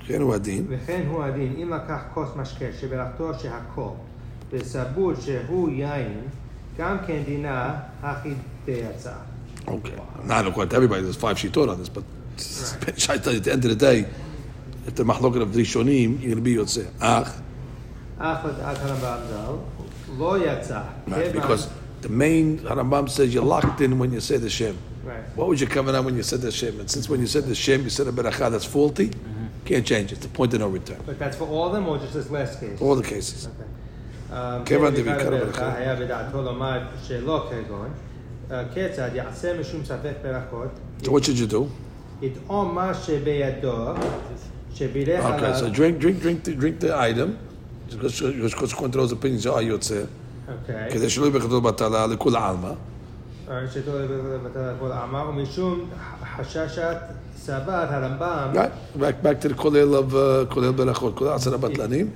כן 0.07 0.21
הוא 0.23 0.35
הדין. 0.35 0.67
וכן 0.69 1.03
הוא 1.11 1.23
הדין, 1.25 1.55
אם 1.63 1.71
לקח 1.73 2.01
כוס 2.15 2.29
משקה 2.37 2.65
שבלכתו 2.81 3.31
שהכל, 3.39 3.89
וסבור 4.53 5.13
שהוא 5.15 5.71
יין, 5.71 6.19
גם 6.79 6.97
כן 7.07 7.23
דינה 7.27 7.75
הכי 8.03 8.33
דיצה. 8.65 9.13
Okay. 9.69 9.95
Not 10.25 10.47
according 10.47 10.75
everybody, 10.75 11.03
there's 11.03 11.17
five 11.17 11.37
shitot 11.37 11.69
on 11.69 11.79
this, 11.79 11.89
but 11.89 12.05
right. 13.09 13.11
at 13.27 13.45
the 13.45 13.53
end 13.53 13.65
of 13.65 13.71
the 13.71 13.77
day, 13.77 14.07
if 14.87 14.95
the 14.95 15.03
mahloket 15.05 15.43
of 15.43 15.49
Rishonim, 15.51 16.21
you're 16.21 16.35
going 16.35 16.37
to 16.37 16.41
be 16.41 16.55
Yotze. 16.55 16.89
Ach. 17.01 17.33
Right, 21.07 21.33
because 21.33 21.69
the 22.01 22.09
main 22.09 22.59
Harambam 22.61 23.09
says 23.11 23.35
you're 23.35 23.45
locked 23.45 23.81
in 23.81 23.99
when 23.99 24.13
you 24.13 24.21
say 24.21 24.37
the 24.37 24.49
Shem. 24.49 24.79
Right. 25.05 25.23
What 25.37 25.49
was 25.49 25.61
your 25.61 25.71
covenant 25.71 26.05
when 26.05 26.17
you 26.17 26.23
said 26.23 26.41
the 26.41 26.51
Shem? 26.51 26.81
And 26.81 26.91
since 26.91 27.09
when 27.09 27.21
you 27.21 27.27
said 27.27 27.45
the 27.45 27.55
Shem, 27.55 27.83
you 27.83 27.91
said 27.91 28.07
a 28.07 28.13
beracha 28.13 28.51
that's 28.51 28.65
faulty, 28.65 29.09
mm-hmm. 29.09 29.47
can't 29.65 29.87
change 29.87 30.13
it. 30.13 30.17
It's 30.17 30.27
the 30.27 30.33
point 30.33 30.55
of 30.55 30.61
no 30.61 30.69
return. 30.69 31.01
But 31.05 31.19
that's 31.19 31.37
for 31.37 31.47
all 31.49 31.67
of 31.67 31.73
them 31.73 31.87
or 31.89 31.99
just 31.99 32.15
this 32.15 32.31
last 32.31 32.61
case? 32.61 32.81
All 32.81 32.97
the 32.97 33.03
cases. 33.03 33.47
Okay. 33.47 33.65
Um, 34.33 34.65
כן, 38.50 38.88
דבעיקר 38.88 39.04
ברכת 39.08 39.44
הברכה. 39.44 39.44
היה 39.44 39.54
בדעתו 39.54 39.54
לומר 39.54 39.54
שלא 39.54 39.54
כגון, 39.54 39.54
אה, 39.54 39.54
כיצד 39.54 39.56
יעשה 39.56 39.60
משום 39.60 39.86
ספק 39.86 40.14
ברכות, 40.24 40.70
So 41.04 41.08
what 41.08 41.24
should 41.24 41.38
you 41.38 41.54
do? 41.54 41.64
יטעום 42.22 42.76
מה 42.76 42.94
שבידו, 42.94 43.86
שבירך 44.74 45.26
Okay, 45.26 45.28
so 45.28 45.34
עליו, 45.34 45.76
drink, 45.76 46.02
drink, 46.02 46.24
drink, 46.24 46.46
the, 46.46 46.62
drink 46.62 46.80
the 46.80 46.96
item. 46.96 47.30
because 47.92 48.22
because 48.22 48.74
according 48.74 48.92
to 48.92 48.98
those 48.98 49.12
opinions, 49.12 49.46
you 49.46 49.52
are 49.52 49.62
Yotzeh. 49.62 50.08
אוקיי, 50.48 50.92
כדי 50.92 51.10
שלא 51.10 51.26
יהיה 51.26 51.40
בכתוב 51.40 51.68
בטלה 51.68 52.08
לכול 52.08 52.36
עלמא. 52.36 52.72
אה, 53.50 53.68
שתו 53.74 53.92
לבטל 54.00 54.74
כל 54.80 54.92
העמה, 54.92 55.30
ומשום 55.30 55.90
חששת 56.38 56.98
Shabbat, 57.47 57.89
Harambam. 57.93 58.55
Right, 58.55 58.73
back, 58.99 59.23
back 59.23 59.41
to 59.43 59.49
the 59.49 59.55
Kolel 59.55 59.95
of 59.97 60.15
uh, 60.15 60.47
Kolel 60.53 60.75
Berachot, 60.75 61.15
Kolel 61.15 61.37
Asar 61.37 61.53
Batlanim. 61.53 62.11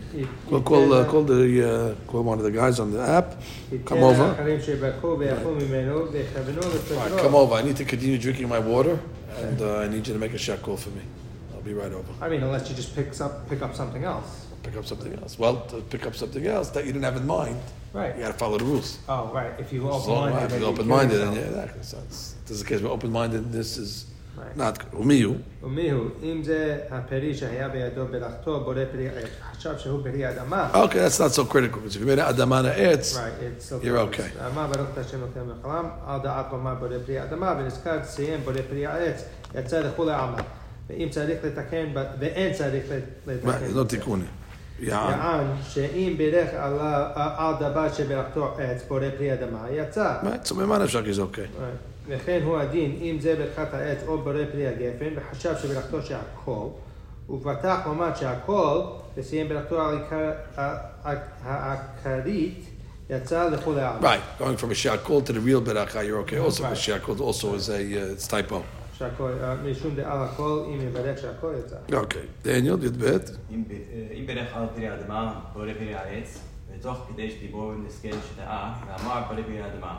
Call, 0.49 0.63
call, 0.63 0.93
uh, 0.93 1.05
call, 1.05 1.23
the, 1.23 1.41
uh, 1.63 1.95
call 2.11 2.23
one 2.25 2.39
of 2.39 2.45
the 2.45 2.51
guys 2.51 2.81
on 2.81 2.91
the 2.91 3.01
app. 3.01 3.41
Come 3.85 4.03
over. 4.03 4.25
Right, 6.97 7.13
come 7.23 7.35
over. 7.37 7.55
I 7.55 7.63
need 7.63 7.77
to 7.77 7.85
continue 7.85 8.19
drinking 8.19 8.49
my 8.49 8.59
water, 8.59 8.99
and 9.37 9.63
uh, 9.63 9.79
I 9.79 9.89
need 9.89 10.05
you 10.07 10.15
to 10.15 10.19
make 10.19 10.33
a 10.33 10.39
shakul 10.39 10.77
for 10.77 10.91
me. 10.91 11.03
I'll 11.55 11.63
be 11.63 11.75
right 11.75 11.93
over. 11.93 12.13
I 12.21 12.29
mean, 12.29 12.43
unless 12.43 12.69
you 12.69 12.75
just 12.75 12.97
pick 12.97 13.21
up, 13.21 13.49
pick 13.49 13.63
up 13.63 13.75
something 13.77 14.03
else. 14.03 14.47
Pick 14.65 14.77
up 14.77 14.85
something 14.85 15.15
else. 15.15 15.39
Well, 15.39 15.61
to 15.69 15.81
pick 15.81 16.07
up 16.07 16.15
something 16.17 16.45
else 16.47 16.71
that 16.71 16.85
you 16.85 16.93
didn't 16.93 17.05
have 17.05 17.17
in 17.17 17.27
mind. 17.27 17.59
Right. 17.93 18.15
You 18.15 18.23
got 18.23 18.33
to 18.33 18.39
follow 18.39 18.59
the 18.59 18.65
rules. 18.65 18.99
Oh, 19.09 19.31
right. 19.33 19.53
If 19.59 19.73
you 19.73 19.89
open-minded, 19.89 20.53
if 20.53 20.61
you 20.61 20.67
open-minded, 20.67 21.19
yeah, 21.19 21.41
exactly. 21.41 21.83
So 21.83 21.97
this 22.09 22.37
is 22.51 22.63
the 22.63 22.69
case. 22.69 22.81
We're 22.83 22.91
open-minded. 22.91 23.53
This 23.53 23.79
is 23.79 24.10
Not 24.57 24.79
good. 24.79 24.97
ומיהו? 25.01 25.35
ומיהו, 25.63 26.05
אם 26.23 26.43
זה 26.45 26.79
הפרי 26.91 27.35
שהיה 27.35 27.69
בידו 27.69 28.07
בלכתו 28.11 28.61
בורא 28.61 28.85
פרי 28.93 29.09
עץ, 29.09 29.29
חשב 29.53 29.79
שהוא 29.79 30.03
פרי 30.03 30.31
אדמה. 30.31 30.71
Okay, 30.75 30.95
that's 30.95 31.21
not 31.21 31.33
so 31.33 31.45
critical 31.45 31.81
because 31.81 31.97
if 31.97 32.01
you 32.01 32.07
made 32.07 32.19
it's 32.19 33.65
still 33.65 33.81
You're 33.83 33.99
okay. 33.99 34.47
אמר 34.47 34.67
ברוך 34.67 34.89
את 34.93 34.99
השם 34.99 35.19
אלוקים 35.19 35.43
לחלם, 35.51 35.89
על 36.07 36.21
דעת 36.23 36.47
לומר 36.53 36.75
בורא 36.75 36.97
פרי 37.07 37.23
אדמה, 37.23 37.55
ונזכר 37.59 37.99
סיים 38.05 38.41
בורא 38.45 38.57
פרי 38.69 38.87
העץ, 38.87 39.25
יצא 39.55 39.81
לכולי 39.81 40.13
עלמא. 40.13 40.43
ואם 40.89 41.09
צריך 41.11 41.45
לתקן, 41.45 41.87
ואין 42.19 42.53
צריך 42.53 42.85
לתקן. 43.27 43.81
no 43.81 43.85
תיקוני. 43.89 44.25
יען. 44.81 45.47
שאם 45.69 46.15
בירך 46.19 46.49
על 47.15 47.55
דבר 47.61 47.93
שבלכתו 47.93 48.55
עץ, 48.59 48.83
בורא 48.89 49.11
פרי 49.17 49.33
אדמה, 49.33 49.67
יצא. 49.71 50.17
Right, 50.23 50.49
so 50.49 50.55
ממה 50.55 50.79
נפשק 50.79 51.03
is 51.05 51.19
okay. 51.19 51.39
Right. 51.39 51.90
וכן 52.11 52.41
הוא 52.45 52.59
הדין, 52.59 52.99
אם 53.01 53.17
זה 53.21 53.37
ברכת 53.37 53.75
העץ 53.75 53.99
או 54.07 54.19
בורא 54.19 54.35
פרי 54.53 54.67
הגפן, 54.67 55.09
וחשב 55.17 55.55
שברכתו 55.63 56.03
שהכל, 56.03 56.67
ופתח 57.31 57.79
לומר 57.87 58.15
שהכל, 58.15 58.81
וסיים 59.17 59.49
ברכתו 59.49 59.81
העיקרית, 61.45 62.65
יצא 63.11 63.49
לכולי 63.49 63.81
העם. 63.81 64.03
Right, 64.05 64.41
going 64.43 64.57
from 64.57 64.71
a 64.71 64.75
shakol 64.75 65.25
to 65.27 65.33
the 65.33 65.41
real 65.41 65.61
beracha, 65.61 66.05
you're 66.07 66.19
okay. 66.25 66.39
Also, 66.39 66.63
Right. 66.63 66.75
the 66.75 66.81
shakol 66.81 67.21
also 67.21 67.55
is 67.55 67.69
a 67.69 67.73
uh, 67.73 68.15
it's 68.15 68.27
typo. 68.29 68.63
שהכל, 68.99 69.31
אה, 69.43 69.55
משום 69.55 69.95
דעל 69.95 70.19
הכל, 70.25 70.65
אם 70.67 70.81
יברך 70.89 71.19
שהכל 71.19 71.53
יצא. 71.59 71.77
Okay, 71.91 72.45
Daniel, 72.47 72.85
י"ב. 72.85 73.05
אם 73.51 73.65
ב- 73.69 73.73
אה, 73.73 73.77
אם 74.19 74.27
ברך 74.27 74.49
על 74.57 74.65
פרי 74.75 74.89
האדמה, 74.89 75.41
בורא 75.53 75.67
פרי 75.79 75.95
העץ, 75.95 76.39
ותוך 76.79 76.99
כדי 77.13 77.31
שדיבור 77.31 77.73
נזכה 77.87 78.09
שטעה, 78.35 78.75
ואמר 78.87 79.21
בורא 79.29 79.43
פרי 79.43 79.61
האדמה. 79.63 79.99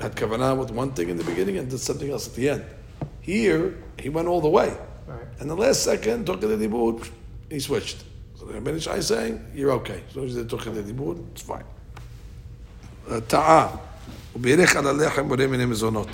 had 0.00 0.14
kavanah 0.16 0.56
with 0.58 0.70
one 0.70 0.92
thing 0.92 1.08
in 1.08 1.16
the 1.16 1.24
beginning 1.24 1.56
and 1.58 1.70
did 1.70 1.78
something 1.80 2.10
else 2.10 2.26
at 2.28 2.34
the 2.34 2.48
end. 2.50 2.64
Here 3.20 3.74
he 3.98 4.08
went 4.08 4.28
all 4.28 4.40
the 4.40 4.48
way, 4.48 4.76
Right. 5.06 5.26
and 5.40 5.48
the 5.48 5.54
last 5.56 5.82
second 5.84 6.26
took 6.26 6.40
the 6.40 6.46
dibur, 6.48 7.06
he 7.50 7.60
switched. 7.60 8.04
So 8.36 8.44
the 8.46 8.54
Rebbeinu 8.54 8.80
Shai 8.82 8.96
is 8.96 9.06
saying 9.06 9.44
you're 9.54 9.72
okay. 9.72 10.02
As 10.08 10.16
long 10.16 10.26
as 10.26 10.34
they 10.34 10.44
took 10.44 10.64
the 10.64 10.82
dibur, 10.82 11.18
it's 11.32 11.42
fine. 11.42 11.64
Uh, 13.08 13.20
Ta'a, 13.20 13.78
ובירך 14.36 14.76
על 14.76 14.86
הלחם 14.86 15.28
בורא 15.28 15.46
מיני 15.46 15.64
מזונות. 15.66 16.08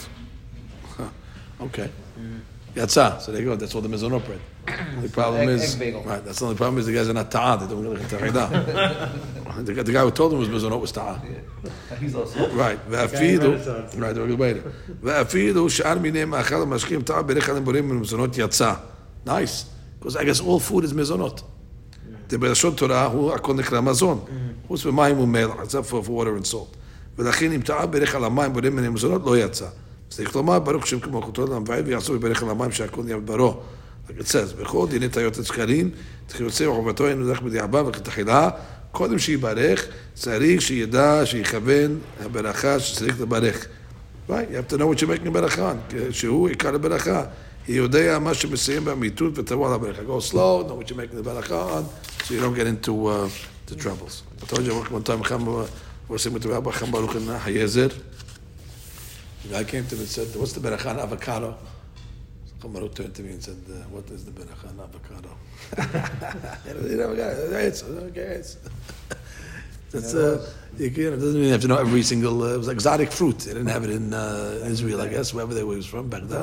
Okay. 1.61 1.88
יצא, 2.77 3.11
so 3.21 3.31
there 3.31 3.40
you 3.40 3.57
go, 3.57 3.57
that's 3.57 3.75
all 3.75 3.81
the 3.81 3.88
mezonot 3.88 4.23
bread. 4.27 4.40
The 5.03 5.09
problem 5.09 5.40
Egg- 5.43 5.49
is, 5.49 5.75
egg 5.75 5.81
bagel. 5.81 6.03
right, 6.07 6.25
that's 6.25 6.38
the 6.38 6.45
only 6.45 6.57
problem 6.57 6.79
is 6.79 6.87
the 6.87 6.93
guys 6.93 7.09
are 7.09 7.19
not 7.23 7.31
ta'ah, 7.31 7.57
they 7.61 7.66
don't 7.66 7.83
really 7.83 7.97
get 8.01 8.11
ta'ah. 8.11 9.64
the, 9.69 9.73
guy- 9.75 9.83
the 9.83 9.93
guy 9.93 10.03
who 10.07 10.11
told 10.12 10.33
him 10.33 10.38
was 10.38 10.49
mezonot 10.49 10.81
was 10.81 10.93
ta'ah. 10.93 11.16
He's 12.01 12.14
also. 12.14 12.38
Right, 12.64 12.79
ואפילו, 12.90 13.51
Renaissance. 13.53 13.95
right, 13.97 14.14
we'll 14.16 14.38
later. 14.38 14.69
ואפילו 15.03 15.71
שאר 15.71 15.99
מיני 15.99 16.25
מאכל 16.25 16.62
המשקים 16.62 17.03
טעה 17.03 17.23
ברך 17.23 17.49
עליהם 17.49 17.64
בוראים 17.64 17.88
ממזונות 17.88 18.38
יצא. 18.38 18.73
Nice, 19.27 19.64
because 20.01 20.16
I 20.16 20.24
guess 20.24 20.41
all 20.41 20.61
food 20.70 20.85
is 20.85 20.95
מזונות. 20.95 21.43
זה 22.31 22.39
בלשון 22.39 22.74
תורה 22.74 23.05
הוא 23.05 23.33
הכל 23.33 23.55
נקרא 23.55 23.81
מזון. 23.81 24.24
חוץ 24.68 24.85
ממים 24.87 25.18
ומלח, 25.18 25.55
except 25.62 25.91
for 25.91 26.07
for 26.07 26.11
water 26.11 26.43
and 26.43 26.53
salt. 26.53 26.76
ולכן 27.18 27.53
אם 27.53 27.61
טעה 27.61 27.87
ברך 27.87 28.14
על 28.14 28.24
המים 28.24 28.53
בוראים 28.53 28.76
מן 28.76 28.85
המזונות 28.85 29.22
לא 29.24 29.39
יצא. 29.39 29.66
צריך 30.16 30.36
לומר, 30.36 30.59
ברוך 30.59 30.88
שם 30.88 30.99
כמו 30.99 31.20
אחותו 31.20 31.47
למבאי 31.47 31.82
ויעשו 31.82 32.13
וברך 32.13 32.43
על 32.43 32.49
המים 32.49 32.72
שהכל 32.72 33.03
נהיה 33.03 33.18
בברו. 33.18 33.57
לקצץ, 34.09 34.51
בכל 34.51 34.88
דיני 34.89 35.09
תאיות 35.09 35.38
שקלים, 35.43 35.89
תחיוצה 36.28 36.70
וחובתו 36.70 37.07
אין 37.07 37.22
מלך 37.22 37.41
בדיעבה 37.41 37.84
וכתחילה, 37.88 38.49
קודם 38.91 39.20
שיברך, 39.20 39.86
צריך 40.13 40.61
שידע, 40.61 41.26
שיכוון 41.26 41.99
הברכה 42.26 42.80
שצריך 42.80 43.22
לברך. 43.22 43.66
ביי, 44.30 44.45
יבטנו 44.51 44.93
את 44.93 44.99
שמק 44.99 45.24
מברכה, 45.24 45.74
שהוא 46.11 46.49
עיקר 46.49 46.72
היא 47.68 47.78
יודע 47.78 48.20
מה 48.20 48.34
שמסיים 48.34 48.86
באמיתות 48.86 49.38
ותבוא 49.38 49.68
על 49.68 49.74
הברכה. 49.74 50.01
Go 50.01 50.32
slow, 50.32 50.70
know 50.70 50.86
what 50.86 50.89
you 50.89 50.95
make 50.95 51.20
the 51.20 51.24
ברכה, 51.24 51.82
so 52.24 52.34
you 52.34 52.39
don't 52.39 52.55
get 52.55 52.68
into 52.68 53.07
uh, 53.07 53.28
the 53.72 53.76
troubles. 53.84 54.24
I 54.41 54.55
told 54.55 54.66
you, 54.66 54.72
I 54.72 54.93
ועושים 56.09 56.36
את 56.36 56.45
רבי 56.45 56.70
ברוך 56.91 57.16
חיה 57.43 57.68
זר. 57.68 57.88
I 59.54 59.64
came 59.64 59.86
to 59.86 59.96
him 59.96 60.02
and 60.02 60.08
said, 60.08 60.36
What's 60.36 60.54
the 60.54 60.60
Berachan 60.60 60.98
avocado? 60.98 61.58
Chamaru 62.60 62.93
turned 62.93 63.14
to 63.16 63.22
me 63.22 63.32
and 63.32 63.43
said, 63.43 63.58
uh, 63.70 63.74
What 63.89 64.10
is 64.10 64.26
the 64.26 64.32
Berachan 64.32 64.80
avocado? 64.80 65.30
you 66.89 66.98
know, 66.98 67.12
it's, 67.58 67.84
okay, 67.84 68.22
it's. 68.22 68.58
It's, 69.93 70.14
a. 70.14 70.46
you 70.78 70.88
it 70.88 70.93
doesn't 70.93 71.36
mean 71.36 71.46
you 71.46 71.52
have 71.54 71.62
to 71.62 71.70
know 71.70 71.78
every 71.78 72.02
single. 72.02 72.43
Uh, 72.43 72.56
it 72.56 72.58
was 72.58 72.68
exotic 72.68 73.14
fruit. 73.14 73.39
They 73.39 73.54
didn't 73.54 73.68
have 73.68 73.86
it 73.86 73.91
in 73.91 74.14
uh, 74.14 74.60
Israel, 74.66 75.00
I 75.02 75.08
guess, 75.08 75.34
wherever 75.34 75.54
they 75.54 75.64
was 75.64 75.86
from 75.86 76.10
back 76.10 76.24
then. 76.24 76.41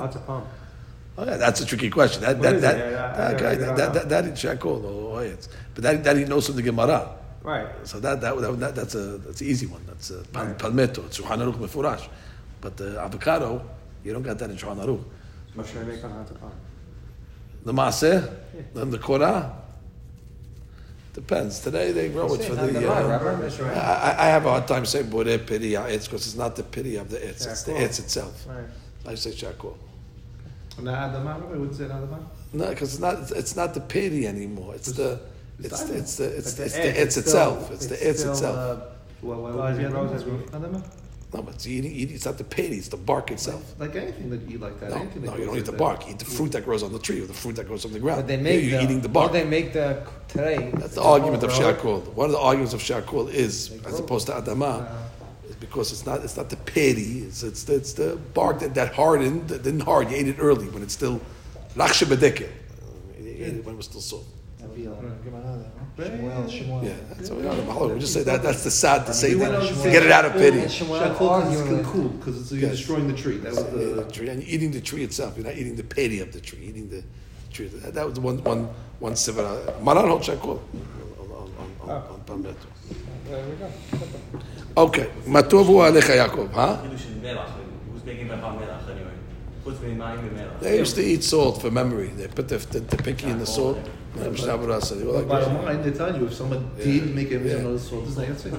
Oh, 1.18 1.26
yeah, 1.26 1.36
that's 1.36 1.60
a 1.60 1.66
tricky 1.66 1.90
question. 1.90 2.22
That 2.22 2.40
that 2.40 2.60
that, 2.62 2.78
yeah, 2.78 3.32
okay, 3.34 3.56
that, 3.56 3.76
that, 3.76 3.92
that 3.92 4.08
that 4.08 4.36
that 4.36 4.60
call 4.60 4.80
oh, 4.86 5.14
oh, 5.14 5.20
or 5.20 5.36
but 5.74 5.84
that 5.84 6.02
that 6.04 6.16
he 6.16 6.24
knows 6.24 6.46
something 6.46 6.64
in 6.64 6.74
Gemara. 6.74 7.14
Right. 7.42 7.68
So 7.86 8.00
that 8.00 8.22
that, 8.22 8.40
that, 8.40 8.60
that 8.60 8.74
that's 8.74 8.94
a 8.94 9.18
that's 9.18 9.42
an 9.42 9.46
easy 9.46 9.66
one. 9.66 9.82
That's 9.86 10.10
a 10.10 10.22
palmetto. 10.22 11.04
It's 11.04 11.18
Shulchan 11.20 11.52
Aruch 11.52 11.58
mefurash. 11.58 12.08
But 12.62 12.76
the 12.78 12.98
avocado, 12.98 13.62
you 14.04 14.12
don't 14.14 14.22
get 14.22 14.38
that 14.38 14.48
in 14.48 14.56
Shulchan 14.56 14.78
Aruch. 14.86 15.04
What 15.54 15.66
should 15.66 15.78
I 15.78 15.84
make 15.84 16.02
on 16.04 16.10
hot? 16.12 16.28
The 17.64 17.72
maaseh, 17.74 18.34
then 18.72 18.90
the 18.90 18.98
korah. 18.98 19.52
Depends. 21.12 21.60
Today 21.60 21.92
they 21.92 22.08
grow 22.08 22.32
it 22.34 22.42
for 22.44 22.54
the. 22.54 22.88
Uh, 22.90 22.94
I, 23.74 24.12
I- 24.12 24.16
I 24.24 24.28
have 24.28 24.46
a 24.46 24.50
hard 24.50 24.66
time 24.66 24.86
saying 24.86 25.06
boreh 25.10 25.46
piri 25.46 25.74
ha'etz 25.74 26.06
because 26.06 26.26
it's 26.26 26.36
not 26.36 26.56
the 26.56 26.62
pity 26.62 26.96
of 26.96 27.10
the 27.10 27.18
etz. 27.18 27.46
It's 27.46 27.62
the 27.64 27.72
Shakol. 27.72 27.80
etz 27.86 27.98
itself. 27.98 28.46
Right. 28.48 28.64
I 29.06 29.14
say 29.16 29.30
shakol. 29.32 29.74
Na'adama, 30.80 31.34
I 31.34 31.56
wouldn't 31.56 31.74
say 31.74 31.84
na'adama. 31.84 32.24
No, 32.54 32.68
because 32.70 32.94
it's 32.94 33.00
not. 33.00 33.30
It's 33.32 33.54
not 33.56 33.74
the 33.74 33.80
pity 33.82 34.26
anymore. 34.26 34.74
It's 34.74 34.92
the. 34.92 35.20
It's 35.58 35.82
the. 35.82 35.96
It's 35.98 36.16
the. 36.16 36.24
It's, 36.38 36.54
But 36.54 36.64
it's 36.66 36.74
the 36.76 36.80
the 36.82 36.88
etz 36.88 36.94
etz 36.94 37.06
is 37.06 37.12
still- 37.12 37.22
itself. 37.24 37.70
It's 37.72 37.86
the 37.86 37.96
etz 37.96 38.16
still, 38.20 38.32
itself. 38.32 38.56
uh, 38.56 38.86
Why, 39.20 39.36
why 39.36 39.72
Well, 41.32 41.40
would 41.40 41.40
you 41.40 41.40
it 41.40 41.40
grows 41.40 41.40
as 41.40 41.40
have 41.40 41.40
na'adama? 41.40 41.40
No, 41.40 41.42
but 41.42 41.54
it's 41.54 41.66
eating, 41.66 41.92
eating. 41.92 42.14
It's 42.14 42.24
not 42.26 42.38
the 42.38 42.44
piri. 42.44 42.76
It's 42.76 42.88
the 42.88 42.96
bark 42.96 43.30
itself. 43.30 43.74
Like 43.78 43.96
anything 43.96 44.30
that 44.30 44.42
you 44.42 44.56
eat 44.56 44.60
like 44.60 44.80
that. 44.80 44.90
No, 44.90 44.96
anything 44.96 45.22
that 45.22 45.30
no, 45.30 45.36
you 45.36 45.44
don't 45.46 45.56
eat 45.56 45.64
the 45.64 45.72
like 45.72 45.78
bark. 45.78 46.06
You 46.06 46.12
eat 46.12 46.18
the 46.18 46.24
fruit 46.24 46.52
that 46.52 46.64
grows 46.64 46.82
on 46.82 46.92
the 46.92 46.98
tree 46.98 47.20
or 47.20 47.26
the 47.26 47.32
fruit 47.32 47.56
that 47.56 47.66
grows 47.66 47.84
on 47.84 47.92
the 47.92 48.00
ground. 48.00 48.18
But 48.18 48.28
they 48.28 48.36
Here 48.36 48.44
make 48.44 48.64
you're 48.64 48.78
the, 48.78 48.84
eating 48.84 49.00
the 49.00 49.08
or 49.08 49.12
bark. 49.12 49.32
they 49.32 49.44
make 49.44 49.72
the 49.72 50.06
today. 50.28 50.70
That's 50.74 50.94
the 50.94 51.02
argument 51.02 51.42
of 51.42 51.50
shakol. 51.50 52.06
One 52.14 52.26
of 52.26 52.32
the 52.32 52.38
arguments 52.38 52.74
of 52.74 52.80
shakol 52.80 53.30
is, 53.30 53.72
as 53.86 53.98
opposed 53.98 54.26
to 54.26 54.32
adama, 54.32 54.82
uh-huh. 54.82 55.48
is 55.48 55.56
because 55.56 55.92
it's 55.92 56.04
not 56.06 56.22
it's 56.22 56.36
not 56.36 56.50
the 56.50 56.56
peri. 56.56 57.26
It's 57.26 57.42
it's 57.42 57.64
the, 57.64 57.74
it's 57.76 57.94
the 57.94 58.16
bark 58.34 58.60
that, 58.60 58.74
that 58.74 58.94
hardened, 58.94 59.48
that 59.48 59.62
didn't 59.62 59.80
hard. 59.80 60.10
You 60.10 60.16
ate 60.16 60.28
it 60.28 60.36
early 60.38 60.68
when 60.68 60.82
it's 60.82 60.94
still 60.94 61.20
lachshe 61.76 62.04
bedeke. 62.04 62.40
You 62.40 62.46
uh, 62.46 63.46
ate 63.46 63.54
it 63.54 63.64
when 63.64 63.74
it 63.74 63.78
was 63.78 63.86
still 63.86 64.00
soft. 64.00 64.26
Yeah, 64.76 64.90
that's 67.08 67.30
what 67.30 67.40
we 67.40 67.46
are. 67.46 67.54
Mahalo. 67.54 67.94
We 67.94 68.00
just 68.00 68.12
say 68.14 68.22
that. 68.22 68.42
That's 68.42 68.64
the 68.64 68.70
sad 68.70 69.06
to 69.06 69.14
say 69.14 69.34
that. 69.34 69.62
Get 69.84 70.02
it 70.04 70.12
out 70.12 70.24
of 70.24 70.32
pity. 70.32 70.68
Shemuel 70.68 71.14
cool 71.84 72.08
because 72.08 72.52
you're 72.52 72.70
destroying 72.70 73.08
the 73.08 73.14
tree. 73.14 73.36
That 73.38 73.52
was 73.52 73.64
the, 73.64 74.08
tree, 74.10 74.28
and 74.28 74.42
eating 74.42 74.70
the 74.70 74.80
tree 74.80 75.04
itself. 75.04 75.36
You're 75.36 75.46
not 75.46 75.56
eating 75.56 75.76
the 75.76 75.84
pity 75.84 76.20
of 76.20 76.32
the 76.32 76.40
tree. 76.40 76.60
Eating 76.62 76.88
the 76.88 77.04
tree. 77.52 77.68
That, 77.68 77.94
that 77.94 78.08
was 78.08 78.18
one 78.18 78.42
one 78.44 78.68
one 79.00 79.12
sevara. 79.12 79.68
Uh, 79.68 79.80
Maran 79.84 80.08
hol 80.08 80.20
shakul 80.20 80.60
on 81.88 82.20
Palmetto. 82.26 82.66
There 83.28 83.44
we 83.48 83.56
go. 83.56 83.70
Okay, 84.76 85.10
Matovu 85.26 85.82
alecha 85.86 86.16
Yaakov, 86.16 86.52
huh? 86.52 86.78
They 90.60 90.78
used 90.78 90.96
to 90.96 91.02
eat 91.02 91.22
salt 91.22 91.60
for 91.60 91.70
memory. 91.70 92.08
They 92.08 92.26
put 92.26 92.48
the, 92.48 92.58
the, 92.58 92.80
the 92.80 92.96
pinky 92.96 93.26
in 93.26 93.38
the 93.38 93.46
salt. 93.46 93.78
They 94.14 94.28
were 94.28 95.12
like, 95.12 95.28
Bottom 95.28 95.62
line, 95.64 95.82
they 95.82 95.90
tell 95.90 96.16
you 96.16 96.26
if 96.26 96.34
someone 96.34 96.70
did 96.76 97.14
make 97.14 97.32
everything 97.32 97.58
Yeah. 97.58 97.64
another 97.64 97.78
salt, 97.78 98.04
is 98.04 98.16
that 98.16 98.28
it? 98.46 98.54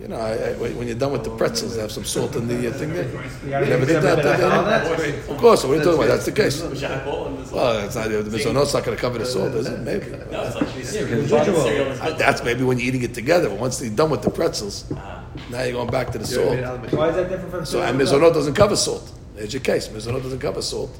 you 0.00 0.08
know, 0.08 0.16
I, 0.16 0.30
I, 0.32 0.52
when 0.54 0.86
you're 0.86 0.96
done 0.96 1.12
with 1.12 1.24
the 1.24 1.36
pretzels, 1.36 1.76
they 1.76 1.82
have 1.82 1.92
some 1.92 2.04
salt 2.04 2.34
in 2.34 2.48
the 2.48 2.68
uh, 2.68 2.72
thing 2.72 2.94
there. 2.94 3.04
Yeah, 3.46 3.60
You 3.60 3.66
never 3.66 3.84
did 3.84 4.02
that? 4.02 4.16
did 4.16 4.26
Oh, 4.26 4.96
they? 4.96 5.18
Of 5.18 5.38
course, 5.38 5.64
what 5.64 5.72
are 5.72 5.76
you 5.76 5.82
talking 5.84 5.98
about? 5.98 6.08
That's 6.08 6.24
the 6.24 6.32
case. 6.32 6.60
Shakol 6.62 7.26
and 7.26 7.38
this. 7.38 7.52
Well, 7.52 7.84
it's 7.84 7.94
not, 7.96 8.08
the 8.08 8.22
mizonot's 8.22 8.72
not 8.72 8.84
going 8.84 8.96
to 8.96 9.00
cover 9.00 9.18
the 9.18 9.26
salt, 9.26 9.54
is 9.54 9.66
it? 9.68 9.80
Maybe. 9.80 10.06
No, 10.30 10.42
it's 10.42 10.54
like 10.56 10.74
this. 10.74 12.18
That's 12.18 12.42
maybe 12.44 12.64
when 12.64 12.78
you're 12.78 12.88
eating 12.88 13.02
it 13.02 13.14
together. 13.14 13.48
But 13.50 13.58
once 13.58 13.82
you're 13.82 13.94
done 13.94 14.10
with 14.10 14.22
the 14.22 14.30
pretzels, 14.30 14.90
now 15.50 15.62
you're 15.62 15.72
going 15.72 15.90
back 15.90 16.10
to 16.12 16.18
the 16.18 16.26
salt. 16.26 16.58
Why 16.92 17.08
is 17.08 17.16
that 17.16 17.28
different 17.28 17.50
from 17.50 17.64
So 17.66 17.82
and 17.82 17.98
mizonot 18.00 18.32
doesn't 18.32 18.54
cover 18.54 18.76
salt. 18.76 19.10
There's 19.34 19.52
your 19.52 19.62
case. 19.62 19.88
Mizonot 19.88 20.22
doesn't 20.22 20.40
cover 20.40 20.62
salt. 20.62 20.98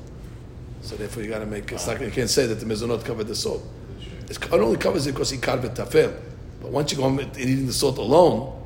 So 0.82 0.96
therefore, 0.96 1.22
you 1.22 1.30
got 1.30 1.40
to 1.40 1.46
make. 1.46 1.70
It's 1.72 1.86
not, 1.86 2.01
you 2.01 2.11
can't 2.11 2.30
say 2.30 2.46
that 2.46 2.57
the 2.57 2.66
mizonot 2.66 3.05
covered 3.05 3.28
the 3.28 3.34
salt. 3.34 3.62
It's, 4.31 4.39
it 4.39 4.53
only 4.53 4.76
covers 4.78 5.07
it 5.07 5.12
because 5.12 5.28
he 5.31 5.39
carved 5.39 5.64
it 5.64 5.74
tafel. 5.74 6.14
But 6.62 6.70
once 6.70 6.93
you 6.93 6.97
go 6.99 7.03
home 7.05 7.18
and 7.18 7.37
eating 7.37 7.66
the 7.66 7.72
salt 7.72 7.99
alone, 7.99 8.57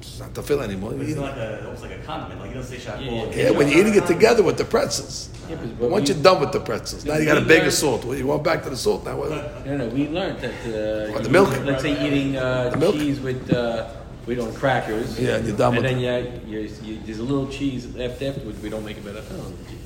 it's 0.00 0.18
not 0.18 0.34
tafel 0.34 0.60
anymore. 0.62 0.92
It's 0.96 1.16
like 1.16 1.36
a, 1.36 1.64
almost 1.64 1.82
like 1.82 1.92
a 1.92 1.98
condiment. 1.98 2.40
Like 2.40 2.48
you 2.50 2.54
don't 2.56 2.64
say 2.64 2.76
shakol. 2.78 3.34
Yeah, 3.36 3.42
yeah, 3.44 3.50
when 3.50 3.68
you're 3.68 3.80
eating 3.80 3.94
it 3.94 4.06
together 4.06 4.42
with 4.42 4.58
the 4.58 4.64
pretzels. 4.64 5.28
Yeah, 5.48 5.56
but- 5.56 5.78
But 5.80 5.90
once 5.90 6.08
we- 6.08 6.14
you're 6.14 6.22
done 6.24 6.40
with 6.40 6.52
the 6.52 6.60
pretzels, 6.60 7.04
now 7.04 7.16
you 7.16 7.24
got 7.26 7.38
a 7.38 7.40
bigger 7.42 7.60
learned- 7.62 7.72
salt. 7.74 8.04
Well, 8.04 8.18
you 8.18 8.26
want 8.26 8.42
back 8.42 8.64
to 8.64 8.70
the 8.70 8.76
salt 8.76 9.04
now. 9.04 9.16
What? 9.18 9.30
No, 9.66 9.76
no, 9.76 9.86
we 9.88 10.08
learned 10.08 10.40
that. 10.40 10.50
Uh, 10.66 11.12
What, 11.12 11.22
the 11.22 11.28
you- 11.28 11.32
milk? 11.32 11.64
Let's 11.64 11.82
say 11.82 11.92
eating 12.06 12.36
uh, 12.36 12.70
The 12.70 12.76
milk? 12.78 12.94
cheese 12.96 13.20
with 13.20 13.52
uh, 13.52 13.88
we 14.26 14.34
don't 14.34 14.54
crackers. 14.54 15.18
Yeah, 15.20 15.36
and 15.36 15.46
you're 15.46 15.56
done 15.56 15.74
and 15.76 15.82
with 15.84 15.90
then 15.92 16.00
yeah, 16.00 16.18
you, 16.46 16.58
you, 16.82 16.98
there's 17.04 17.18
a 17.20 17.22
little 17.24 17.46
cheese 17.48 17.86
left 17.94 18.20
afterwards. 18.22 18.60
We 18.60 18.68
don't 18.70 18.84
make 18.84 18.96
it 18.96 19.04
better. 19.04 19.22
So 19.22 19.34
why 19.34 19.42
was 19.44 19.81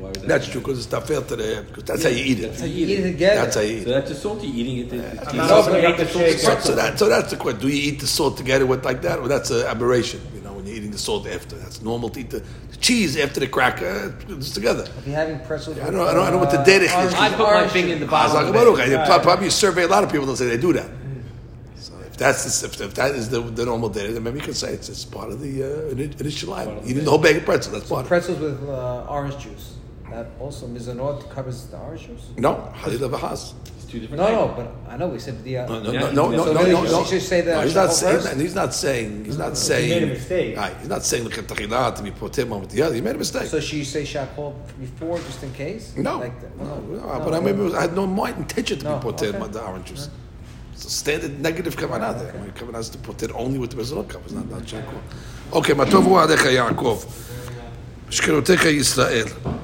that? 0.00 0.28
That's 0.28 0.48
true 0.48 0.60
because 0.60 0.84
it's 0.84 0.94
tafel 0.94 1.26
to 1.28 1.36
the 1.36 1.64
because 1.68 1.84
that's 1.84 2.02
how 2.04 2.08
you 2.10 2.24
eat 2.24 2.38
it. 2.40 2.42
That's 2.48 2.60
how 2.60 2.66
it. 2.66 2.70
you 2.72 2.86
eat 2.86 2.90
Eat 2.90 2.98
it 2.98 3.06
it. 3.06 3.12
together. 3.12 3.40
That's 3.42 3.54
how 3.56 3.62
you 3.62 3.76
eat 3.76 3.84
So 3.84 3.90
it. 3.90 3.92
that's 3.92 4.10
a 4.10 4.14
salty 4.14 4.46
eating 4.48 4.76
it. 4.78 4.92
it 4.92 5.04
it's 5.22 5.32
not 5.34 5.48
so 5.48 5.56
opening 5.56 5.82
you 5.82 5.88
up 5.88 5.98
ate 6.00 6.06
the 6.06 6.12
salty 6.12 6.30
shake. 6.30 6.38
So, 6.38 6.46
pretzel. 6.54 6.66
so 6.70 6.74
that 6.76 6.98
so 6.98 7.08
that's 7.08 7.30
the 7.30 7.36
question. 7.36 7.60
Do 7.60 7.68
you 7.68 7.92
eat 7.92 8.00
the 8.00 8.06
salt 8.06 8.36
together 8.36 8.66
with 8.66 8.84
like 8.84 9.02
that, 9.02 9.18
or 9.18 9.28
that's 9.28 9.50
an 9.50 9.66
aberration? 9.66 10.20
You 10.34 10.40
know, 10.42 10.52
when 10.54 10.66
you're 10.66 10.76
eating 10.76 10.90
the 10.90 10.98
salt 10.98 11.26
after, 11.26 11.56
that's 11.56 11.82
normal 11.82 12.08
to 12.10 12.20
eat 12.20 12.30
the 12.30 12.42
cheese 12.80 13.16
after 13.18 13.40
the 13.40 13.46
cracker. 13.48 14.14
It's 14.28 14.50
together. 14.50 14.84
If 14.98 15.06
you're 15.06 15.14
having 15.16 15.38
pretzels, 15.40 15.78
I 15.78 15.84
don't 15.84 15.94
know- 15.94 16.06
I 16.08 16.14
don't 16.14 16.32
know 16.32 16.38
what 16.38 16.50
the 16.50 16.58
derech 16.58 16.82
is. 16.86 16.92
orange- 16.92 17.14
I 17.14 17.28
put 17.30 17.38
my 17.38 17.44
orange 17.54 17.70
finger 17.72 17.92
in 17.92 18.00
the 18.00 18.06
juice. 18.06 18.10
bottom. 18.10 18.36
Hazak 18.36 18.48
of 18.48 18.54
it. 18.56 18.58
Baruch. 18.58 18.80
I- 18.80 19.06
prob- 19.06 19.22
Probably 19.22 19.44
you 19.46 19.50
survey 19.50 19.84
a 19.84 19.88
lot 19.88 20.02
of 20.04 20.10
people 20.10 20.26
don't 20.26 20.36
say 20.36 20.46
they 20.46 20.56
do 20.56 20.72
that. 20.72 20.88
So 21.76 21.92
if 22.06 22.16
that's 22.16 22.60
the, 22.60 22.66
if, 22.66 22.80
if 22.80 22.94
that 22.94 23.14
is 23.14 23.28
the, 23.28 23.40
the 23.40 23.64
normal 23.64 23.88
data, 23.88 24.12
then 24.12 24.22
maybe 24.24 24.38
you 24.40 24.44
can 24.44 24.54
say 24.54 24.72
it's, 24.72 24.88
it's 24.88 25.04
part 25.04 25.30
of 25.30 25.40
the 25.40 25.62
uh, 25.62 25.94
ini- 25.94 26.20
initial 26.20 26.50
line. 26.50 26.80
Eating 26.84 27.04
the 27.04 27.10
whole 27.10 27.18
bag 27.20 27.36
of 27.36 27.44
pretzel, 27.44 27.72
that's 27.72 27.88
part 27.88 28.00
of 28.00 28.06
it. 28.06 28.08
pretzels 28.08 28.38
with 28.40 28.68
uh, 28.68 29.06
orange 29.08 29.38
juice 29.38 29.74
that 30.12 30.26
also 30.38 30.66
Mizanot 30.66 31.28
covers 31.30 31.66
the 31.66 31.76
Arshus? 31.76 32.36
No, 32.36 32.72
Halila 32.74 33.10
Vahas. 33.10 33.54
No, 33.94 34.16
no, 34.16 34.54
but 34.56 34.72
I 34.90 34.96
know 34.96 35.08
we 35.08 35.18
said 35.18 35.42
the. 35.44 35.58
Uh, 35.58 35.66
no, 35.66 35.82
no, 35.82 35.92
yeah, 35.92 36.00
no, 36.12 36.30
no, 36.30 36.44
so 36.44 36.52
no, 36.54 36.62
no, 36.62 36.82
no. 36.84 37.04
Should 37.04 37.22
say 37.22 37.40
that. 37.42 37.56
no, 37.56 37.62
he's 37.62 37.74
not 37.74 37.92
saying 37.92 38.22
that. 38.22 38.36
He's 38.38 38.54
not 38.54 38.74
saying. 38.74 39.24
He's 39.24 39.38
not 39.38 39.56
saying. 39.58 39.88
He 39.88 39.94
made 39.94 40.02
a 40.02 40.14
mistake. 40.14 40.56
Right, 40.56 40.76
he's 40.78 40.88
not 40.88 41.02
saying 41.02 41.24
l'chetachila 41.24 41.94
to 41.96 42.02
be 42.02 42.10
potem 42.10 42.52
on 42.52 42.66
the 42.68 42.82
other. 42.82 42.94
He 42.94 43.00
made 43.00 43.16
a 43.16 43.18
mistake. 43.18 43.48
So 43.48 43.60
she 43.60 43.84
say 43.84 44.02
shakol 44.02 44.54
before 44.80 45.18
just 45.18 45.42
in 45.42 45.52
case? 45.52 45.94
No, 45.96 46.18
like 46.18 46.40
the, 46.40 46.48
no, 46.64 46.64
no, 46.64 46.80
no, 46.80 47.18
no. 47.18 47.24
But 47.24 47.34
I 47.34 47.40
maybe 47.40 47.74
I 47.74 47.82
had 47.82 47.94
no 47.94 48.24
intention 48.24 48.78
to 48.78 48.84
no, 48.84 48.96
be 48.96 49.02
potem 49.02 49.28
okay. 49.34 49.38
on 49.38 49.52
the 49.52 49.62
oranges. 49.62 50.06
juice. 50.06 50.10
So 50.76 50.88
standard 50.88 51.40
negative 51.40 51.76
kavanah 51.76 52.18
there. 52.18 52.32
My 52.40 52.46
kavanah 52.48 52.80
is 52.80 52.88
to 52.90 52.98
potet 52.98 53.30
only 53.34 53.58
with 53.58 53.70
the 53.70 53.76
bezalot 53.76 54.08
covers, 54.08 54.32
not 54.32 54.48
not 54.48 54.62
shakol. 54.62 55.02
Okay, 55.52 55.74
matovu 55.74 56.16
adecha 56.26 56.50
Yaakov, 56.50 57.04
shkeroteka 58.08 58.72
Yisrael. 58.72 59.60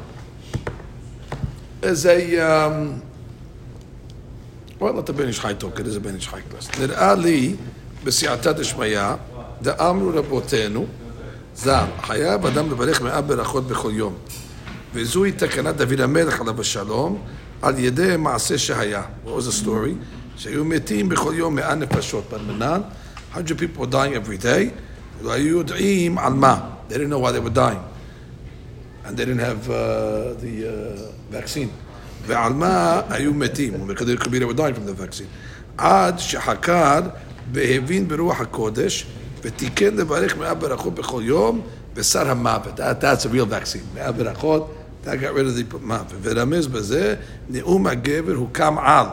Well, 4.81 4.93
let 4.93 5.07
the 5.07 5.13
בן 5.13 5.29
איש 5.29 5.41
חי 5.41 5.53
talk, 5.61 5.81
איזה 5.81 6.01
בן 6.01 6.15
איש 6.15 6.29
חי 6.29 6.41
קלאס. 6.51 6.69
נראה 6.81 7.15
לי, 7.15 7.55
בסייעתא 8.05 8.53
דשמיא, 8.53 9.01
דאמרו 9.63 10.11
רבותינו, 10.15 10.87
ז"ל, 11.57 11.85
חייב 12.03 12.47
אדם 12.47 12.71
לברך 12.71 13.03
מאה 13.03 13.21
ברכות 13.21 13.67
בכל 13.67 13.91
יום. 13.95 14.15
וזוהי 14.95 15.33
תקנת 15.33 15.77
דוד 15.77 16.01
המלך 16.01 16.41
עליו 16.41 16.61
השלום, 16.61 17.23
על 17.63 17.79
ידי 17.79 18.17
מעשה 18.17 18.59
שהיה. 18.59 19.03
What 19.25 19.29
was 19.29 19.65
the? 19.65 19.69
שהיו 20.37 20.65
מתים 20.65 21.09
בכל 21.09 21.33
יום 21.37 21.55
מאה 21.55 21.75
נפשות 21.75 22.25
במנן, 22.33 22.81
100 23.35 23.45
people 23.59 23.93
dying 23.93 24.27
every 24.27 24.43
day, 24.43 24.71
ולא 25.21 25.33
היו 25.33 25.59
יודעים 25.59 26.19
על 26.19 26.33
מה. 26.33 26.61
They 26.89 26.93
didn't 26.93 27.11
know 27.11 27.19
why 27.19 27.33
they 27.33 27.41
were 27.41 27.57
dying. 27.57 27.88
And 29.08 29.18
they 29.18 29.26
didn't 29.26 29.40
have 29.40 29.70
uh, 29.70 30.34
the 30.44 30.56
uh, 30.68 31.36
vaccine. 31.36 31.70
ועל 32.26 32.54
מה 32.54 33.02
היו 33.10 33.34
מתים? 33.34 33.74
וכדי 33.88 34.18
כביר 34.18 34.48
were 34.48 34.54
dying 34.54 34.76
from 34.76 34.88
the 34.88 35.02
vaccine. 35.02 35.28
עד 35.78 36.20
שחקר 36.20 37.00
והבין 37.52 38.08
ברוח 38.08 38.42
הקודש, 38.42 39.06
ותיקן 39.42 39.96
לברך 39.96 40.38
מאה 40.38 40.54
ברכות 40.54 40.96
בכל 40.96 41.22
יום, 41.26 41.62
ושר 41.96 42.30
המוות. 42.30 42.80
That, 42.80 43.04
that's 43.04 43.26
a 43.26 43.30
real 43.30 43.46
vaccine. 43.46 43.96
מאה 43.96 44.12
ברכות, 44.12 44.74
that 45.06 45.08
got 45.08 45.10
rid 45.10 45.46
of 45.48 45.74
the 45.74 45.78
מוות. 45.82 46.14
ורמז 46.22 46.68
בזה, 46.68 47.16
נאום 47.50 47.88
הגבר 47.88 48.36
הוקם 48.36 48.78
על. 48.78 49.06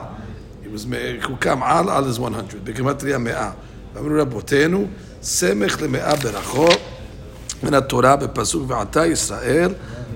He 0.64 0.66
was, 0.66 0.94
הוקם 1.28 1.62
על 1.62 1.90
על 1.90 2.04
is 2.16 2.20
100, 2.20 2.42
בגימטריה 2.64 3.18
מאה. 3.18 3.50
ואמרו 3.94 4.22
רבותינו, 4.22 4.86
סמך 5.22 5.82
למאה 5.82 6.16
ברכות. 6.16 6.80
מן 7.66 7.74
התורה 7.74 8.16
בפסוק 8.16 8.63
ועתה 8.68 9.05
ישראל 9.05 9.74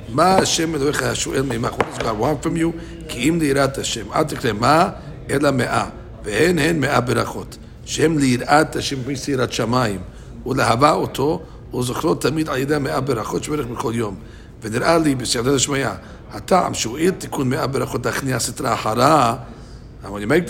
מה 0.09 0.35
השם 0.35 0.75
אלוהיך 0.75 1.03
השואל 1.03 1.41
מעמך? 1.41 1.73
What 1.73 1.99
does 1.99 2.01
God 2.01 2.21
want 2.21 2.45
from 2.45 2.57
you? 2.57 2.71
כי 3.07 3.29
אם 3.29 3.39
ליראת 3.39 3.77
השם. 3.77 4.13
אל 4.13 4.23
תקרא 4.23 4.51
מה, 4.51 4.89
אלא 5.29 5.51
מאה. 5.51 5.85
והן 6.23 6.59
הן 6.59 6.79
מאה 6.79 7.01
ברכות. 7.01 7.57
שהם 7.85 8.17
ליראת 8.17 8.75
השם, 8.75 8.97
מי 9.07 9.13
יראת 9.27 9.53
שמיים. 9.53 9.99
ולהבה 10.45 10.91
אותו, 10.91 11.41
וזוכרו 11.79 12.15
תמיד 12.15 12.49
על 12.49 12.57
ידי 12.57 12.75
המאה 12.75 13.01
ברכות 13.01 13.43
שברך 13.43 13.65
בכל 13.65 13.91
יום. 13.95 14.15
ונראה 14.61 14.97
לי 14.97 15.15
בסייעתא 15.15 15.55
דשמיא, 15.55 15.87
הטעם 16.31 16.73
שהוא 16.73 16.97
עיר 16.97 17.11
תיקון 17.17 17.49
מאה 17.49 17.67
ברכות 17.67 18.05
להכניע 18.05 18.39
סטרה 18.39 18.73
אחרה, 18.73 19.35
and 20.03 20.07
when 20.07 20.21
you 20.21 20.27
make 20.27 20.47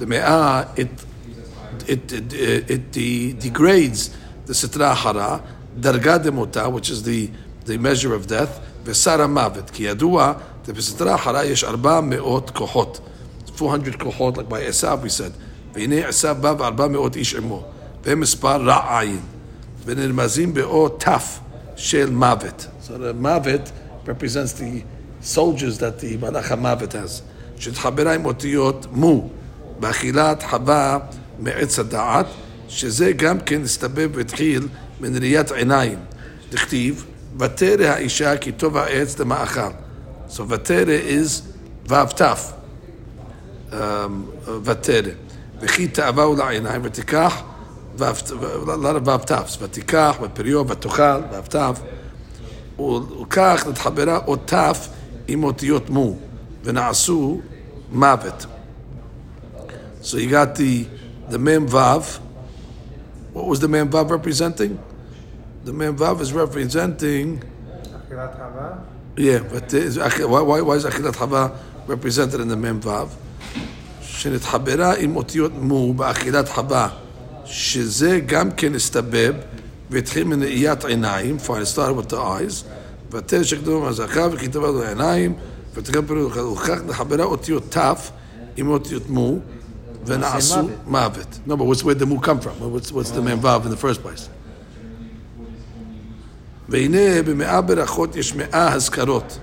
the 0.00 0.06
מאה, 0.06 0.62
it 0.76 1.04
it, 1.86 2.12
it, 2.12 2.32
it, 2.70 2.96
it 2.96 3.40
degrades 3.40 4.10
the 4.49 4.53
sitra 4.53 4.93
hara, 4.95 5.41
darga 5.79 6.21
de 6.21 6.31
mota, 6.31 6.69
which 6.69 6.89
is 6.89 7.03
the, 7.03 7.29
the 7.65 7.77
measure 7.77 8.13
of 8.13 8.27
death, 8.27 8.59
וסר 8.85 9.21
המוות. 9.21 9.69
כי 9.69 9.83
ידוע, 9.83 10.33
בסטרה 10.67 11.15
hara 11.25 11.43
יש 11.43 11.63
ארבע 11.63 12.01
מאות 12.01 12.49
כוחות. 12.49 12.99
400 13.59 13.95
כוחות, 13.95 14.37
like 14.37 14.49
by 14.49 14.69
Esav 14.69 15.03
we 15.03 15.09
said. 15.09 15.31
והנה 15.73 16.07
עשיו 16.07 16.35
בא 16.41 16.53
וארבע 16.57 16.87
מאות 16.87 17.15
איש 17.15 17.35
עמו. 17.35 17.63
והם 18.03 18.19
מספר 18.19 18.61
רע 18.61 18.99
עין. 18.99 19.19
ונרמזים 19.85 20.53
באות 20.53 21.03
ת' 21.03 21.11
של 21.75 22.09
מוות. 22.09 22.67
So 22.83 22.89
the 22.89 23.13
מוות 23.21 23.71
represents 24.05 24.59
the 24.59 24.83
soldiers 25.23 25.79
that 25.79 26.01
the 26.01 26.17
מלאך 26.21 26.51
המוות 26.51 26.95
has. 26.95 27.21
שהתחברה 27.57 28.13
עם 28.13 28.25
אותיות 28.25 28.87
מו. 28.91 29.29
באכילת 29.79 30.43
חווה 30.43 30.99
מעץ 31.39 31.79
הדעת, 31.79 32.25
שזה 32.69 33.11
גם 33.11 33.39
כן 33.39 33.63
הסתבב 33.63 34.09
והתחיל 34.13 34.67
מן 34.99 35.17
ראיית 35.17 35.51
עיניים. 35.51 35.99
דכתיב, 36.51 37.05
ותרא 37.39 37.85
האישה 37.85 38.37
כי 38.37 38.51
טוב 38.51 38.77
העץ 38.77 39.19
למאכל. 39.19 39.71
So 40.29 40.41
ותרא 40.49 40.97
is 41.07 41.41
ו"ת. 41.89 42.21
um, 43.71 43.75
ותרא. 44.63 45.11
וכי 45.61 45.87
תאווהו 45.87 46.35
לעיניים 46.35 46.81
ותיקח 46.83 47.41
ו"ת. 47.97 49.31
ותיקח 49.61 50.15
ופריו 50.21 50.67
ותאכל 50.67 51.21
ו"ת. 51.31 51.55
וכך 53.21 53.65
נתחברה 53.69 54.19
אות 54.27 54.53
ת' 54.53 54.89
עם 55.27 55.43
אותיות 55.43 55.89
מו, 55.89 56.17
ונעשו 56.63 57.41
מוות. 57.91 58.45
So 60.01 60.17
you 60.17 60.29
got 60.29 60.55
the 60.55 60.85
the 61.31 61.37
mem 61.37 61.67
vav. 61.67 62.19
What 63.32 63.46
was 63.46 63.60
the 63.60 63.68
mem 63.68 63.90
vav 63.90 64.10
representing? 64.10 64.78
The 65.64 65.72
mem 65.72 65.96
vav 65.96 66.20
is 66.20 66.32
representing. 66.32 67.40
אכילת 68.06 68.34
חווה. 68.34 68.78
Yeah, 69.16 69.38
but 69.52 69.72
is, 69.74 69.98
why, 69.98 70.40
why, 70.40 70.60
why 70.60 70.74
is 70.74 70.84
Achilat 70.84 71.16
Hava 71.16 71.52
represented 71.86 72.40
in 72.40 72.48
the 72.48 72.56
mem 72.56 72.80
vav? 72.80 73.08
שנתחברה 74.02 74.94
עם 74.98 75.16
אותיות 75.16 75.52
מו 75.60 75.94
באכילת 75.94 76.48
חווה, 76.48 76.88
שזה 77.44 78.20
גם 78.26 78.50
כן 78.50 78.74
הסתבב 78.74 79.34
והתחיל 79.90 80.24
מנעיית 80.24 80.84
עיניים, 80.84 81.36
for 81.46 81.50
it 81.50 81.66
started 81.74 81.96
with 81.96 82.12
the 82.12 82.16
eyes, 82.16 82.64
ותרא 83.10 83.42
שקדום 83.42 83.82
מהזכה 83.82 84.26
וכי 84.32 84.48
טבע 84.48 84.66
לו 84.66 84.82
העיניים, 84.82 85.34
פירוט 85.74 86.36
וכך 86.52 86.78
נחברה 86.86 87.24
אותיות 87.24 87.76
ת' 87.76 88.10
עם 88.56 88.68
אותיות 88.68 89.10
מו, 89.10 89.38
ונעשו 90.05 90.69
מוות. 90.87 91.39
No, 91.47 91.57
but 91.57 91.65
what's, 91.65 91.83
where 91.83 91.95
the 91.95 92.05
mu 92.05 92.19
come 92.19 92.39
from? 92.39 92.55
What's, 92.59 92.91
what's 92.91 93.11
the 93.11 93.21
mem 93.21 93.39
vav 93.39 93.65
in 93.65 93.71
the 93.71 93.77
first 93.77 94.03
place? 94.03 94.29
והנה 96.69 97.23
במאה 97.25 97.61
ברכות 97.61 98.15
יש 98.15 98.35
מאה 98.35 98.73
הזכרות. 98.73 99.39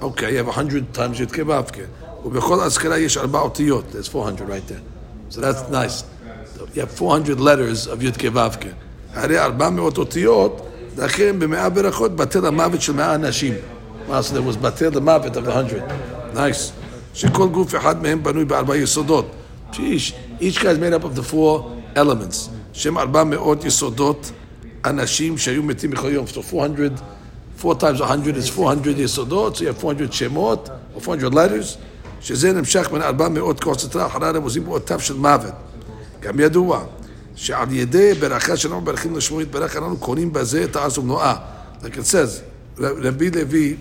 אוקיי, 0.00 0.40
you 0.40 0.44
have 0.44 0.56
100 0.56 0.80
times 0.94 1.22
י"ק 1.22 1.38
ו"ק. 1.46 1.78
ובכל 2.24 2.60
אזכרה 2.60 2.98
יש 2.98 3.16
ארבע 3.16 3.40
אותיות. 3.40 3.84
There's 3.92 4.14
400 4.14 4.40
right 4.40 4.68
there. 4.68 5.34
So 5.34 5.40
that's 5.40 5.70
nice. 5.70 6.04
You 6.74 6.80
have 6.80 6.90
400 6.90 7.40
letters 7.40 7.86
of 7.86 8.04
י"ק 8.04 8.24
ו"ק. 8.32 8.64
הרי 9.14 9.38
400 9.38 9.98
אותיות, 9.98 10.66
לכן 10.96 11.38
במאה 11.38 11.68
ברכות 11.68 12.16
בטל 12.16 12.46
המוות 12.46 12.82
של 12.82 12.92
מאה 12.92 13.14
אנשים. 13.14 13.54
מה 14.08 14.22
זה? 14.22 14.38
was 14.38 14.56
בטל 14.56 14.96
המוות 14.96 15.36
of 15.36 15.40
100. 15.40 15.62
Nice. 16.34 16.72
שכל 17.14 17.48
גוף 17.48 17.74
אחד 17.74 18.02
מהם 18.02 18.22
בנוי 18.22 18.44
בארבע 18.44 18.76
יסודות. 18.76 19.30
Sheesh. 19.72 20.14
Each 20.40 20.58
guy 20.60 20.70
is 20.70 20.78
made 20.78 20.92
up 20.92 21.04
of 21.04 21.14
the 21.14 21.22
four 21.22 21.72
elements. 21.94 22.50
שהם 22.72 22.98
400 22.98 23.64
יסודות 23.64 24.30
אנשים 24.84 25.38
שהיו 25.38 25.62
מתים 25.62 25.90
בכל 25.90 26.10
יום. 26.10 26.26
So 26.26 26.40
400, 26.54 26.92
4 27.64 27.74
times 27.74 28.00
100 28.00 28.36
is 28.36 28.50
400 28.50 28.98
יסודות, 28.98 29.56
so 29.56 29.60
you 29.60 29.62
have 29.62 29.80
400 29.80 30.12
שמות, 30.12 30.68
or 30.96 31.00
400 31.00 31.34
letters, 31.34 31.78
שזה 32.20 32.52
נמשך 32.52 32.88
בין 32.92 33.02
400 33.02 33.60
כוס 33.60 33.84
סטרה 33.84 34.06
אחרי 34.06 34.26
הרמוזים 34.26 34.64
באות 34.64 34.86
תו 34.86 35.00
של 35.00 35.14
מוות. 35.14 35.52
גם 36.20 36.40
ידוע 36.40 36.84
שעל 37.34 37.72
ידי 37.72 38.14
ברכה 38.14 38.56
שאנחנו 38.56 38.80
מברכים 38.80 39.16
לשמו 39.16 39.40
יתברך, 39.40 39.76
אנחנו 39.76 39.96
קוראים 39.96 40.32
בזה 40.32 40.64
את 40.64 40.76
הארץ 40.76 40.98
ומנועה. 40.98 41.36
Like 41.82 41.96
it 41.96 42.12
says, 42.12 42.40
רבי 42.78 43.30
לוי, 43.30 43.76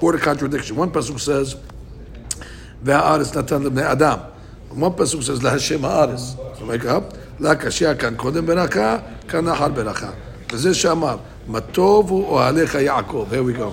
word 0.00 0.14
of 0.14 0.24
contradiction. 0.24 0.76
One 0.76 0.90
pasuk 0.96 1.18
says, 1.18 1.56
והארץ 2.82 3.36
נתן 3.36 3.62
לבני 3.62 3.92
אדם. 3.92 4.18
One 4.71 4.91
pasuk 4.97 5.21
says, 5.21 5.43
להשם 5.43 5.85
הארץ. 5.85 6.35
Make 6.61 6.85
up, 6.85 7.15
לה 7.39 7.55
קשיא 7.55 7.93
כאן 7.93 8.15
קודם 8.15 8.45
ברכה, 8.45 8.97
כאן 9.27 9.47
אחר 9.47 9.67
ברכה. 9.67 10.09
וזה 10.51 10.73
שאמר, 10.73 11.17
מה 11.47 11.59
טוב 11.59 12.09
הוא 12.09 12.25
אוהליך 12.25 12.75
יעקב. 12.75 13.25
Here 13.31 13.57
we 13.57 13.59
go. 13.59 13.71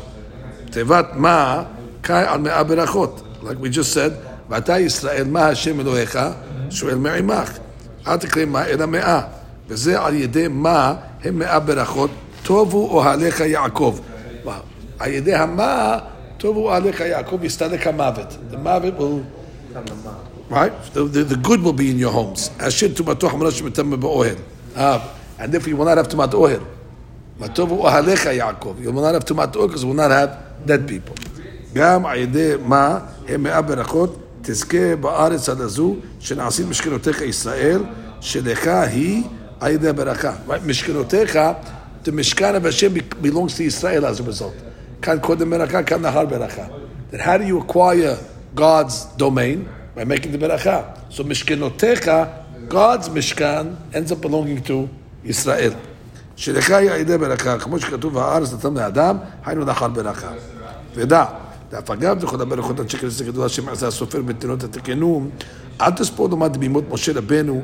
תיבת 0.71 1.07
מה, 1.15 1.63
קאי 2.01 2.25
על 2.27 2.41
מאה 2.41 2.63
ברכות. 2.63 3.23
Like 3.43 3.65
we 3.65 3.75
just 3.75 3.95
said, 3.95 4.13
ואתה 4.49 4.79
ישראל, 4.79 5.25
מה 5.25 5.49
השם 5.49 5.81
אלוהיך? 5.81 6.19
שואל 6.71 6.95
מעמך. 6.95 7.53
אל 8.07 8.17
תקרא 8.17 8.45
מה 8.45 8.67
אלא 8.67 8.87
מאה. 8.87 9.21
וזה 9.69 10.01
על 10.01 10.15
ידי 10.15 10.49
מה 10.49 10.95
הם 11.25 11.39
מאה 11.39 11.61
ברכות, 11.61 12.11
טובו 12.43 12.91
אוהליך 12.91 13.41
יעקב. 13.41 13.99
על 14.99 15.11
ידי 15.11 15.35
המה, 15.35 15.99
טובו 16.39 16.69
אוהליך 16.69 17.01
יעקב, 17.01 17.45
יסתלק 17.45 17.87
המוות. 17.87 18.37
The 18.53 18.57
will... 18.99 19.37
Right? 20.50 20.74
The, 20.94 21.04
the, 21.04 21.24
the 21.24 21.36
good 21.36 21.62
will 21.64 21.74
be 21.74 21.92
in 21.92 21.98
your 21.98 22.12
homes. 22.12 22.50
אשר 22.58 22.88
טומאתו 22.94 23.30
חמורה 23.30 23.52
שמתם 23.52 24.00
באוהל. 24.00 24.36
Ah, 24.76 24.80
and 25.40 25.56
if 25.56 25.68
you 25.68 25.76
will 25.76 25.86
not 25.86 25.98
have 25.98 26.10
טומאת 26.10 26.34
אוהל. 26.34 26.60
מה 27.40 27.48
טובו 27.48 27.76
אוהליך 27.76 28.26
יעקב. 28.26 28.76
You 28.84 28.88
will 28.88 29.02
not 29.02 29.22
have 29.22 29.26
טומאת 29.26 29.56
אוהל 29.56 29.70
because 29.70 29.84
you 29.84 29.88
will 29.88 29.96
not 29.96 30.12
have 30.12 30.68
dead 30.68 30.90
people. 30.90 31.32
גם 31.74 32.06
על 32.06 32.18
ידי 32.18 32.54
מה 32.66 33.00
הם 33.28 33.44
מאה 33.44 33.62
ברכות, 33.62 34.18
תזכה 34.42 34.96
בארץ 34.96 35.50
הזו 35.50 35.96
שנעשית 36.20 36.68
משכנותיך 36.68 37.22
ישראל, 37.22 37.84
שלך 38.22 38.68
היא 38.68 39.24
על 39.60 39.72
ידי 39.72 39.90
הברכה. 39.90 40.34
Right? 40.48 40.68
משכנותיך, 40.68 41.40
the 42.06 42.12
משכן 42.12 42.56
of 42.56 42.64
Hashem 42.64 42.94
belongs 43.22 43.56
to 43.58 43.64
Israel 43.64 44.06
as 44.06 44.20
a 44.20 44.24
result. 44.24 44.56
כאן 45.02 45.20
קודם 45.20 45.50
ברכה, 45.50 45.84
כאן 45.84 46.02
לאחר 46.02 46.26
ברכה. 46.26 46.64
Then 47.12 47.20
how 47.20 47.38
do 47.38 47.44
you 47.44 47.60
acquire 47.60 48.18
God's 48.56 49.06
domain? 49.18 49.75
By 49.97 50.05
making 50.05 50.35
the 50.35 50.39
ברכה. 50.41 50.81
So 51.11 51.25
משכנותיך, 51.25 52.11
God's 52.71 53.11
משכן 53.15 53.67
ends 53.93 54.11
up 54.11 54.27
belonging 54.27 54.69
to 54.69 54.73
ישראל. 55.25 55.73
שלך 56.37 56.71
היא 56.71 56.91
על 56.91 57.01
ידי 57.01 57.19
ברכה, 57.19 57.59
כמו 57.59 57.79
שכתוב, 57.79 58.19
הארץ 58.19 58.53
נתן 58.53 58.75
לאדם, 58.75 59.17
היינו 59.45 59.65
לאחר 59.65 59.89
ברכה. 59.89 60.29
ודע, 60.95 61.25
דאף 61.71 61.91
אגב 61.91 62.25
וכל 62.25 62.41
הברכות 62.41 62.81
עד 62.81 62.91
שקר 62.91 63.09
גדול 63.27 63.47
השם 63.47 63.69
עשה 63.69 63.87
הסופר 63.87 64.23
בנתינות 64.23 64.65
התקנו, 64.65 65.29
אל 65.81 65.91
תספור 65.91 66.29
לעומת 66.29 66.57
בימות 66.57 66.85
משה 66.91 67.13
רבנו, 67.13 67.63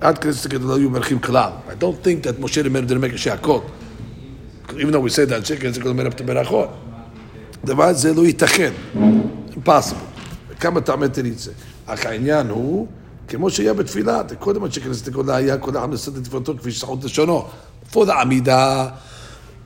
עד 0.00 0.18
כנסת 0.18 0.50
גדולה 0.50 0.74
היו 0.74 0.90
מברכים 0.90 1.18
כלל. 1.18 1.50
I 1.68 1.82
don't 1.82 2.06
think 2.06 2.26
that 2.26 2.40
משה 2.40 2.62
רבנו 2.62 3.14
a 3.14 3.18
שהכל. 3.18 3.58
even 4.68 4.72
though 4.72 5.00
we 5.00 5.10
say 5.10 5.30
that 5.30 5.44
שקר 5.44 5.70
גדול 5.70 5.92
מרב 5.92 6.12
את. 6.12 6.66
דבר 7.64 7.84
הזה 7.84 8.14
לא 8.14 8.26
ייתכן. 8.26 8.72
impossible. 9.50 10.15
כמה 10.59 10.81
טעמי 10.81 11.09
תריצה. 11.09 11.51
אך 11.85 12.05
העניין 12.05 12.49
הוא, 12.49 12.87
כמו 13.27 13.49
שהיה 13.49 13.73
בתפילה, 13.73 14.21
קודם 14.39 14.63
עד 14.63 14.73
שכנסת 14.73 15.07
גדולה 15.07 15.35
היה 15.35 15.57
כל 15.57 15.77
העם 15.77 15.91
לשאת 15.91 16.17
את 16.17 16.23
תפילתו 16.23 16.57
כפי 16.57 16.71
ששחות 16.71 17.03
לשונו. 17.03 17.47
For 17.93 18.05
the 18.05 18.11
עמידה, 18.11 18.89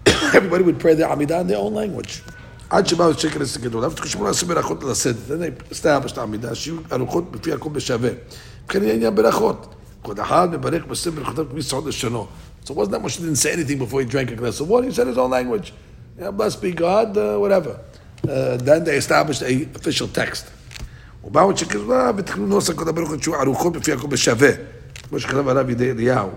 everybody 0.08 0.64
would 0.64 0.82
pray 0.82 1.02
their 1.02 1.12
עמידה 1.12 1.42
in 1.42 1.44
their 1.44 1.58
own 1.58 1.74
language. 1.74 2.32
עד 2.70 2.88
שבאו 2.88 3.14
שקר 3.14 3.42
עסק 3.42 3.62
גדול, 3.62 3.86
אבל 3.86 3.94
תחשבו 3.94 4.24
לעשות 4.24 4.50
ברכות 4.50 4.84
לסדר. 4.84 5.38
זה 5.38 5.50
הסתייע 5.72 6.00
העמידה, 6.18 6.56
שיהיו 6.56 6.78
ארוחות 6.92 7.32
בפי 7.32 7.54
הכל 7.54 7.70
בשווה. 7.70 8.10
וכן 8.68 8.84
יהיה 8.84 8.94
עניין 8.94 9.16
ברכות. 9.16 9.76
כל 10.02 10.14
אחד 10.22 10.48
מברך 10.52 10.86
בסדר 10.86 11.12
ברכותיו 11.12 11.46
כפי 11.50 11.62
שעות 11.62 11.86
לשונו. 11.86 12.28
So 12.66 12.74
wasn't 12.74 12.92
that 12.92 13.02
Moshe 13.02 13.20
didn't 13.20 13.36
say 13.36 13.52
anything 13.54 13.78
before 13.78 14.02
he 14.02 14.08
drank 14.08 14.32
a 14.32 14.36
glass 14.36 14.60
of 14.60 14.68
water? 14.68 14.88
He 14.88 14.92
said 14.92 15.06
his 15.06 15.20
own 15.20 15.30
language. 15.30 15.72
Yeah, 16.20 16.32
blessed 16.32 16.62
be 16.62 16.72
God, 16.72 17.16
uh, 17.16 17.38
whatever. 17.38 17.80
Uh, 18.28 18.58
then 18.58 18.84
they 18.84 18.96
established 18.96 19.44
a 19.44 19.54
official 19.76 20.08
text. 20.08 20.46
ובאו 21.25 21.57
שקר 21.57 21.79
גדולה 21.79 22.11
ותכנו 22.17 22.47
נוסח 22.47 22.73
כל 22.73 22.89
הברכות 22.89 23.23
שהוא 23.23 23.37
ארוחות 23.37 23.73
בפי 23.73 23.93
הכל 23.93 24.07
בשווה. 24.07 24.51
כמו 25.09 25.21
שכתב 25.21 25.49
הרב 25.49 25.71
ידי 25.71 25.91
אליהו, 25.91 26.31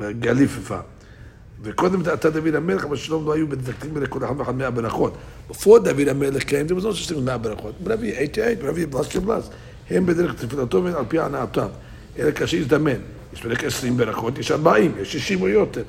גליפפה. 0.00 0.78
וקודם 1.62 2.02
דעתה 2.02 2.30
דוד 2.30 2.54
המלך, 2.54 2.84
אבל 2.84 2.96
שלום 2.96 3.26
לא 3.26 3.34
היו 3.34 3.46
מדקדקים 3.46 3.96
לכל 3.96 4.24
אחד 4.24 4.34
ואחד 4.38 4.54
מהברכות. 4.54 5.14
Before 5.50 5.78
דוד 5.84 6.08
המלך 6.08 6.42
thing 6.42 6.70
as 7.12 7.14
מהברכות. 7.14 7.74
whatever 7.84 7.88
you 7.88 8.14
ate, 8.18 8.36
you 8.36 8.42
ate, 8.42 8.62
whatever 8.62 8.78
you 8.78 8.94
blessed, 8.94 9.14
you 9.14 9.20
blessed. 9.20 9.52
הם 9.90 10.06
בדרך 10.06 10.34
תפילתו 10.34 10.84
ועל 10.84 11.04
פי 11.08 11.18
הנאתם. 11.18 11.66
אלא 12.18 12.30
כאשר 12.30 12.56
יזדמן. 12.56 13.00
יש 13.34 13.46
בדרך 13.46 13.64
20 13.64 13.96
ברכות, 13.96 14.38
יש 14.38 14.50
40, 14.50 14.92
יש 15.00 15.12
60 15.12 15.42
או 15.42 15.48
יותר. 15.48 15.82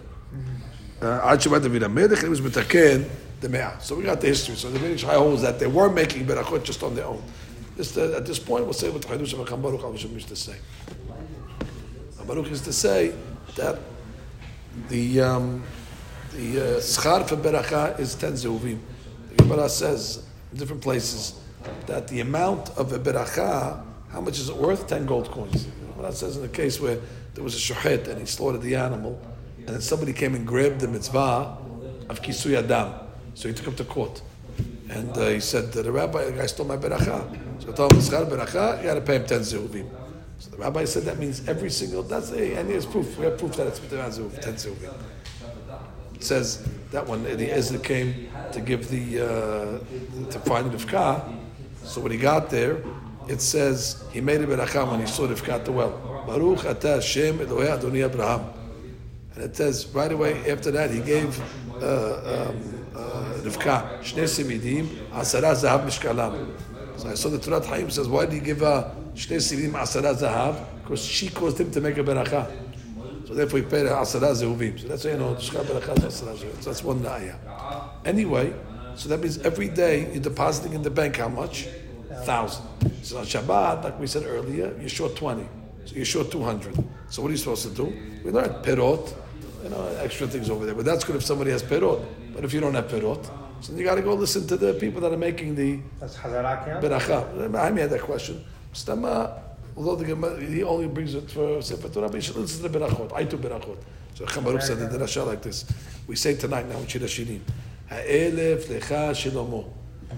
אה, 1.04 1.32
עד 1.32 1.42
שבא 1.42 1.58
דוד 1.58 1.84
המלך, 1.84 2.24
הוא 2.24 2.36
מתקן 2.46 3.02
במאה. 3.44 3.70
So 3.82 3.92
we 3.92 4.06
got 4.06 4.22
the 4.22 4.28
history. 4.28 4.56
So 4.56 4.70
the 4.70 4.80
Vinish 4.80 5.04
High 5.04 5.16
holds 5.16 5.42
that 5.42 5.60
they 5.60 5.68
were 5.68 5.90
making 5.90 6.26
berachot 6.26 6.64
just 6.64 6.84
on 6.84 6.96
their 6.96 7.06
own. 7.06 7.22
Uh, 7.78 8.18
at 8.18 8.26
this 8.26 8.38
point, 8.38 8.66
we'll 8.66 8.74
say 8.74 8.90
what 8.90 9.02
the 9.02 9.08
Chidush 9.08 9.34
of 9.34 9.62
Baruch 9.62 9.82
Avisham 9.82 10.14
used 10.14 10.28
to 10.28 10.36
say. 10.36 10.56
Baruch 12.26 12.50
used 12.50 12.66
to 12.66 12.74
say 12.74 13.14
that 13.56 13.80
the 14.90 15.22
um, 15.22 15.64
the 16.32 16.60
uh, 16.60 16.80
schar 16.80 17.28
for 17.28 17.36
beracha 17.36 18.00
is 18.00 18.16
ten 18.16 18.34
zehuvim. 18.34 18.80
The 19.30 19.44
Gemara 19.44 19.70
says 19.70 20.24
in 20.52 20.58
different 20.58 20.82
places 20.82 21.42
that 21.88 22.08
the 22.08 22.22
amount 22.22 22.70
of 22.78 22.94
a 22.94 23.00
beracha, 23.00 23.84
how 24.10 24.22
much 24.22 24.40
is 24.40 24.50
it 24.50 24.56
worth? 24.56 24.88
Ten 24.88 25.06
gold 25.06 25.32
coins. 25.32 25.66
The 25.66 25.94
Gemara 25.94 26.12
says 26.14 26.38
in 26.38 26.44
the 26.44 26.50
case 26.50 26.80
where 26.80 27.00
there 27.34 27.44
was 27.44 27.56
a 27.56 27.74
shochet 27.74 28.08
and 28.08 28.20
he 28.20 28.26
slaughtered 28.26 28.62
the 28.62 28.76
animal, 28.76 29.20
and 29.58 29.70
then 29.70 29.82
somebody 29.82 30.14
came 30.14 30.36
and 30.36 30.46
grabbed 30.46 30.80
the 30.80 30.88
mitzvah 30.88 31.58
of 32.10 32.22
kisui 32.22 32.62
hadam, 32.62 32.94
so 33.34 33.48
he 33.48 33.54
took 33.54 33.68
him 33.68 33.76
to 33.76 33.84
court. 33.84 34.22
And 34.90 35.18
uh, 35.18 35.28
he 35.30 35.40
said, 35.40 35.72
to 35.74 35.84
the 35.84 35.92
rabbi, 35.92 36.26
the 36.26 36.32
guy 36.32 36.46
stole 36.46 36.66
my 36.66 36.78
beracha. 36.78 37.64
So 37.64 37.72
I 37.72 37.76
told 37.76 37.94
him, 37.94 38.00
schar 38.00 38.30
beracha, 38.30 38.80
you 38.80 38.84
got 38.88 38.96
to 38.96 39.02
pay 39.02 39.16
him 39.16 39.26
ten 39.26 39.40
zehuvim. 39.40 39.90
So 40.40 40.52
the 40.52 40.58
rabbi 40.58 40.86
said 40.86 41.04
that 41.04 41.20
means 41.20 41.48
every 41.48 41.70
single, 41.70 42.04
that's 42.04 42.32
a, 42.32 42.56
and 42.56 42.68
here's 42.70 42.86
proof. 42.86 43.18
We 43.18 43.26
have 43.26 43.38
proof 43.38 43.56
that 43.56 43.68
it's 43.68 43.80
10 43.80 43.90
zehuvim. 43.90 44.94
It 46.16 46.24
says 46.24 46.68
that 46.92 47.08
when 47.08 47.26
Eliezer 47.26 47.80
came 47.80 48.30
to 48.52 48.60
give 48.62 48.90
the, 48.90 49.22
uh, 49.22 50.30
to 50.32 50.40
find 50.40 50.70
the 50.70 50.78
Rivka, 50.78 51.34
so 51.84 52.02
when 52.02 52.12
he 52.12 52.18
got 52.18 52.50
there, 52.50 52.84
it 53.28 53.42
says 53.42 54.04
he 54.12 54.20
made 54.20 54.42
a 54.42 54.48
beracha 54.48 54.90
when 54.90 55.00
he 55.00 55.06
saw 55.06 55.28
Rivka 55.28 55.50
at 55.50 55.66
the 55.66 55.72
well. 55.72 56.24
Baruch 56.28 56.66
ata 56.66 56.96
Hashem 56.96 57.40
Elohei 57.40 57.80
Adoni 57.80 58.06
Abraham. 58.06 58.54
And 59.36 59.44
it 59.44 59.56
says 59.56 59.88
right 59.88 60.12
away 60.12 60.50
after 60.52 60.72
that 60.72 60.92
he 60.92 61.00
gave 61.00 61.42
uh, 61.82 62.50
um, 62.50 62.83
Rivka 63.44 64.00
Shnei 64.02 64.24
Simidim 64.24 64.88
Asara 65.12 65.54
Zahav 65.54 65.86
Mishkalam. 65.86 66.50
So 66.98 67.10
I 67.10 67.14
saw 67.16 67.30
the 67.30 67.40
Torah 67.40 67.66
Chaim 67.66 67.90
says 67.90 68.08
why 68.08 68.26
did 68.26 68.36
he 68.36 68.40
give 68.40 68.60
her 68.60 68.96
Shnei 69.14 69.38
Simidim 69.38 69.74
Asara 69.74 70.16
Zahav? 70.16 70.66
Because 70.82 71.04
she 71.04 71.30
caused 71.30 71.60
him 71.60 71.70
to 71.72 71.82
make 71.82 71.98
a 71.98 72.04
beracha. 72.04 72.50
So 73.28 73.34
therefore 73.34 73.60
he 73.60 73.66
paid 73.66 73.86
Asara 73.86 74.32
Zehuvim. 74.32 74.80
So 74.80 74.88
that's 74.88 75.04
why 75.04 75.12
you 75.12 75.18
know 75.18 75.36
Shka 75.36 75.64
beracha 75.64 75.96
Asara 75.96 76.36
Zehuvim. 76.36 76.62
So 76.62 76.70
that's 76.70 76.84
one 76.84 77.02
naya. 77.04 77.36
Anyway, 78.06 78.54
so 78.96 79.10
that 79.10 79.20
means 79.20 79.40
every 79.40 79.68
day 79.68 80.12
you're 80.14 80.22
depositing 80.22 80.74
in 80.74 80.82
the 80.82 80.90
bank 80.90 81.18
how 81.18 81.28
much? 81.28 81.68
Thousand. 82.24 82.66
So 83.02 83.18
on 83.18 83.26
Shabbat, 83.26 83.84
like 83.84 84.00
we 84.00 84.08
said 84.08 84.24
earlier, 84.26 84.74
you're 84.80 84.88
short 84.88 85.16
twenty. 85.16 85.48
So 85.86 85.96
you're 85.96 86.06
short 86.06 86.32
two 86.32 86.44
hundred. 86.44 86.76
So 87.10 87.22
what 87.22 87.30
are 87.30 87.32
you 87.32 87.38
supposed 87.38 87.64
to 87.64 87.74
do? 87.74 87.94
We 88.24 88.32
learned 88.32 88.64
perot, 88.64 89.14
you 89.64 89.70
know, 89.70 89.88
extra 90.02 90.28
things 90.28 90.50
over 90.50 90.66
there. 90.66 90.76
But 90.76 90.86
that's 90.86 91.04
good 91.04 91.16
if 91.16 91.24
somebody 91.24 91.52
has 91.52 91.64
perot. 91.64 92.06
But 92.36 92.44
if 92.44 92.54
you 92.54 92.60
don't 92.60 92.74
have 92.74 92.88
perot, 92.88 93.30
so 93.62 93.74
you 93.74 93.84
got 93.84 93.96
to 93.96 94.02
go 94.02 94.14
listen 94.14 94.46
to 94.48 94.58
the 94.58 94.74
people 94.74 95.00
that 95.02 95.14
are 95.14 95.18
making 95.18 95.56
the 95.56 95.80
That's 96.00 96.18
Hazara 96.18 96.66
count? 96.66 96.84
beracha. 96.84 97.56
I 97.56 97.80
had 97.80 97.90
that 97.90 98.02
question. 98.02 98.44
Stama, 98.74 99.40
although 99.78 99.96
the 99.96 100.06
Gemara, 100.06 100.40
he 100.42 100.64
only 100.64 100.88
brings 100.88 101.16
it 101.16 101.32
for 101.32 101.62
Sefer 101.62 101.88
Torah, 101.90 102.08
but 102.08 102.16
you 102.16 102.22
should 102.22 102.36
listen 102.36 102.62
to 102.64 102.70
the 102.70 102.80
berachot. 102.80 103.14
I 103.14 103.24
do 103.24 103.38
berachot. 103.38 103.78
So 104.16 104.26
Chacham 104.26 104.44
Baruch 104.44 104.62
said 104.62 104.80
the 104.80 104.98
drasha 104.98 105.26
like 105.26 105.42
this. 105.42 105.66
We 106.08 106.16
say 106.16 106.36
tonight 106.36 106.68
now 106.68 106.78
in 106.80 106.88
Shir 106.88 107.00
Hashirim, 107.00 107.40
Ha'elef 107.90 108.66
lecha 108.66 109.12
shilomo. 109.12 109.72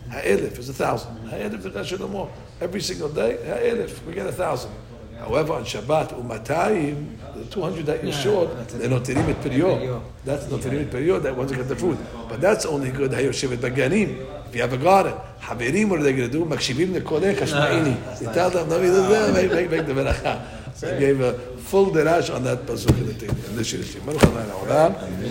Ha'elef 0.10 0.58
is 0.58 0.70
a 0.70 0.74
thousand. 0.74 1.16
Ha'elef 1.30 1.62
lecha 1.62 1.98
shilomo. 1.98 2.30
Every 2.60 2.82
single 2.82 3.10
day, 3.10 3.38
ha'elef, 3.46 4.04
we 4.06 4.14
get 4.14 4.26
a 4.28 4.32
thousand. 4.32 4.72
However, 5.20 5.53
on 5.53 5.63
Shabbat, 5.63 6.09
umatayim, 6.20 7.18
the 7.36 7.45
200 7.45 7.86
that 7.86 8.03
you're 8.03 8.13
short, 8.13 8.68
they're 8.70 8.89
not 8.89 9.03
terim 9.03 9.30
et 9.30 9.41
period. 9.41 10.01
That's 10.24 10.49
not 10.49 10.59
terim 10.59 10.82
et 10.88 10.91
period, 10.91 11.24
that 11.24 11.36
one's 11.36 11.51
get 11.51 11.68
the 11.68 11.76
food. 11.76 11.97
But 12.30 12.41
that's 12.41 12.66
only 12.66 12.91
good, 12.91 13.11
hayoshevet 13.11 13.57
baganim. 13.57 14.26
If 14.49 14.55
you 14.55 14.61
have 14.61 14.74
a 14.74 14.78
garden, 14.78 15.13
Haverim, 15.41 15.89
what 15.89 15.99
are 15.99 16.03
they 16.03 16.13
going 16.13 16.30
to 16.30 16.38
do? 16.38 16.45
Makshivim 16.45 16.99
nekolech 16.99 17.36
hashma'ini. 17.36 18.22
You 18.22 18.34
tell 18.34 18.49
them, 18.49 18.70
no, 18.70 18.80
make, 19.34 19.51
make, 19.51 19.70
make 19.70 19.86
the 19.86 19.93
beracha. 19.93 20.45
So 20.76 20.93
I 20.93 20.99
gave 20.99 21.22
a 21.22 21.32
full 21.55 21.86
derash 21.86 22.36
on 22.36 22.43
that 22.43 22.66
pasuk 22.66 22.97
in 22.97 23.05
the 23.05 23.13
thing. 23.13 23.30
in 23.30 23.55
the 23.55 23.63
Shir 23.63 23.78
Hashirim. 23.78 24.05
Baruch 24.05 24.22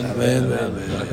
Amen. 0.00 0.52
Amen. 0.52 1.06